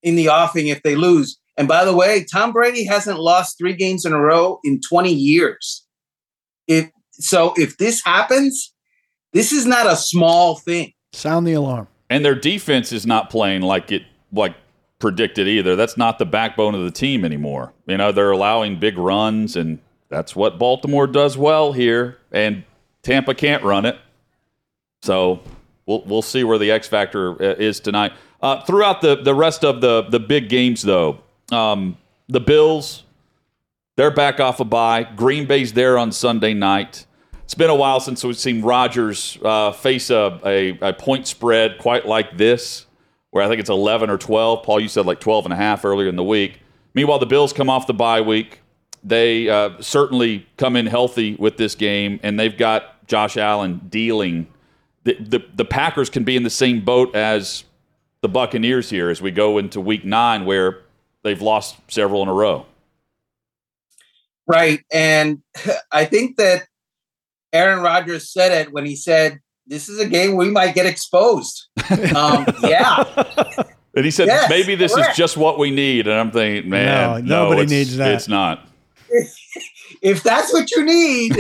in 0.03 0.17
the 0.17 0.29
offing 0.29 0.69
if 0.69 0.83
they 0.83 0.95
lose. 0.97 1.39
And 1.57 1.69
by 1.69 1.85
the 1.85 1.95
way, 1.95 2.25
Tom 2.25 2.53
Brady 2.53 2.85
hasn't 2.85 3.19
lost 3.19 3.59
three 3.59 3.75
games 3.75 4.05
in 4.05 4.13
a 4.13 4.21
row 4.21 4.59
in 4.65 4.81
20 4.81 5.13
years. 5.13 5.87
If 6.67 6.91
so, 7.13 7.53
if 7.57 7.77
this 7.79 8.03
happens, 8.05 8.73
this 9.33 9.53
is 9.53 9.67
not 9.67 9.87
a 9.87 9.97
small 9.97 10.57
thing. 10.57 10.93
Sound 11.13 11.47
the 11.47 11.53
alarm. 11.53 11.89
And 12.09 12.25
their 12.25 12.35
defense 12.35 12.93
is 12.93 13.07
not 13.07 13.31
playing 13.31 13.63
like 13.63 13.93
it 13.93 14.03
like 14.33 14.55
predicted 14.99 15.49
either. 15.49 15.77
That's 15.77 15.97
not 15.97 16.19
the 16.19 16.25
backbone 16.25 16.75
of 16.75 16.85
the 16.85 16.91
team 16.91 17.25
anymore. 17.25 17.73
You 17.87 17.97
know, 17.97 18.13
they're 18.13 18.31
allowing 18.31 18.79
big 18.79 18.97
runs 18.97 19.57
and 19.57 19.79
that's 20.09 20.37
what 20.37 20.59
Baltimore 20.59 21.07
does 21.07 21.37
well 21.37 21.73
here 21.73 22.19
and 22.31 22.65
Tampa 23.03 23.35
can't 23.35 23.63
run 23.63 23.85
it. 23.85 23.99
So, 25.03 25.41
we'll 25.87 26.05
we'll 26.05 26.23
see 26.23 26.45
where 26.45 26.59
the 26.59 26.71
X 26.71 26.87
factor 26.87 27.33
uh, 27.43 27.57
is 27.57 27.81
tonight. 27.81 28.13
Uh, 28.41 28.63
throughout 28.65 29.01
the 29.01 29.17
the 29.17 29.35
rest 29.35 29.65
of 29.65 29.81
the 29.81 30.03
the 30.03 30.21
big 30.21 30.49
games 30.49 30.83
though, 30.83 31.21
um, 31.53 31.97
the 32.29 32.41
Bills 32.41 33.05
they're 33.97 34.11
back 34.11 34.41
off 34.41 34.59
a 34.59 34.65
bye. 34.65 35.05
Green 35.05 35.47
Bay's 35.47 35.75
there 35.75 35.99
on 35.99 36.13
Sunday 36.13 36.55
night. 36.55 37.05
It's 37.45 37.55
been 37.55 37.69
a 37.69 37.75
while 37.75 38.01
since 38.01 38.25
we've 38.25 38.39
seen 38.39 38.63
Rodgers 38.63 39.39
uh, 39.45 39.73
face 39.73 40.09
a, 40.09 40.41
a, 40.47 40.79
a 40.81 40.93
point 40.95 41.27
spread 41.27 41.77
quite 41.77 42.07
like 42.07 42.39
this, 42.39 42.87
where 43.33 43.45
I 43.45 43.49
think 43.49 43.61
it's 43.61 43.69
11 43.69 44.09
or 44.09 44.17
12. 44.17 44.63
Paul, 44.63 44.81
you 44.81 44.89
said 44.89 45.05
like 45.05 45.21
12 45.21 45.45
and 45.45 45.53
a 45.53 45.57
half 45.57 45.85
earlier 45.85 46.09
in 46.09 46.17
the 46.17 46.25
week. 46.25 46.61
Meanwhile, 46.95 47.19
the 47.19 47.27
Bills 47.27 47.53
come 47.53 47.69
off 47.69 47.87
the 47.87 47.93
bye 47.93 48.23
week. 48.23 48.61
They 49.05 49.51
uh, 49.51 49.81
certainly 49.81 50.47
come 50.57 50.75
in 50.75 50.87
healthy 50.87 51.35
with 51.35 51.59
this 51.59 51.75
game, 51.75 52.19
and 52.23 52.41
they've 52.41 52.57
got 52.57 53.07
Josh 53.07 53.37
Allen 53.37 53.83
dealing. 53.91 54.47
The, 55.05 55.15
the, 55.21 55.45
the 55.55 55.65
Packers 55.67 56.09
can 56.09 56.25
be 56.25 56.35
in 56.35 56.45
the 56.45 56.51
same 56.51 56.83
boat 56.83 57.15
as 57.15 57.65
the 58.23 58.29
Buccaneers 58.29 58.89
here 58.89 59.11
as 59.11 59.21
we 59.21 59.31
go 59.31 59.59
into 59.59 59.83
week 59.83 60.05
nine, 60.05 60.47
where 60.47 60.83
they've 61.23 61.41
lost 61.43 61.77
several 61.89 62.23
in 62.23 62.29
a 62.29 62.33
row. 62.33 62.67
Right. 64.47 64.81
And 64.93 65.43
I 65.93 66.05
think 66.05 66.37
that 66.37 66.65
Aaron 67.53 67.81
Rodgers 67.83 68.31
said 68.33 68.53
it 68.53 68.73
when 68.73 68.85
he 68.87 68.97
said, 68.97 69.41
This 69.67 69.89
is 69.89 70.01
a 70.01 70.07
game 70.09 70.37
we 70.37 70.51
might 70.51 70.75
get 70.75 70.87
exposed. 70.87 71.67
Um, 72.17 72.47
yeah. 72.63 73.05
And 73.95 74.07
he 74.07 74.11
said, 74.11 74.29
Yes, 74.29 74.49
maybe 74.49 74.75
this 74.75 74.95
correct. 74.95 75.11
is 75.11 75.17
just 75.19 75.37
what 75.37 75.59
we 75.59 75.71
need. 75.71 76.07
And 76.07 76.19
I'm 76.19 76.31
thinking, 76.31 76.71
man, 76.71 77.27
No, 77.27 77.45
nobody 77.45 77.63
it's- 77.65 77.71
needs 77.71 77.97
that. 77.99 78.15
It's 78.15 78.27
not. 78.27 78.67
if 80.01 80.23
that's 80.23 80.51
what 80.51 80.71
you 80.71 80.83
need, 80.83 81.33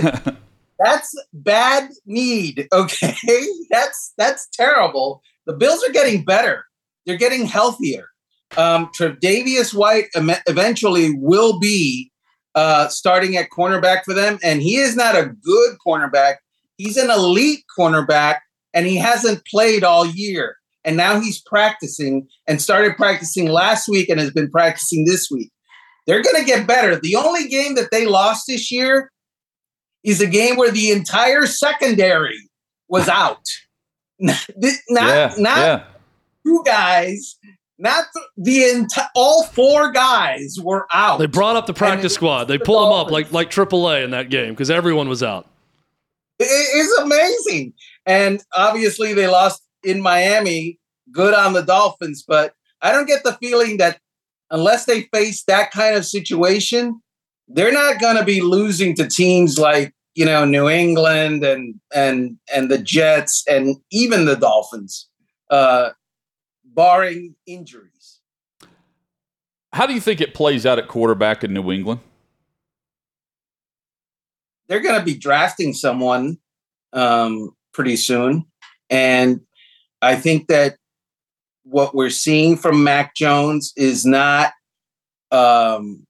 that's 0.78 1.14
bad 1.32 1.88
need. 2.04 2.68
Okay, 2.70 3.46
that's 3.70 4.12
that's 4.18 4.48
terrible. 4.52 5.22
The 5.46 5.54
Bills 5.54 5.82
are 5.88 5.92
getting 5.92 6.24
better. 6.26 6.66
They're 7.06 7.16
getting 7.16 7.46
healthier. 7.46 8.08
Um, 8.56 8.90
Tre'Davious 8.98 9.72
White 9.72 10.06
eventually 10.14 11.14
will 11.16 11.58
be 11.58 12.10
uh, 12.54 12.88
starting 12.88 13.36
at 13.36 13.50
cornerback 13.50 14.04
for 14.04 14.14
them, 14.14 14.38
and 14.42 14.62
he 14.62 14.76
is 14.76 14.94
not 14.94 15.14
a 15.14 15.26
good 15.42 15.76
cornerback. 15.86 16.36
He's 16.76 16.96
an 16.96 17.10
elite 17.10 17.64
cornerback, 17.78 18.40
and 18.74 18.86
he 18.86 18.96
hasn't 18.96 19.44
played 19.46 19.84
all 19.84 20.06
year. 20.06 20.56
And 20.84 20.96
now 20.96 21.20
he's 21.20 21.40
practicing 21.40 22.26
and 22.48 22.60
started 22.60 22.96
practicing 22.96 23.48
last 23.48 23.88
week 23.88 24.08
and 24.08 24.18
has 24.18 24.32
been 24.32 24.50
practicing 24.50 25.04
this 25.04 25.28
week. 25.30 25.50
They're 26.06 26.22
going 26.22 26.40
to 26.40 26.44
get 26.44 26.66
better. 26.66 26.98
The 26.98 27.16
only 27.16 27.46
game 27.46 27.76
that 27.76 27.90
they 27.92 28.06
lost 28.06 28.44
this 28.48 28.72
year 28.72 29.10
is 30.02 30.20
a 30.20 30.26
game 30.26 30.56
where 30.56 30.72
the 30.72 30.90
entire 30.90 31.46
secondary 31.46 32.50
was 32.88 33.08
out. 33.08 33.44
not 34.18 34.44
yeah, 34.88 35.34
not 35.38 35.58
yeah. 35.58 35.84
two 36.44 36.62
guys, 36.64 37.36
not 37.82 38.04
the, 38.36 38.70
entire 38.70 39.08
all 39.14 39.44
four 39.44 39.90
guys 39.90 40.56
were 40.62 40.86
out. 40.92 41.18
They 41.18 41.26
brought 41.26 41.56
up 41.56 41.66
the 41.66 41.74
practice 41.74 42.14
squad. 42.14 42.44
They 42.44 42.56
the 42.56 42.64
pulled 42.64 42.86
them 42.86 42.92
up 42.92 43.10
like 43.10 43.32
like 43.32 43.50
AAA 43.50 44.04
in 44.04 44.12
that 44.12 44.30
game 44.30 44.50
because 44.50 44.70
everyone 44.70 45.08
was 45.08 45.22
out. 45.22 45.46
It- 46.38 46.46
it's 46.46 46.98
amazing. 47.00 47.74
And 48.06 48.40
obviously 48.56 49.12
they 49.14 49.26
lost 49.26 49.62
in 49.82 50.00
Miami. 50.00 50.78
Good 51.10 51.34
on 51.34 51.52
the 51.52 51.62
Dolphins, 51.62 52.24
but 52.26 52.54
I 52.80 52.90
don't 52.92 53.06
get 53.06 53.22
the 53.24 53.34
feeling 53.34 53.76
that 53.78 53.98
unless 54.50 54.86
they 54.86 55.02
face 55.12 55.42
that 55.44 55.72
kind 55.72 55.94
of 55.96 56.06
situation, 56.06 57.02
they're 57.48 57.72
not 57.72 58.00
going 58.00 58.16
to 58.16 58.24
be 58.24 58.40
losing 58.40 58.94
to 58.96 59.06
teams 59.08 59.58
like 59.58 59.92
you 60.14 60.24
know 60.24 60.44
New 60.44 60.68
England 60.68 61.44
and 61.44 61.74
and 61.92 62.38
and 62.54 62.70
the 62.70 62.78
Jets 62.78 63.44
and 63.50 63.76
even 63.90 64.24
the 64.24 64.36
Dolphins, 64.36 65.08
uh, 65.50 65.90
barring 66.74 67.34
injuries. 67.46 68.20
How 69.72 69.86
do 69.86 69.94
you 69.94 70.00
think 70.00 70.20
it 70.20 70.34
plays 70.34 70.66
out 70.66 70.78
at 70.78 70.88
quarterback 70.88 71.42
in 71.44 71.54
New 71.54 71.72
England? 71.72 72.00
they're 74.72 74.80
going 74.80 74.98
to 74.98 75.04
be 75.04 75.18
drafting 75.18 75.74
someone 75.74 76.38
um, 76.94 77.54
pretty 77.74 77.94
soon. 77.94 78.46
And 78.88 79.42
I 80.00 80.16
think 80.16 80.48
that 80.48 80.76
what 81.64 81.94
we're 81.94 82.08
seeing 82.08 82.56
from 82.56 82.82
Mac 82.82 83.14
Jones 83.14 83.74
is 83.76 84.06
not 84.06 84.54
um, 85.30 86.06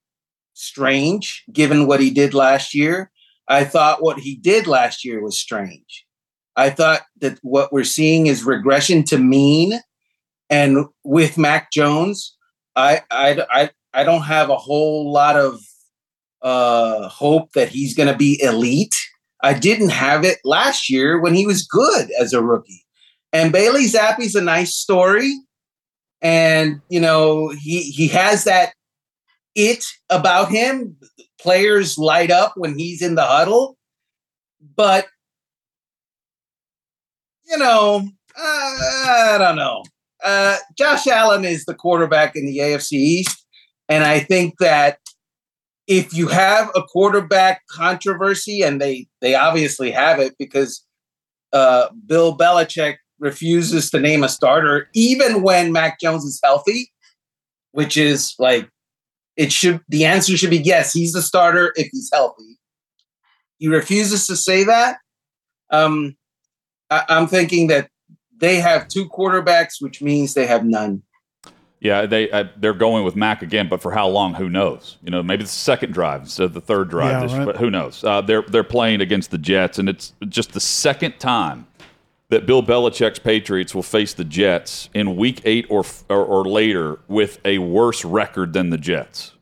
strange 0.54 1.42
given 1.52 1.88
what 1.88 1.98
he 1.98 2.10
did 2.10 2.34
last 2.34 2.72
year. 2.72 3.10
I 3.48 3.64
thought 3.64 4.00
what 4.00 4.20
he 4.20 4.36
did 4.36 4.68
last 4.68 5.04
year 5.04 5.20
was 5.20 5.40
strange. 5.40 6.06
I 6.54 6.70
thought 6.70 7.02
that 7.20 7.40
what 7.42 7.72
we're 7.72 7.82
seeing 7.82 8.28
is 8.28 8.44
regression 8.44 9.02
to 9.06 9.18
mean. 9.18 9.80
And 10.52 10.84
with 11.02 11.38
Mac 11.38 11.72
Jones, 11.72 12.36
I 12.76 13.00
I 13.10 13.42
I, 13.50 13.70
I 13.94 14.04
don't 14.04 14.22
have 14.22 14.50
a 14.50 14.56
whole 14.56 15.10
lot 15.10 15.34
of 15.36 15.58
uh, 16.42 17.08
hope 17.08 17.52
that 17.54 17.70
he's 17.70 17.94
going 17.94 18.08
to 18.12 18.16
be 18.16 18.38
elite. 18.42 19.00
I 19.42 19.54
didn't 19.54 19.88
have 19.88 20.24
it 20.24 20.38
last 20.44 20.90
year 20.90 21.18
when 21.18 21.32
he 21.32 21.46
was 21.46 21.66
good 21.66 22.10
as 22.20 22.34
a 22.34 22.42
rookie. 22.42 22.84
And 23.32 23.50
Bailey 23.50 23.86
Zappe's 23.86 24.34
a 24.34 24.42
nice 24.42 24.74
story, 24.74 25.34
and 26.20 26.82
you 26.90 27.00
know 27.00 27.48
he 27.48 27.84
he 27.84 28.08
has 28.08 28.44
that 28.44 28.74
it 29.54 29.86
about 30.10 30.50
him. 30.50 30.96
Players 31.40 31.96
light 31.96 32.30
up 32.30 32.52
when 32.56 32.78
he's 32.78 33.00
in 33.00 33.14
the 33.14 33.24
huddle, 33.24 33.78
but 34.76 35.06
you 37.46 37.56
know, 37.56 38.06
uh, 38.36 38.42
I 38.42 39.36
don't 39.38 39.56
know. 39.56 39.82
Uh, 40.24 40.58
Josh 40.76 41.06
Allen 41.06 41.44
is 41.44 41.64
the 41.64 41.74
quarterback 41.74 42.36
in 42.36 42.46
the 42.46 42.58
AFC 42.58 42.92
East, 42.92 43.44
and 43.88 44.04
I 44.04 44.20
think 44.20 44.54
that 44.60 44.98
if 45.86 46.14
you 46.14 46.28
have 46.28 46.70
a 46.74 46.82
quarterback 46.82 47.62
controversy, 47.70 48.62
and 48.62 48.80
they 48.80 49.06
they 49.20 49.34
obviously 49.34 49.90
have 49.90 50.18
it 50.20 50.34
because 50.38 50.84
uh, 51.52 51.88
Bill 52.06 52.36
Belichick 52.36 52.96
refuses 53.18 53.90
to 53.90 54.00
name 54.00 54.24
a 54.24 54.28
starter 54.28 54.88
even 54.94 55.42
when 55.42 55.70
Mac 55.70 56.00
Jones 56.00 56.24
is 56.24 56.40
healthy, 56.42 56.90
which 57.70 57.96
is 57.96 58.34
like 58.38 58.68
it 59.36 59.52
should 59.52 59.80
the 59.88 60.04
answer 60.04 60.36
should 60.36 60.50
be 60.50 60.58
yes, 60.58 60.92
he's 60.92 61.12
the 61.12 61.22
starter 61.22 61.72
if 61.76 61.88
he's 61.92 62.10
healthy. 62.12 62.58
He 63.58 63.68
refuses 63.68 64.26
to 64.26 64.36
say 64.36 64.64
that. 64.64 64.98
Um, 65.70 66.16
I, 66.90 67.04
I'm 67.08 67.26
thinking 67.26 67.68
that 67.68 67.88
they 68.42 68.56
have 68.56 68.88
two 68.88 69.08
quarterbacks, 69.08 69.80
which 69.80 70.02
means 70.02 70.34
they 70.34 70.46
have 70.46 70.64
none. 70.66 71.02
Yeah, 71.80 72.06
they 72.06 72.30
uh, 72.30 72.44
they're 72.56 72.74
going 72.74 73.04
with 73.04 73.16
Mac 73.16 73.40
again, 73.40 73.68
but 73.68 73.80
for 73.80 73.92
how 73.92 74.08
long? 74.08 74.34
Who 74.34 74.50
knows? 74.50 74.98
You 75.02 75.10
know, 75.10 75.22
maybe 75.22 75.44
the 75.44 75.48
second 75.48 75.92
drive 75.92 76.22
instead 76.22 76.44
of 76.44 76.52
the 76.52 76.60
third 76.60 76.90
drive. 76.90 77.12
Yeah, 77.12 77.20
this, 77.22 77.32
right. 77.32 77.46
But 77.46 77.56
who 77.56 77.70
knows? 77.70 78.04
Uh, 78.04 78.20
they're 78.20 78.42
they're 78.42 78.64
playing 78.64 79.00
against 79.00 79.30
the 79.30 79.38
Jets, 79.38 79.78
and 79.78 79.88
it's 79.88 80.12
just 80.28 80.52
the 80.52 80.60
second 80.60 81.18
time 81.18 81.66
that 82.28 82.46
Bill 82.46 82.62
Belichick's 82.62 83.18
Patriots 83.18 83.74
will 83.74 83.82
face 83.82 84.12
the 84.14 84.24
Jets 84.24 84.90
in 84.92 85.16
Week 85.16 85.40
Eight 85.44 85.66
or 85.70 85.84
or, 86.08 86.24
or 86.24 86.44
later 86.44 86.98
with 87.08 87.38
a 87.44 87.58
worse 87.58 88.04
record 88.04 88.52
than 88.52 88.70
the 88.70 88.78
Jets. 88.78 89.32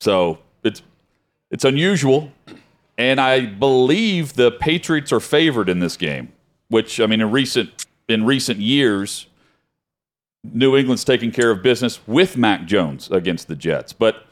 So 0.00 0.38
it's 0.62 0.82
it's 1.50 1.64
unusual, 1.64 2.32
and 2.96 3.20
I 3.20 3.46
believe 3.46 4.34
the 4.34 4.50
Patriots 4.50 5.12
are 5.12 5.20
favored 5.20 5.68
in 5.68 5.80
this 5.80 5.98
game. 5.98 6.32
Which 6.68 7.00
I 7.00 7.06
mean, 7.06 7.20
in 7.20 7.30
recent 7.30 7.86
in 8.10 8.24
recent 8.24 8.58
years, 8.60 9.26
New 10.44 10.76
England's 10.76 11.04
taking 11.04 11.30
care 11.30 11.50
of 11.50 11.62
business 11.62 12.00
with 12.06 12.36
Mac 12.36 12.66
Jones 12.66 13.10
against 13.10 13.48
the 13.48 13.56
Jets. 13.56 13.92
But 13.92 14.24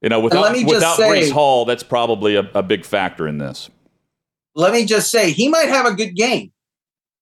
you 0.00 0.08
know, 0.08 0.20
without 0.20 0.54
without 0.64 0.96
say- 0.96 1.08
Breece 1.08 1.32
Hall, 1.32 1.64
that's 1.64 1.82
probably 1.82 2.36
a, 2.36 2.50
a 2.54 2.62
big 2.62 2.84
factor 2.84 3.28
in 3.28 3.38
this. 3.38 3.70
let 4.54 4.72
me 4.72 4.84
just 4.84 5.10
say 5.10 5.30
he 5.30 5.48
might 5.48 5.68
have 5.68 5.86
a 5.86 5.94
good 5.94 6.14
game. 6.14 6.52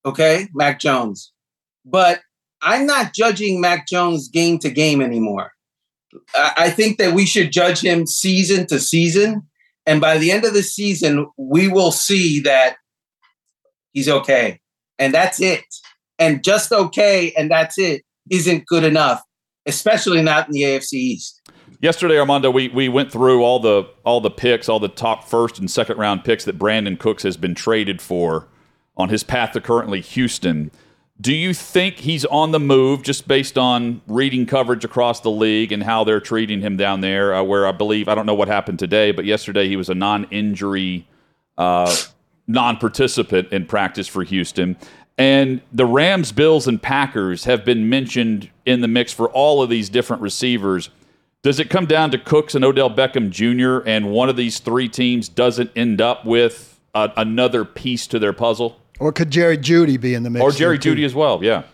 Okay, 0.05 0.49
Mac 0.55 0.81
Jones. 0.81 1.33
But 1.85 2.21
I'm 2.63 2.87
not 2.87 3.15
judging 3.15 3.61
Mac 3.61 3.87
Jones 3.87 4.29
game 4.29 4.59
to 4.61 4.71
game 4.71 5.01
anymore. 5.03 5.53
I, 6.35 6.53
I 6.57 6.71
think 6.71 6.99
that 6.99 7.15
we 7.15 7.27
should 7.27 7.53
judge 7.53 7.81
him 7.83 8.07
season 8.07 8.67
to 8.69 8.79
season. 8.79 9.43
And 9.87 10.01
by 10.01 10.19
the 10.19 10.31
end 10.31 10.45
of 10.45 10.55
the 10.55 10.63
season, 10.63 11.27
we 11.37 11.69
will 11.69 11.91
see 11.91 12.41
that 12.41 12.77
he's 13.93 14.09
okay. 14.09 14.61
And 14.99 15.13
that's 15.13 15.41
it. 15.41 15.65
And 16.21 16.45
just 16.45 16.71
okay, 16.71 17.33
and 17.37 17.51
that's 17.51 17.79
it, 17.79 18.03
isn't 18.31 18.67
good 18.67 18.85
enough, 18.85 19.23
especially 19.67 20.23
not 20.23 20.47
in 20.47 20.53
the 20.53 20.63
AFC 20.63 20.93
East. 20.93 21.41
Yesterday, 21.81 22.19
Armando, 22.19 22.51
we, 22.51 22.69
we 22.69 22.91
went 22.91 23.11
through 23.11 23.43
all 23.43 23.59
the 23.59 23.85
all 24.05 24.21
the 24.21 24.31
picks, 24.31 24.69
all 24.69 24.79
the 24.79 24.89
top 24.89 25.25
first 25.25 25.59
and 25.59 25.71
second 25.71 25.97
round 25.97 26.25
picks 26.25 26.45
that 26.45 26.59
Brandin 26.59 26.99
Cooks 26.99 27.23
has 27.23 27.39
been 27.39 27.55
traded 27.55 28.03
for 28.03 28.49
on 28.99 29.09
his 29.09 29.25
path 29.25 29.53
to 29.53 29.63
currently 29.63 30.03
Houston. 30.03 30.71
Do 31.19 31.35
you 31.35 31.55
think 31.55 31.97
he's 31.97 32.25
on 32.27 32.51
the 32.51 32.61
move 32.61 33.03
just 33.03 33.29
based 33.29 33.59
on 33.59 34.01
reading 34.07 34.47
coverage 34.47 34.85
across 34.85 35.21
the 35.21 35.31
league 35.31 35.73
and 35.73 35.83
how 35.83 36.05
they're 36.05 36.21
treating 36.21 36.61
him 36.61 36.77
down 36.77 37.01
there? 37.01 37.35
Uh, 37.35 37.43
where 37.43 37.67
I 37.67 37.73
believe 37.73 38.09
I 38.09 38.15
don't 38.15 38.27
know 38.27 38.35
what 38.35 38.49
happened 38.49 38.79
today, 38.79 39.11
but 39.13 39.25
yesterday 39.25 39.69
he 39.69 39.77
was 39.77 39.91
a 39.91 39.95
non-injury, 39.95 41.07
uh, 41.59 41.95
non-participant 42.47 43.53
in 43.53 43.67
practice 43.67 44.09
for 44.09 44.23
Houston. 44.23 44.77
And 45.21 45.61
the 45.71 45.85
Rams, 45.85 46.33
Bills, 46.33 46.67
and 46.67 46.81
Packers 46.81 47.45
have 47.45 47.63
been 47.63 47.91
mentioned 47.91 48.49
in 48.65 48.81
the 48.81 48.89
mix 48.89 49.13
for 49.13 49.29
all 49.29 49.63
of 49.63 49.69
these 49.69 49.91
different 49.91 50.23
receivers. 50.23 50.89
Does 51.43 51.61
it 51.61 51.69
come 51.69 51.85
down 51.85 52.11
to 52.13 52.19
Cooks 52.19 52.55
and 52.55 52.65
Odell 52.65 52.89
Beckham 52.89 53.29
Jr., 53.29 53.87
and 53.87 54.13
one 54.13 54.31
of 54.31 54.37
these 54.37 54.61
three 54.61 54.89
teams 54.89 55.29
doesn't 55.29 55.73
end 55.77 56.01
up 56.01 56.25
with 56.25 56.81
a, 56.95 57.13
another 57.19 57.67
piece 57.67 58.07
to 58.07 58.19
their 58.19 58.33
puzzle? 58.33 58.81
Or 58.99 59.13
could 59.13 59.31
Jerry 59.31 59.59
Jeudy 59.59 60.01
be 60.01 60.15
in 60.15 60.23
the 60.23 60.31
mix? 60.31 60.43
Or 60.43 60.53
Jerry? 60.53 60.79
Jeudy 60.79 61.05
as 61.05 61.15
well, 61.15 61.45
yeah. 61.45 61.65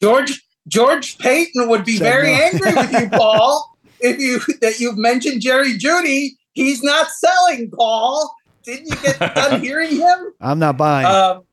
George 0.00 0.40
George 0.68 1.18
Paton 1.18 1.68
would 1.68 1.84
be 1.84 1.98
Said 1.98 2.10
very 2.10 2.32
no. 2.32 2.42
angry 2.42 2.72
with 2.72 3.02
you, 3.02 3.08
Paul, 3.18 3.76
if 4.00 4.18
you 4.18 4.40
that 4.62 4.80
you've 4.80 4.96
mentioned 4.96 5.42
Jerry 5.42 5.76
Jeudy. 5.76 6.30
He's 6.54 6.82
not 6.82 7.10
selling, 7.10 7.70
Paul. 7.70 8.34
Didn't 8.62 8.88
you 8.88 8.96
get 9.02 9.18
done 9.34 9.60
hearing 9.62 9.96
him? 9.96 10.32
I'm 10.40 10.58
not 10.58 10.78
buying. 10.78 11.06
Um, 11.06 11.44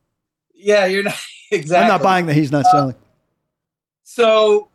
yeah, 0.62 0.86
you're 0.86 1.02
not 1.02 1.14
exactly. 1.50 1.76
I'm 1.84 1.88
not 1.88 2.02
buying 2.02 2.26
that 2.26 2.34
he's 2.34 2.52
not 2.52 2.64
uh, 2.66 2.70
selling. 2.70 2.94
So 4.04 4.68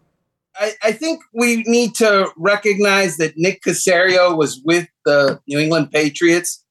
I, 0.56 0.74
I 0.84 0.92
think 0.92 1.22
we 1.34 1.64
need 1.64 1.96
to 1.96 2.32
recognize 2.38 3.18
that 3.18 3.34
Nick 3.36 3.62
Caserio 3.62 4.38
was 4.38 4.62
with 4.64 4.88
the 5.06 5.40
New 5.48 5.60
England 5.60 5.92
Patriots 5.92 6.64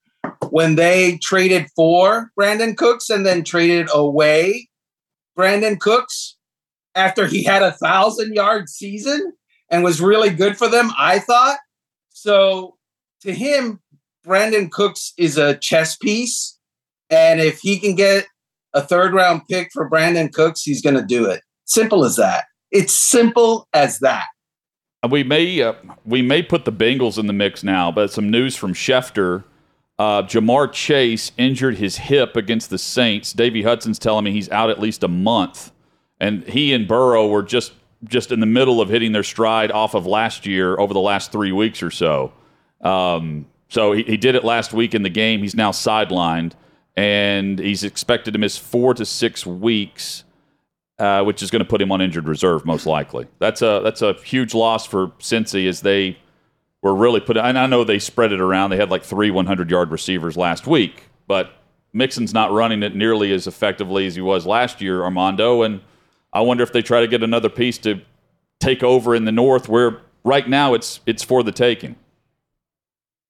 when 0.51 0.77
they 0.77 1.19
traded 1.23 1.67
for 1.77 2.31
Brandin 2.39 2.77
Cooks 2.77 3.11
and 3.11 3.27
then 3.27 3.45
traded 3.45 3.89
away 3.93 4.69
Brandin 5.39 5.79
Cooks 5.79 6.37
after 6.95 7.27
he 7.27 7.43
had 7.43 7.63
a 7.63 7.73
thousand 7.73 8.35
yard 8.35 8.69
season 8.69 9.33
and 9.71 9.83
was 9.83 10.01
really 10.01 10.31
good 10.31 10.57
for 10.57 10.69
them, 10.69 10.91
I 10.97 11.19
thought. 11.19 11.59
So 12.11 12.77
to 13.23 13.33
him, 13.33 13.81
Brandin 14.27 14.71
Cooks 14.71 15.13
is 15.19 15.37
a 15.37 15.57
chess 15.57 15.97
piece. 15.97 16.59
And 17.11 17.41
if 17.41 17.61
he 17.61 17.79
can 17.79 17.95
get 17.95 18.27
a 18.75 18.83
third 18.83 19.15
round 19.15 19.43
pick 19.49 19.71
for 19.73 19.89
Brandin 19.89 20.33
Cooks, 20.33 20.63
he's 20.63 20.83
going 20.83 20.97
to 20.97 21.05
do 21.05 21.27
it. 21.27 21.43
Simple 21.65 22.05
as 22.05 22.17
that. 22.17 22.45
It's 22.71 22.93
simple 22.93 23.69
as 23.73 24.01
that. 24.01 24.27
We 25.09 25.23
may 25.23 25.63
uh, 25.63 25.75
we 26.05 26.23
may 26.23 26.43
put 26.43 26.65
the 26.65 26.73
Bengals 26.73 27.19
in 27.19 27.27
the 27.27 27.33
mix 27.33 27.63
now, 27.63 27.93
but 27.93 28.11
some 28.11 28.31
news 28.31 28.57
from 28.57 28.75
Schefter. 28.75 29.45
Uh, 29.97 30.23
Ja'Marr 30.23 30.73
Chase 30.73 31.31
injured 31.39 31.77
his 31.77 31.97
hip 31.97 32.37
against 32.37 32.69
the 32.69 32.79
Saints. 32.79 33.33
Davy 33.33 33.63
Hudson's 33.63 33.99
telling 33.99 34.25
me 34.25 34.33
he's 34.33 34.51
out 34.51 34.71
at 34.71 34.81
least 34.81 35.05
a 35.05 35.09
month, 35.09 35.71
and 36.19 36.43
he 36.45 36.73
and 36.73 36.89
Burrow 36.89 37.29
were 37.29 37.43
just 37.43 37.75
just 38.05 38.33
in 38.33 38.41
the 38.41 38.47
middle 38.47 38.81
of 38.81 38.89
hitting 38.89 39.13
their 39.13 39.23
stride 39.23 39.71
off 39.71 39.95
of 39.95 40.07
last 40.07 40.47
year 40.47 40.79
over 40.79 40.93
the 40.93 41.01
last 41.01 41.33
three 41.33 41.53
weeks 41.53 41.83
or 41.83 41.91
so. 41.91 42.33
Um, 42.81 43.47
so 43.69 43.93
he, 43.93 44.03
he 44.03 44.17
did 44.17 44.35
it 44.35 44.45
last 44.45 44.73
week 44.73 44.95
in 44.95 45.03
the 45.03 45.11
game. 45.11 45.41
He's 45.41 45.55
now 45.55 45.71
sidelined, 45.71 46.53
and 46.97 47.59
he's 47.59 47.85
expected 47.85 48.33
to 48.33 48.39
miss 48.39 48.57
four 48.57 48.95
to 48.95 49.05
six 49.05 49.45
weeks 49.45 50.25
uh, 50.99 51.23
which 51.25 51.43
is 51.43 51.51
going 51.51 51.61
to 51.61 51.69
put 51.69 51.83
him 51.83 51.91
on 51.91 52.01
injured 52.01 52.29
reserve 52.29 52.65
most 52.65 52.87
likely. 52.87 53.27
That's 53.39 53.63
a 53.63 53.81
that's 53.83 54.03
a 54.03 54.15
huge 54.15 54.55
loss 54.55 54.87
for 54.87 55.09
Cincy 55.19 55.69
as 55.69 55.81
they 55.81 56.17
were 56.83 56.95
really 56.95 57.21
put. 57.21 57.37
And 57.37 57.59
I 57.59 57.67
know 57.67 57.85
they 57.85 57.99
spread 57.99 58.33
it 58.33 58.41
around. 58.41 58.71
They 58.71 58.77
had 58.77 58.91
like 58.91 59.03
three 59.03 59.31
100 59.31 59.71
yard 59.71 59.91
receivers 59.91 60.37
last 60.37 60.67
week, 60.67 61.09
but 61.27 61.53
Mixon's 61.93 62.33
not 62.33 62.53
running 62.53 62.83
it 62.83 62.95
nearly 62.95 63.33
as 63.33 63.47
effectively 63.47 64.07
as 64.07 64.15
he 64.15 64.21
was 64.21 64.47
last 64.47 64.81
year, 64.81 65.03
Armando. 65.03 65.63
And 65.63 65.81
I 66.33 66.43
wonder 66.43 66.63
if 66.63 66.73
they 66.73 66.83
try 66.83 67.01
to 67.01 67.09
get 67.09 67.23
another 67.23 67.49
piece 67.49 67.79
to 67.79 68.01
take 68.61 68.83
over 68.83 69.15
in 69.15 69.25
the 69.25 69.33
north, 69.33 69.69
where 69.69 70.01
right 70.23 70.49
now 70.49 70.75
it's 70.75 71.01
it's 71.07 71.25
for 71.25 71.43
the 71.43 71.53
taking. 71.53 71.97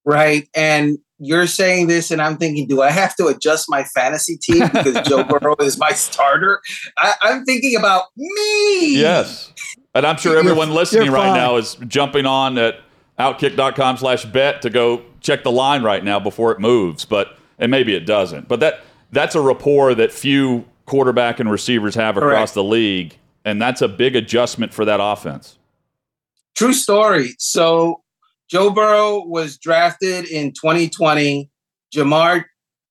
Right. 0.04 0.48
And 0.54 0.98
you're 1.25 1.47
saying 1.47 1.87
this, 1.89 2.11
and 2.11 2.20
I'm 2.20 2.37
thinking, 2.37 2.66
do 2.68 2.83
I 2.83 2.91
have 2.91 3.14
to 3.16 3.27
adjust 3.27 3.66
my 3.68 3.85
fantasy 3.85 4.37
team 4.37 4.61
because 4.68 5.07
Joe 5.09 5.25
Burrow 5.29 5.57
is 5.61 5.79
my 5.79 5.91
starter? 5.93 6.61
I, 6.99 7.14
I'm 7.22 7.45
thinking 7.45 7.77
about 7.77 8.05
me. 8.16 8.97
Yes. 9.01 9.53
And 9.95 10.05
I'm 10.07 10.16
sure 10.16 10.33
You're- 10.33 10.45
everyone 10.49 10.70
listening 10.70 11.07
you're 11.07 11.14
right 11.14 11.35
now 11.35 11.57
is 11.57 11.77
jumping 11.87 12.27
on 12.27 12.59
at 12.59 12.81
outkick.com 13.18 13.97
slash 13.97 14.25
bet 14.25 14.62
to 14.62 14.70
go 14.70 15.03
check 15.20 15.45
the 15.45 15.53
line 15.53 15.83
right 15.83 16.03
now 16.05 16.18
before 16.20 16.53
it 16.53 16.61
moves. 16.61 17.05
But 17.05 17.37
and 17.59 17.70
maybe 17.70 17.95
it 17.95 18.07
doesn't. 18.07 18.49
But 18.49 18.61
that 18.61 18.81
that's 19.12 19.35
a 19.35 19.41
rapport 19.41 19.95
that 19.95 20.11
few 20.12 20.64
quarterback 20.87 21.39
and 21.41 21.51
receivers 21.51 21.95
have 21.95 22.16
across 22.16 22.31
Correct. 22.33 22.55
the 22.55 22.64
league. 22.64 23.16
And 23.45 23.61
that's 23.62 23.81
a 23.83 23.89
big 23.89 24.16
adjustment 24.16 24.75
for 24.75 24.85
that 24.85 24.99
offense. 25.01 25.59
True 26.57 26.72
story. 26.72 27.35
So 27.39 28.03
Joe 28.55 28.70
Burrow 28.70 29.24
was 29.26 29.59
drafted 29.59 30.26
in 30.26 30.52
2020. 30.52 31.50
Ja'Marr 31.92 32.44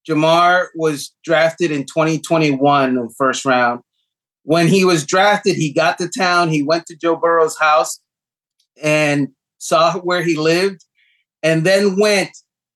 Ja'Marr 0.05 0.67
was 0.75 1.15
drafted 1.23 1.71
in 1.71 1.85
2021 1.85 2.89
in 2.89 2.95
the 2.97 3.13
first 3.17 3.45
round. 3.45 3.79
when 4.43 4.67
he 4.67 4.83
was 4.83 5.05
drafted, 5.05 5.55
he 5.55 5.71
got 5.71 5.97
to 5.99 6.09
town. 6.09 6.49
He 6.49 6.63
went 6.63 6.85
to 6.87 6.97
Joe 6.97 7.15
Burrow's 7.15 7.57
house 7.57 8.01
and 8.81 9.29
saw 9.57 9.93
where 9.99 10.21
he 10.21 10.35
lived, 10.35 10.83
and 11.41 11.65
then 11.65 11.97
went 11.97 12.31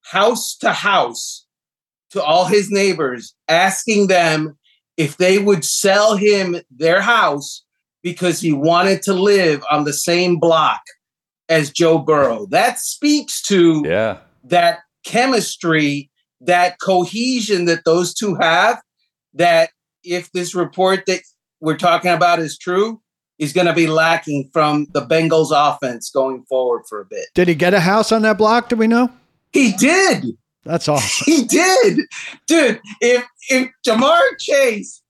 house 0.10 0.56
to 0.60 0.72
house 0.72 1.46
to 2.12 2.24
all 2.24 2.46
his 2.46 2.72
neighbors, 2.72 3.36
asking 3.50 4.08
them 4.08 4.58
if 4.96 5.18
they 5.18 5.40
would 5.40 5.66
sell 5.66 6.16
him 6.16 6.62
their 6.72 7.02
house 7.02 7.66
because 8.02 8.40
he 8.40 8.54
wanted 8.54 9.02
to 9.02 9.14
live 9.14 9.62
on 9.70 9.84
the 9.84 9.92
same 9.92 10.40
block 10.40 10.80
as 11.50 11.72
Joe 11.72 11.98
Burrow. 12.00 12.46
That 12.48 12.80
speaks 12.80 13.42
to 13.44 13.84
Yeah. 13.86 14.18
that 14.46 14.80
chemistry, 15.06 16.10
that 16.42 16.80
cohesion 16.80 17.66
that 17.66 17.86
those 17.86 18.14
two 18.14 18.36
have. 18.36 18.82
That 19.34 19.70
if 20.04 20.32
this 20.32 20.56
report 20.56 21.06
that 21.08 21.22
we're 21.60 21.78
talking 21.78 22.12
about 22.12 22.40
is 22.40 22.58
true, 22.58 23.02
is 23.40 23.54
going 23.54 23.68
to 23.68 23.74
be 23.74 23.88
lacking 23.88 24.50
from 24.52 24.88
the 24.94 25.02
Bengals 25.06 25.50
offense 25.54 26.10
going 26.10 26.44
forward 26.50 26.84
for 26.90 27.02
a 27.02 27.06
bit. 27.06 27.28
Did 27.36 27.48
he 27.48 27.56
get 27.56 27.74
a 27.74 27.80
house 27.80 28.12
on 28.12 28.24
that 28.24 28.38
block? 28.38 28.70
Do 28.70 28.76
we 28.76 28.88
know? 28.88 29.10
He 29.52 29.74
did. 29.74 30.26
That's 30.64 30.88
awesome. 30.88 31.24
He 31.26 31.44
did, 31.46 32.00
dude. 32.48 32.82
If 33.00 33.26
if 33.50 33.70
Ja'Marr 33.86 34.20
Chase, 34.40 35.02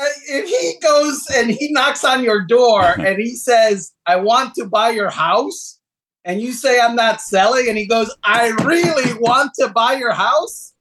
Uh, 0.00 0.04
if 0.28 0.48
he 0.48 0.78
goes 0.80 1.26
and 1.34 1.50
he 1.50 1.70
knocks 1.72 2.04
on 2.04 2.22
your 2.24 2.40
door 2.40 2.82
and 2.98 3.18
he 3.18 3.34
says, 3.36 3.92
"I 4.06 4.16
want 4.16 4.54
to 4.54 4.64
buy 4.64 4.90
your 4.90 5.10
house," 5.10 5.78
and 6.24 6.40
you 6.40 6.52
say, 6.52 6.80
"I'm 6.80 6.96
not 6.96 7.20
selling," 7.20 7.68
and 7.68 7.76
he 7.76 7.86
goes, 7.86 8.14
"I 8.24 8.48
really 8.64 9.12
want 9.20 9.52
to 9.60 9.68
buy 9.68 9.94
your 9.94 10.12
house," 10.12 10.72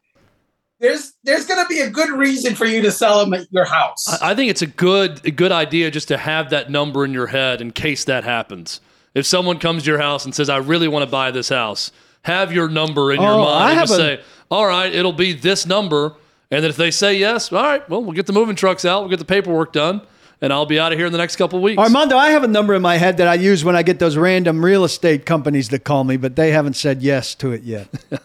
there's 0.79 1.13
there's 1.23 1.45
going 1.45 1.61
to 1.61 1.67
be 1.67 1.79
a 1.81 1.89
good 1.89 2.09
reason 2.09 2.55
for 2.55 2.65
you 2.65 2.81
to 2.83 2.91
sell 2.91 3.21
him 3.25 3.45
your 3.51 3.65
house. 3.65 4.07
I 4.21 4.31
I 4.31 4.35
think 4.35 4.49
it's 4.49 4.61
a 4.61 4.67
good 4.67 5.19
a 5.25 5.31
good 5.31 5.51
idea 5.51 5.91
just 5.91 6.07
to 6.07 6.17
have 6.17 6.49
that 6.51 6.69
number 6.71 7.03
in 7.05 7.11
your 7.13 7.27
head 7.27 7.59
in 7.61 7.71
case 7.71 8.03
that 8.05 8.23
happens. 8.23 8.79
If 9.13 9.25
someone 9.25 9.59
comes 9.59 9.83
to 9.83 9.89
your 9.89 9.99
house 9.99 10.23
and 10.23 10.33
says, 10.33 10.49
"I 10.49 10.57
really 10.57 10.87
want 10.87 11.03
to 11.03 11.11
buy 11.11 11.31
this 11.31 11.49
house," 11.49 11.91
have 12.23 12.53
your 12.53 12.69
number 12.69 13.11
in 13.11 13.21
your 13.21 13.31
Oh, 13.31 13.43
I 13.43 13.59
mind 13.59 13.69
and 13.71 13.79
have 13.79 13.87
just 13.89 13.99
a- 13.99 14.03
say, 14.03 14.19
"All 14.49 14.65
right, 14.65 14.93
it'll 14.93 15.11
be 15.11 15.33
this 15.33 15.65
number." 15.65 16.13
And 16.51 16.61
then 16.63 16.69
if 16.69 16.75
they 16.75 16.91
say 16.91 17.13
yes, 17.13 17.51
all 17.51 17.63
right, 17.63 17.89
well, 17.89 18.03
we'll 18.03 18.11
get 18.11 18.27
the 18.27 18.33
moving 18.33 18.57
trucks 18.57 18.83
out, 18.83 19.01
we'll 19.01 19.09
get 19.09 19.19
the 19.19 19.25
paperwork 19.25 19.71
done, 19.71 20.01
and 20.41 20.51
I'll 20.51 20.65
be 20.65 20.77
out 20.77 20.91
of 20.91 20.97
here 20.97 21.05
in 21.05 21.13
the 21.13 21.17
next 21.17 21.37
couple 21.37 21.57
of 21.57 21.63
weeks. 21.63 21.79
Armando, 21.79 22.17
I 22.17 22.31
have 22.31 22.43
a 22.43 22.47
number 22.47 22.73
in 22.73 22.81
my 22.81 22.97
head 22.97 23.17
that 23.17 23.27
I 23.27 23.35
use 23.35 23.63
when 23.63 23.77
I 23.77 23.83
get 23.83 23.99
those 23.99 24.17
random 24.17 24.63
real 24.63 24.83
estate 24.83 25.25
companies 25.25 25.69
that 25.69 25.85
call 25.85 26.03
me, 26.03 26.17
but 26.17 26.35
they 26.35 26.51
haven't 26.51 26.73
said 26.73 27.01
yes 27.01 27.35
to 27.35 27.53
it 27.53 27.63
yet. 27.63 27.87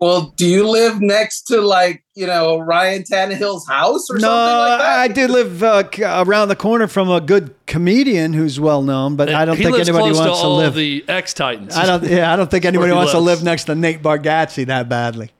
well, 0.00 0.32
do 0.36 0.46
you 0.46 0.66
live 0.66 1.02
next 1.02 1.42
to 1.48 1.60
like 1.60 2.02
you 2.14 2.26
know 2.26 2.58
Ryan 2.58 3.02
Tannehill's 3.02 3.68
house 3.68 4.08
or 4.08 4.14
no, 4.14 4.20
something 4.20 4.58
like 4.58 4.78
that? 4.78 4.98
I 4.98 5.08
do 5.08 5.28
live 5.28 5.62
uh, 5.62 5.84
around 6.26 6.48
the 6.48 6.56
corner 6.56 6.86
from 6.86 7.10
a 7.10 7.20
good 7.20 7.54
comedian 7.66 8.32
who's 8.32 8.58
well 8.58 8.80
known, 8.80 9.16
but 9.16 9.28
I 9.28 9.44
don't 9.44 9.58
think 9.58 9.74
anybody 9.74 10.12
close 10.12 10.18
wants 10.18 10.38
to 10.38 10.42
to, 10.42 10.48
all 10.48 10.56
live. 10.56 10.74
the 10.74 11.04
ex 11.08 11.34
Titans. 11.34 11.76
I 11.76 11.84
don't. 11.84 12.04
Yeah, 12.04 12.32
I 12.32 12.36
don't 12.36 12.50
think 12.50 12.64
anybody 12.64 12.92
he 12.92 12.96
wants 12.96 13.12
to 13.12 13.18
live 13.18 13.42
next 13.42 13.64
to 13.64 13.74
Nate 13.74 14.02
Bargatze 14.02 14.64
that 14.64 14.88
badly. 14.88 15.30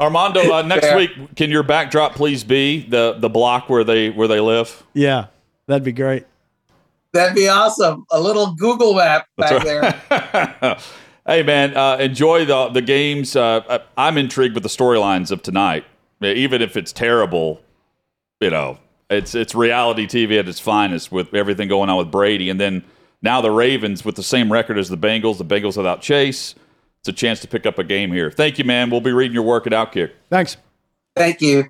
Armando, 0.01 0.51
uh, 0.51 0.61
next 0.63 0.87
Fair. 0.87 0.97
week, 0.97 1.11
can 1.35 1.51
your 1.51 1.63
backdrop 1.63 2.15
please 2.15 2.43
be 2.43 2.85
the 2.87 3.13
the 3.19 3.29
block 3.29 3.69
where 3.69 3.83
they 3.83 4.09
where 4.09 4.27
they 4.27 4.39
live? 4.39 4.83
Yeah, 4.93 5.27
that'd 5.67 5.83
be 5.83 5.91
great. 5.91 6.25
That'd 7.13 7.35
be 7.35 7.47
awesome. 7.47 8.05
A 8.11 8.19
little 8.19 8.53
Google 8.55 8.95
map 8.95 9.27
back 9.37 9.63
there. 9.63 10.77
hey 11.27 11.43
man, 11.43 11.77
uh, 11.77 11.97
enjoy 11.97 12.45
the 12.45 12.69
the 12.69 12.81
games. 12.81 13.35
Uh, 13.35 13.61
I- 13.69 14.07
I'm 14.07 14.17
intrigued 14.17 14.55
with 14.55 14.63
the 14.63 14.69
storylines 14.69 15.29
of 15.29 15.43
tonight, 15.43 15.85
even 16.21 16.61
if 16.61 16.75
it's 16.75 16.91
terrible. 16.91 17.61
You 18.39 18.49
know, 18.49 18.79
it's 19.09 19.35
it's 19.35 19.53
reality 19.53 20.07
TV 20.07 20.39
at 20.39 20.47
its 20.49 20.59
finest 20.59 21.11
with 21.11 21.33
everything 21.33 21.67
going 21.67 21.89
on 21.89 21.97
with 21.97 22.09
Brady, 22.09 22.49
and 22.49 22.59
then 22.59 22.83
now 23.21 23.39
the 23.41 23.51
Ravens 23.51 24.03
with 24.03 24.15
the 24.15 24.23
same 24.23 24.51
record 24.51 24.79
as 24.79 24.89
the 24.89 24.97
Bengals. 24.97 25.37
The 25.37 25.45
Bengals 25.45 25.77
without 25.77 26.01
Chase. 26.01 26.55
It's 27.01 27.09
a 27.09 27.13
chance 27.13 27.39
to 27.39 27.47
pick 27.47 27.65
up 27.65 27.79
a 27.79 27.83
game 27.83 28.11
here. 28.11 28.29
Thank 28.29 28.59
you, 28.59 28.63
man. 28.63 28.91
We'll 28.91 29.01
be 29.01 29.11
reading 29.11 29.33
your 29.33 29.43
work 29.43 29.65
at 29.65 29.73
Outkick. 29.73 30.11
Thanks. 30.29 30.57
Thank 31.15 31.41
you. 31.41 31.65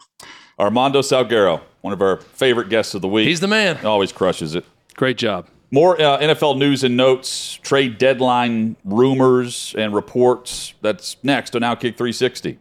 Armando 0.59 1.01
Salguero, 1.01 1.61
one 1.79 1.93
of 1.93 2.01
our 2.01 2.17
favorite 2.17 2.67
guests 2.67 2.93
of 2.93 3.01
the 3.01 3.07
week. 3.07 3.27
He's 3.27 3.39
the 3.39 3.47
man. 3.47 3.83
always 3.85 4.11
crushes 4.11 4.55
it. 4.55 4.65
Great 4.95 5.17
job. 5.17 5.47
More 5.71 5.99
uh, 6.01 6.19
NFL 6.19 6.57
news 6.57 6.83
and 6.83 6.97
notes, 6.97 7.53
trade 7.63 7.97
deadline 7.97 8.75
rumors 8.83 9.73
and 9.77 9.93
reports. 9.93 10.73
That's 10.81 11.15
next 11.23 11.55
on 11.55 11.61
Outkick 11.61 11.95
360. 11.95 12.59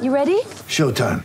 You 0.00 0.14
ready? 0.14 0.40
Showtime. 0.68 1.24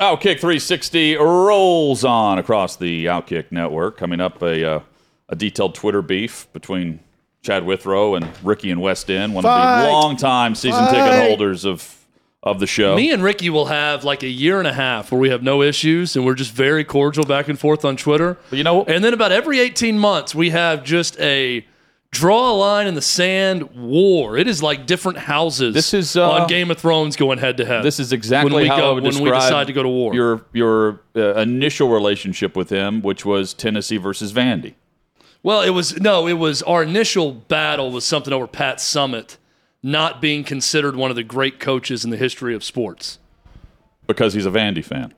Outkick 0.00 0.40
360 0.40 1.16
rolls 1.16 2.04
on 2.04 2.38
across 2.38 2.76
the 2.76 3.06
Outkick 3.06 3.50
network. 3.50 3.96
Coming 3.96 4.20
up, 4.20 4.42
a, 4.42 4.64
uh, 4.76 4.80
a 5.28 5.36
detailed 5.36 5.74
Twitter 5.74 6.02
beef 6.02 6.46
between 6.52 7.00
Chad 7.42 7.64
Withrow 7.64 8.14
and 8.14 8.28
Ricky 8.44 8.70
and 8.70 8.82
West 8.82 9.10
End, 9.10 9.34
one 9.34 9.44
of 9.44 9.48
Fight. 9.50 9.86
the 9.86 9.92
longtime 9.92 10.54
season 10.54 10.84
ticket 10.88 11.28
holders 11.28 11.64
of, 11.64 12.04
of 12.42 12.60
the 12.60 12.66
show. 12.66 12.94
Me 12.94 13.10
and 13.10 13.22
Ricky 13.22 13.48
will 13.48 13.66
have 13.66 14.04
like 14.04 14.22
a 14.22 14.28
year 14.28 14.58
and 14.58 14.68
a 14.68 14.72
half 14.72 15.10
where 15.10 15.20
we 15.20 15.30
have 15.30 15.42
no 15.42 15.62
issues 15.62 16.14
and 16.14 16.26
we're 16.26 16.34
just 16.34 16.52
very 16.52 16.84
cordial 16.84 17.24
back 17.24 17.48
and 17.48 17.58
forth 17.58 17.84
on 17.84 17.96
Twitter. 17.96 18.36
But 18.50 18.56
you 18.58 18.64
know, 18.64 18.84
And 18.84 19.02
then 19.02 19.14
about 19.14 19.32
every 19.32 19.60
18 19.60 19.98
months, 19.98 20.34
we 20.34 20.50
have 20.50 20.84
just 20.84 21.18
a 21.20 21.64
draw 22.18 22.50
a 22.50 22.56
line 22.56 22.86
in 22.86 22.94
the 22.94 23.02
sand 23.02 23.74
war. 23.74 24.36
It 24.36 24.48
is 24.48 24.62
like 24.62 24.86
different 24.86 25.18
houses 25.18 25.74
This 25.74 25.94
is, 25.94 26.16
uh, 26.16 26.30
on 26.30 26.48
Game 26.48 26.70
of 26.70 26.78
Thrones 26.78 27.16
going 27.16 27.38
head 27.38 27.56
to 27.58 27.64
head. 27.64 27.82
This 27.82 28.00
is 28.00 28.12
exactly 28.12 28.52
when 28.52 28.62
we 28.62 28.68
how 28.68 28.78
go, 28.78 28.90
I 28.90 28.92
would 28.94 29.04
when 29.04 29.22
we 29.22 29.30
decide 29.30 29.66
to 29.66 29.72
go 29.72 29.82
to 29.82 29.88
war. 29.88 30.14
Your 30.14 30.44
your 30.52 31.00
uh, 31.14 31.34
initial 31.34 31.88
relationship 31.90 32.56
with 32.56 32.70
him, 32.70 33.02
which 33.02 33.24
was 33.24 33.54
Tennessee 33.54 33.96
versus 33.96 34.32
Vandy. 34.32 34.74
Well, 35.42 35.62
it 35.62 35.70
was 35.70 36.00
no, 36.00 36.26
it 36.26 36.34
was 36.34 36.62
our 36.62 36.82
initial 36.82 37.32
battle 37.32 37.90
was 37.90 38.04
something 38.04 38.32
over 38.32 38.46
Pat 38.46 38.78
Summitt 38.78 39.36
not 39.82 40.20
being 40.20 40.42
considered 40.42 40.96
one 40.96 41.10
of 41.10 41.16
the 41.16 41.22
great 41.22 41.60
coaches 41.60 42.04
in 42.04 42.10
the 42.10 42.16
history 42.16 42.54
of 42.54 42.64
sports. 42.64 43.18
because 44.06 44.34
he's 44.34 44.46
a 44.46 44.50
Vandy 44.50 44.84
fan. 44.84 45.14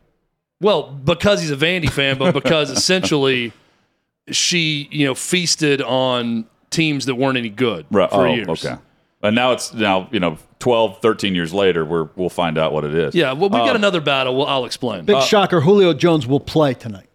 Well, 0.61 0.83
because 0.91 1.41
he's 1.41 1.51
a 1.51 1.57
Vandy 1.57 1.89
fan, 1.91 2.19
but 2.19 2.35
because 2.35 2.71
essentially 2.79 3.53
she, 4.31 4.89
you 4.91 5.07
know, 5.07 5.15
feasted 5.15 5.81
on 5.81 6.47
teams 6.71 7.07
that 7.07 7.15
weren't 7.15 7.39
any 7.39 7.49
good 7.49 7.87
Right. 7.91 8.11
for 8.11 8.27
oh, 8.27 8.35
years. 8.35 8.49
okay. 8.49 8.77
And 9.23 9.35
now 9.35 9.53
it's 9.53 9.75
now 9.75 10.09
you 10.13 10.21
know 10.21 10.39
12, 10.61 11.01
13 11.01 11.35
years 11.35 11.53
later, 11.53 11.85
we're, 11.85 12.09
we'll 12.17 12.29
find 12.29 12.57
out 12.59 12.73
what 12.73 12.85
it 12.85 12.95
is. 12.95 13.15
Yeah, 13.15 13.33
well, 13.33 13.49
we 13.51 13.59
Uh, 13.59 13.67
got 13.67 13.77
another 13.77 14.01
battle. 14.01 14.37
Well, 14.37 14.47
I'll 14.47 14.65
explain. 14.65 15.05
Big 15.05 15.23
shocker. 15.23 15.61
Julio 15.61 15.93
Jones 15.93 16.27
will 16.27 16.41
play 16.41 16.75
tonight. 16.75 17.09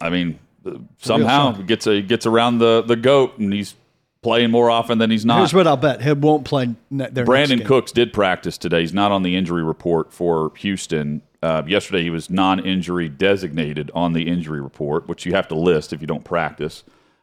I 0.00 0.10
mean, 0.10 0.38
uh, 0.66 0.72
somehow 0.98 1.54
he 1.54 1.62
gets 1.62 1.86
a, 1.86 2.02
gets 2.02 2.26
around 2.26 2.58
the 2.58 2.82
the 2.86 2.96
goat, 2.96 3.38
and 3.38 3.52
he's 3.52 3.74
playing 4.22 4.50
more 4.50 4.70
often 4.70 4.98
than 4.98 5.10
he's 5.10 5.24
not. 5.24 5.38
Here's 5.38 5.54
what 5.54 5.66
I'll 5.66 5.76
bet: 5.76 6.02
he 6.02 6.12
won't 6.12 6.44
play. 6.44 6.74
Ne- 6.90 7.08
their 7.10 7.24
Brandon 7.24 7.58
next 7.58 7.68
game. 7.68 7.68
Cooks 7.68 7.92
did 7.92 8.12
practice 8.12 8.58
today. 8.58 8.80
He's 8.80 8.94
not 8.94 9.12
on 9.12 9.22
the 9.22 9.36
injury 9.36 9.62
report 9.62 10.12
for 10.12 10.52
Houston. 10.58 11.22
Uh, 11.42 11.62
yesterday, 11.66 12.02
he 12.02 12.10
was 12.10 12.28
non-injury 12.28 13.08
designated 13.08 13.90
on 13.94 14.14
the 14.14 14.26
injury 14.26 14.60
report, 14.60 15.06
which 15.06 15.24
you 15.26 15.32
have 15.32 15.46
to 15.48 15.54
list 15.54 15.92
if 15.92 16.00
you 16.00 16.06
don't 16.06 16.24
practice. 16.24 16.82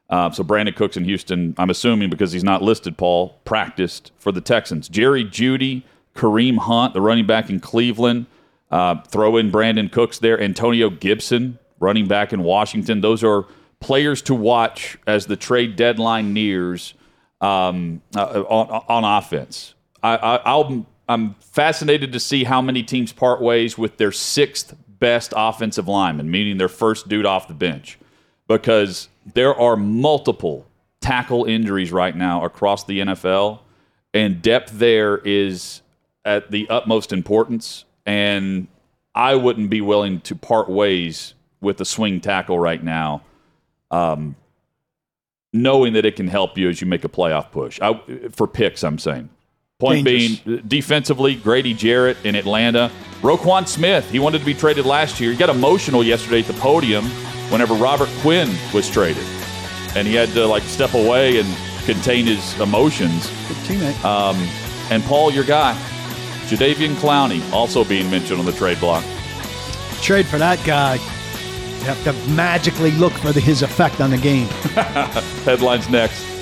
Uh, 0.10 0.30
so 0.32 0.44
Brandin 0.44 0.76
Cooks 0.76 0.98
in 0.98 1.06
Houston, 1.06 1.56
I'm 1.58 1.70
assuming 1.70 2.10
because 2.10 2.32
he's 2.32 2.44
not 2.44 2.62
listed, 2.62 2.98
Paul 2.98 3.40
practiced 3.46 4.12
for 4.18 4.32
the 4.32 4.42
Texans. 4.42 4.88
Jerry 4.88 5.24
Jeudy, 5.24 5.84
Kareem 6.16 6.58
Hunt, 6.58 6.94
the 6.94 7.02
running 7.02 7.26
back 7.26 7.50
in 7.50 7.60
Cleveland. 7.60 8.28
Uh, 8.70 9.02
throw 9.04 9.38
in 9.38 9.52
Brandin 9.52 9.92
Cooks 9.92 10.20
there. 10.20 10.40
Antonio 10.40 10.90
Gibson, 10.90 11.60
running 11.80 12.08
back 12.08 12.34
in 12.34 12.44
Washington. 12.44 13.02
Those 13.02 13.24
are 13.24 13.46
players 13.80 14.22
to 14.24 14.34
watch 14.34 14.98
as 15.06 15.28
the 15.28 15.36
trade 15.36 15.76
deadline 15.76 16.34
nears 16.34 16.94
um, 17.42 18.02
uh, 18.16 18.42
on, 18.42 18.84
on 18.88 19.18
offense. 19.18 19.76
I, 20.02 20.40
I'm 21.08 21.36
fascinated 21.40 22.14
to 22.14 22.20
see 22.20 22.46
how 22.46 22.62
many 22.62 22.82
teams 22.84 23.14
part 23.14 23.42
ways 23.42 23.78
with 23.78 23.98
their 23.98 24.12
sixth 24.12 24.76
best 24.88 25.34
offensive 25.36 25.88
lineman, 25.88 26.32
meaning 26.32 26.58
their 26.58 26.70
first 26.70 27.10
dude 27.10 27.26
off 27.26 27.48
the 27.48 27.54
bench, 27.54 28.00
because 28.48 29.10
there 29.34 29.56
are 29.56 29.76
multiple 29.76 30.66
tackle 31.02 31.46
injuries 31.46 31.92
right 31.92 32.16
now 32.16 32.44
across 32.44 32.86
the 32.86 33.00
NFL, 33.00 33.60
and 34.14 34.42
depth 34.42 34.72
there 34.72 35.18
is 35.18 35.82
at 36.26 36.52
the 36.52 36.68
utmost 36.70 37.12
importance. 37.12 37.86
And 38.06 38.68
I 39.14 39.36
wouldn't 39.36 39.70
be 39.70 39.82
willing 39.82 40.22
to 40.22 40.36
part 40.36 40.70
ways 40.70 41.34
with 41.62 41.78
the 41.78 41.86
swing 41.86 42.20
tackle 42.22 42.60
right 42.60 42.84
now, 42.84 43.22
um, 43.92 44.36
knowing 45.52 45.94
that 45.94 46.06
it 46.06 46.16
can 46.16 46.28
help 46.28 46.58
you 46.58 46.70
as 46.70 46.82
you 46.82 46.88
make 46.88 47.04
a 47.04 47.10
playoff 47.10 47.52
push. 47.52 47.80
I, 47.82 48.00
for 48.32 48.48
picks, 48.48 48.84
I'm 48.84 48.98
saying. 48.98 49.30
Point 49.80 50.06
Dangerous. 50.06 50.40
being, 50.40 50.64
defensively, 50.68 51.36
Grady 51.36 51.74
Jarrett 51.74 52.18
in 52.24 52.36
Atlanta. 52.36 52.92
Roquan 53.22 53.68
Smith, 53.68 54.10
he 54.10 54.20
wanted 54.20 54.40
to 54.40 54.46
be 54.46 54.54
traded 54.54 54.86
last 54.86 55.20
year. 55.20 55.32
He 55.32 55.38
got 55.38 55.50
emotional 55.50 56.04
yesterday 56.04 56.40
at 56.40 56.48
the 56.48 56.54
podium 56.54 57.10
whenever 57.50 57.74
Robert 57.74 58.10
Quinn 58.22 58.50
was 58.74 58.90
traded. 58.90 59.26
And 59.96 60.08
he 60.08 60.16
had 60.16 60.30
to 60.30 60.46
like 60.48 60.64
step 60.64 60.94
away 60.94 61.40
and 61.40 61.48
contain 61.86 62.26
his 62.26 62.60
emotions. 62.60 63.28
Good 63.48 63.58
teammate. 63.58 64.04
Um, 64.04 64.38
and 64.90 65.04
Paul, 65.04 65.32
your 65.32 65.44
guy, 65.44 65.74
Jadeveon 66.48 66.96
Clowney, 66.96 67.42
also 67.52 67.84
being 67.84 68.10
mentioned 68.10 68.40
on 68.40 68.46
the 68.46 68.52
trade 68.54 68.80
block. 68.80 69.04
Trade 70.02 70.26
for 70.26 70.38
that 70.38 70.64
guy. 70.66 70.96
You 70.96 71.90
have 71.90 72.04
to 72.06 72.14
magically 72.32 72.92
look 72.92 73.14
for 73.14 73.32
the, 73.32 73.40
his 73.40 73.62
effect 73.62 74.02
on 74.02 74.10
the 74.10 74.18
game. 74.18 74.48
Headlines 75.46 75.90
next. 75.90 76.33